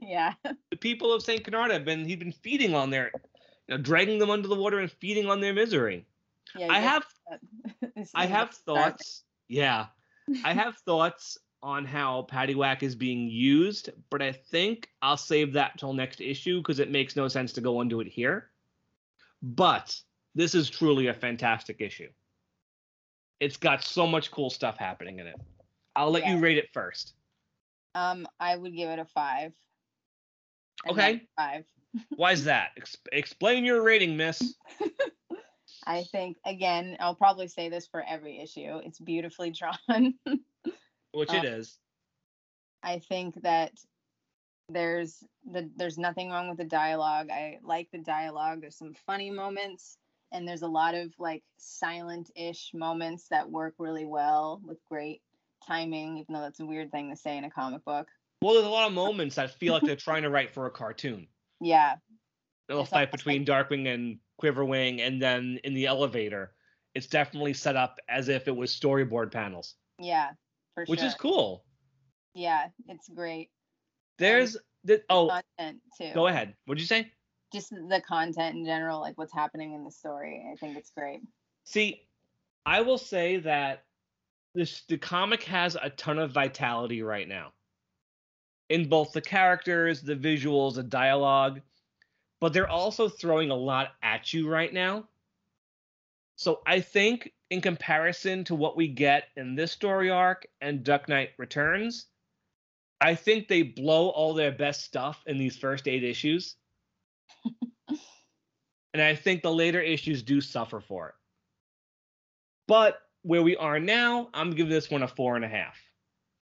yeah. 0.00 0.34
The 0.70 0.76
people 0.78 1.12
of 1.12 1.22
Saint 1.22 1.42
Canard 1.42 1.72
have 1.72 1.84
been 1.84 2.04
he's 2.04 2.16
been 2.16 2.32
feeding 2.32 2.74
on 2.74 2.90
their 2.90 3.10
you 3.66 3.76
know, 3.76 3.78
dragging 3.78 4.18
them 4.18 4.30
under 4.30 4.46
the 4.46 4.54
water 4.54 4.78
and 4.78 4.90
feeding 4.90 5.28
on 5.28 5.40
their 5.40 5.52
misery. 5.52 6.06
Yeah. 6.54 6.68
I 6.70 6.78
have 6.78 7.04
I 8.14 8.26
have 8.26 8.50
thoughts. 8.50 9.24
Yeah. 9.48 9.86
I 10.44 10.54
have 10.54 10.76
thoughts 10.86 11.38
on 11.62 11.84
how 11.84 12.26
Paddywhack 12.30 12.82
is 12.82 12.94
being 12.94 13.28
used, 13.28 13.90
but 14.10 14.22
I 14.22 14.32
think 14.32 14.90
I'll 15.02 15.16
save 15.16 15.54
that 15.54 15.78
till 15.78 15.92
next 15.92 16.20
issue 16.20 16.58
because 16.58 16.78
it 16.78 16.90
makes 16.90 17.16
no 17.16 17.26
sense 17.28 17.52
to 17.54 17.60
go 17.60 17.80
into 17.80 18.00
it 18.00 18.06
here. 18.06 18.50
But 19.42 19.98
this 20.34 20.54
is 20.54 20.68
truly 20.68 21.08
a 21.08 21.14
fantastic 21.14 21.80
issue. 21.80 22.08
It's 23.40 23.56
got 23.56 23.82
so 23.82 24.06
much 24.06 24.30
cool 24.30 24.50
stuff 24.50 24.78
happening 24.78 25.18
in 25.18 25.26
it. 25.26 25.36
I'll 25.96 26.10
let 26.10 26.26
you 26.26 26.38
rate 26.38 26.58
it 26.58 26.68
first. 26.72 27.14
Um, 27.94 28.26
I 28.40 28.56
would 28.56 28.74
give 28.74 28.90
it 28.90 28.98
a 28.98 29.04
five. 29.04 29.52
Okay. 30.88 31.22
Five. 31.36 31.64
Why 32.16 32.32
is 32.32 32.44
that? 32.44 32.70
Ex- 32.76 32.96
explain 33.12 33.64
your 33.64 33.82
rating, 33.82 34.16
miss. 34.16 34.54
I 35.86 36.02
think 36.04 36.36
again, 36.44 36.96
I'll 36.98 37.14
probably 37.14 37.46
say 37.46 37.68
this 37.68 37.86
for 37.86 38.02
every 38.08 38.40
issue. 38.40 38.80
It's 38.84 38.98
beautifully 38.98 39.52
drawn. 39.52 40.14
Which 41.12 41.30
Uh, 41.30 41.36
it 41.36 41.44
is. 41.44 41.78
I 42.82 42.98
think 42.98 43.40
that 43.42 43.72
there's 44.68 45.22
the 45.44 45.70
there's 45.76 45.98
nothing 45.98 46.30
wrong 46.30 46.48
with 46.48 46.58
the 46.58 46.64
dialogue. 46.64 47.30
I 47.30 47.58
like 47.62 47.88
the 47.92 47.98
dialogue. 47.98 48.62
There's 48.62 48.78
some 48.78 48.94
funny 49.06 49.30
moments 49.30 49.98
and 50.34 50.46
there's 50.46 50.62
a 50.62 50.68
lot 50.68 50.94
of 50.94 51.14
like 51.18 51.42
silent-ish 51.56 52.72
moments 52.74 53.28
that 53.30 53.48
work 53.48 53.74
really 53.78 54.04
well 54.04 54.60
with 54.66 54.78
great 54.90 55.22
timing, 55.66 56.18
even 56.18 56.34
though 56.34 56.40
that's 56.40 56.60
a 56.60 56.66
weird 56.66 56.90
thing 56.90 57.08
to 57.10 57.16
say 57.16 57.38
in 57.38 57.44
a 57.44 57.50
comic 57.50 57.84
book. 57.84 58.08
Well, 58.42 58.54
there's 58.54 58.66
a 58.66 58.70
lot 58.70 58.86
of 58.86 58.92
moments 58.92 59.36
that 59.36 59.54
feel 59.54 59.72
like 59.72 59.84
they're 59.84 59.96
trying 59.96 60.24
to 60.24 60.30
write 60.30 60.52
for 60.52 60.66
a 60.66 60.70
cartoon. 60.70 61.28
Yeah, 61.60 61.94
little 62.68 62.84
fight 62.84 63.12
between 63.12 63.46
Darkwing 63.46 63.92
and 63.92 64.18
Quiverwing, 64.42 65.00
and 65.00 65.22
then 65.22 65.60
in 65.64 65.72
the 65.72 65.86
elevator, 65.86 66.52
it's 66.94 67.06
definitely 67.06 67.54
set 67.54 67.76
up 67.76 67.98
as 68.08 68.28
if 68.28 68.48
it 68.48 68.56
was 68.56 68.74
storyboard 68.74 69.32
panels, 69.32 69.76
yeah, 69.98 70.30
for 70.74 70.84
which 70.86 71.00
sure. 71.00 71.08
is 71.08 71.14
cool. 71.14 71.64
Yeah, 72.34 72.66
it's 72.88 73.08
great. 73.08 73.50
There's 74.18 74.56
the 74.82 75.02
oh, 75.08 75.28
Content 75.28 75.80
too. 75.96 76.10
go 76.12 76.26
ahead. 76.26 76.54
What'd 76.66 76.80
you 76.80 76.86
say? 76.86 77.12
Just 77.54 77.70
the 77.70 78.02
content 78.06 78.56
in 78.56 78.64
general, 78.64 79.00
like 79.00 79.16
what's 79.16 79.32
happening 79.32 79.74
in 79.74 79.84
the 79.84 79.90
story. 79.90 80.44
I 80.52 80.56
think 80.56 80.76
it's 80.76 80.90
great. 80.90 81.20
See, 81.62 82.02
I 82.66 82.80
will 82.80 82.98
say 82.98 83.36
that 83.36 83.84
this 84.56 84.82
the 84.88 84.98
comic 84.98 85.44
has 85.44 85.76
a 85.80 85.90
ton 85.90 86.18
of 86.18 86.32
vitality 86.32 87.02
right 87.02 87.28
now. 87.28 87.52
In 88.70 88.88
both 88.88 89.12
the 89.12 89.20
characters, 89.20 90.02
the 90.02 90.16
visuals, 90.16 90.74
the 90.74 90.82
dialogue, 90.82 91.60
but 92.40 92.52
they're 92.52 92.68
also 92.68 93.08
throwing 93.08 93.52
a 93.52 93.54
lot 93.54 93.92
at 94.02 94.32
you 94.32 94.48
right 94.48 94.72
now. 94.72 95.04
So 96.34 96.60
I 96.66 96.80
think 96.80 97.32
in 97.50 97.60
comparison 97.60 98.42
to 98.44 98.56
what 98.56 98.76
we 98.76 98.88
get 98.88 99.28
in 99.36 99.54
this 99.54 99.70
story 99.70 100.10
arc 100.10 100.46
and 100.60 100.82
Duck 100.82 101.08
Knight 101.08 101.30
Returns, 101.38 102.06
I 103.00 103.14
think 103.14 103.46
they 103.46 103.62
blow 103.62 104.08
all 104.08 104.34
their 104.34 104.50
best 104.50 104.82
stuff 104.82 105.22
in 105.26 105.38
these 105.38 105.56
first 105.56 105.86
8 105.86 106.02
issues. 106.02 106.56
And 108.94 109.02
I 109.02 109.14
think 109.14 109.42
the 109.42 109.52
later 109.52 109.80
issues 109.80 110.22
do 110.22 110.40
suffer 110.40 110.80
for 110.80 111.08
it. 111.08 111.14
But 112.66 113.00
where 113.22 113.42
we 113.42 113.56
are 113.56 113.80
now, 113.80 114.28
I'm 114.32 114.50
giving 114.50 114.70
this 114.70 114.90
one 114.90 115.02
a 115.02 115.08
four 115.08 115.36
and 115.36 115.44
a 115.44 115.48
half. 115.48 115.76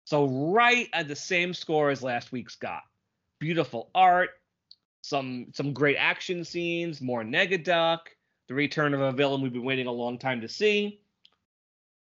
So 0.04 0.28
right 0.54 0.88
at 0.94 1.08
the 1.08 1.16
same 1.16 1.54
score 1.54 1.90
as 1.90 2.04
last 2.04 2.32
week's 2.32 2.56
got. 2.56 2.82
Beautiful 3.40 3.90
art, 3.96 4.32
some 5.02 5.48
some 5.54 5.74
great 5.74 5.98
action 5.98 6.44
scenes, 6.44 7.02
more 7.02 7.24
Negaduck, 7.24 8.00
the 8.48 8.54
return 8.54 8.94
of 8.94 9.02
a 9.02 9.12
villain 9.12 9.42
we've 9.42 9.54
been 9.54 9.64
waiting 9.64 9.88
a 9.88 9.92
long 9.92 10.18
time 10.18 10.42
to 10.42 10.48
see. 10.48 11.00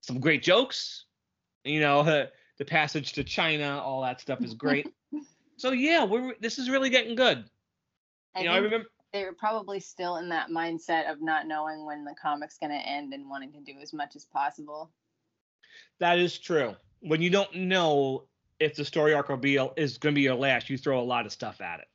Some 0.01 0.19
great 0.19 0.43
jokes. 0.43 1.05
You 1.63 1.79
know, 1.79 2.03
the 2.57 2.65
passage 2.65 3.13
to 3.13 3.23
China, 3.23 3.81
all 3.83 4.01
that 4.03 4.21
stuff 4.21 4.43
is 4.43 4.53
great. 4.53 4.87
So 5.57 5.71
yeah, 5.71 6.03
we're 6.03 6.35
this 6.41 6.59
is 6.59 6.69
really 6.69 6.89
getting 6.89 7.15
good. 7.15 7.49
I 8.35 8.41
You 8.41 8.45
know, 8.47 8.53
I 8.53 8.57
remember 8.57 8.87
they're 9.13 9.33
probably 9.33 9.79
still 9.79 10.17
in 10.17 10.27
that 10.29 10.49
mindset 10.49 11.09
of 11.09 11.21
not 11.21 11.47
knowing 11.47 11.85
when 11.85 12.03
the 12.03 12.13
comic's 12.21 12.57
going 12.57 12.71
to 12.71 12.87
end 12.87 13.13
and 13.13 13.29
wanting 13.29 13.53
to 13.53 13.61
do 13.61 13.79
as 13.81 13.93
much 13.93 14.15
as 14.15 14.25
possible. 14.25 14.91
that 15.99 16.19
is 16.19 16.37
true. 16.37 16.75
When 16.99 17.21
you 17.21 17.29
don't 17.29 17.55
know 17.55 18.25
if 18.59 18.75
the 18.75 18.83
story 18.83 19.13
arc 19.13 19.29
will 19.29 19.37
be 19.37 19.55
is 19.77 19.97
going 19.97 20.13
to 20.13 20.19
be 20.19 20.23
your 20.23 20.35
last, 20.35 20.69
you 20.69 20.77
throw 20.77 20.99
a 20.99 21.03
lot 21.03 21.25
of 21.25 21.31
stuff 21.31 21.61
at 21.61 21.79
it. 21.79 21.87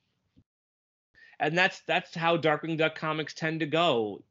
And 1.40 1.56
that's 1.56 1.80
that's 1.80 2.14
how 2.14 2.36
Darkwing 2.36 2.78
Duck 2.78 2.94
comics 2.94 3.34
tend 3.34 3.60
to 3.60 3.66
go. 3.66 4.22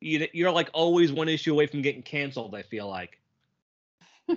You, 0.00 0.26
you're 0.32 0.50
like 0.52 0.70
always 0.72 1.12
one 1.12 1.28
issue 1.28 1.52
away 1.52 1.66
from 1.66 1.82
getting 1.82 2.02
canceled. 2.02 2.54
I 2.54 2.62
feel 2.62 2.88
like. 2.88 3.20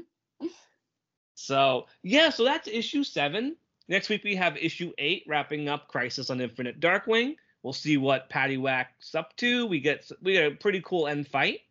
so 1.36 1.88
yeah, 2.04 2.30
so 2.30 2.44
that's 2.44 2.68
issue 2.68 3.04
seven. 3.04 3.56
Next 3.88 4.10
week 4.10 4.24
we 4.24 4.36
have 4.36 4.58
issue 4.58 4.92
eight, 4.98 5.24
wrapping 5.28 5.70
up 5.70 5.88
Crisis 5.88 6.30
on 6.30 6.42
Infinite 6.42 6.80
Darkwing. 6.80 7.36
We'll 7.62 7.74
see 7.74 7.98
what 7.98 8.30
Paddywhack's 8.30 9.16
up 9.16 9.36
to. 9.38 9.66
We 9.66 9.80
get 9.80 10.10
we 10.22 10.34
get 10.34 10.52
a 10.52 10.56
pretty 10.56 10.82
cool 10.82 11.08
end 11.08 11.28
fight, 11.28 11.62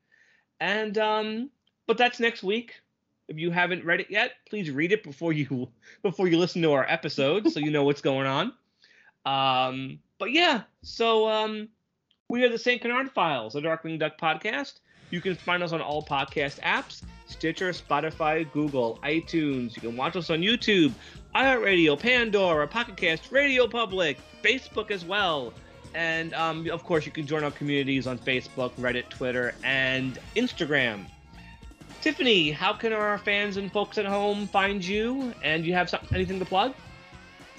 and 0.61 0.97
um, 0.99 1.51
but 1.87 1.99
that's 1.99 2.21
next 2.21 2.43
week. 2.43 2.75
If 3.27 3.39
you 3.39 3.51
haven't 3.51 3.85
read 3.85 4.01
it 4.01 4.11
yet, 4.11 4.33
please 4.49 4.71
read 4.71 4.93
it 4.93 5.03
before 5.03 5.33
you 5.33 5.69
before 6.03 6.29
you 6.29 6.39
listen 6.39 6.63
to 6.63 6.73
our 6.73 6.85
episode, 6.89 7.51
so 7.51 7.61
you 7.61 7.71
know 7.71 7.85
what's 7.85 8.01
going 8.01 8.27
on. 8.27 8.53
Um, 9.27 9.99
but 10.19 10.33
yeah, 10.33 10.63
so 10.83 11.29
um, 11.29 11.69
we 12.29 12.45
are 12.45 12.49
the 12.49 12.59
Saint 12.59 12.83
Canard 12.83 13.11
Files, 13.11 13.55
a 13.55 13.61
Darkwing 13.61 13.99
Duck 13.99 14.19
podcast. 14.19 14.81
You 15.15 15.21
can 15.21 15.37
find 15.37 15.63
us 15.63 15.71
on 15.71 15.81
all 15.81 16.03
podcast 16.03 16.59
apps: 16.63 17.03
Stitcher, 17.27 17.71
Spotify, 17.71 18.51
Google, 18.51 18.99
iTunes. 19.05 19.77
You 19.77 19.83
can 19.83 19.97
watch 19.97 20.17
us 20.17 20.29
on 20.29 20.41
YouTube, 20.41 20.93
iHeartRadio, 21.37 21.97
Pandora, 21.97 22.67
Pocket 22.67 22.97
Cast, 22.97 23.31
Radio 23.31 23.69
Public, 23.69 24.19
Facebook 24.43 24.91
as 24.91 25.05
well. 25.05 25.55
And 25.95 26.35
um, 26.35 26.69
of 26.69 26.83
course, 26.83 27.07
you 27.07 27.13
can 27.13 27.29
join 27.29 27.45
our 27.45 27.53
communities 27.53 28.09
on 28.09 28.19
Facebook, 28.19 28.73
Reddit, 28.73 29.09
Twitter, 29.09 29.55
and 29.63 30.19
Instagram. 30.35 31.05
Tiffany, 32.01 32.51
how 32.51 32.73
can 32.73 32.93
our 32.93 33.17
fans 33.19 33.57
and 33.57 33.71
folks 33.71 33.99
at 33.99 34.07
home 34.07 34.49
find 34.49 34.85
you? 34.85 35.33
And 35.45 35.65
you 35.65 35.75
have 35.75 35.95
anything 36.13 36.41
to 36.41 36.45
plug? 36.45 36.75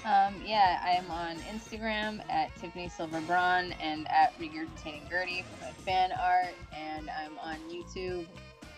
Um, 0.06 0.36
yeah, 0.46 0.80
I 0.84 0.92
am 0.92 1.10
on 1.10 1.38
Instagram 1.40 2.22
at 2.30 2.56
Tiffany 2.58 2.88
Silver 2.90 3.22
Braun 3.22 3.74
and 3.82 4.08
at 4.08 4.38
Regurgitating 4.40 5.10
Gertie 5.10 5.44
for 5.44 5.66
my 5.66 5.72
fan 5.72 6.12
art, 6.12 6.54
and 6.72 7.10
I'm 7.10 7.40
on 7.40 7.58
YouTube 7.72 8.28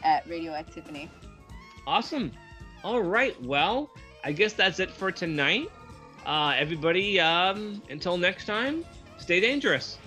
at 0.03 0.25
Radio 0.29 0.55
Tiffany. 0.73 1.09
Awesome. 1.85 2.31
All 2.83 3.01
right. 3.01 3.39
Well, 3.43 3.89
I 4.23 4.31
guess 4.31 4.53
that's 4.53 4.79
it 4.79 4.89
for 4.89 5.11
tonight. 5.11 5.69
Uh, 6.25 6.53
everybody, 6.57 7.19
um, 7.19 7.81
until 7.89 8.17
next 8.17 8.45
time, 8.45 8.85
stay 9.17 9.39
dangerous 9.39 9.97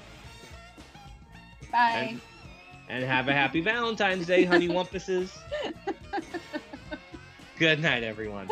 Bye. 1.71 2.09
And- 2.11 2.21
and 2.89 3.05
have 3.05 3.29
a 3.29 3.33
happy 3.33 3.61
Valentine's 3.61 4.27
Day, 4.27 4.45
honey 4.45 4.67
wumpuses. 4.69 5.31
Good 7.59 7.81
night, 7.81 8.03
everyone. 8.03 8.51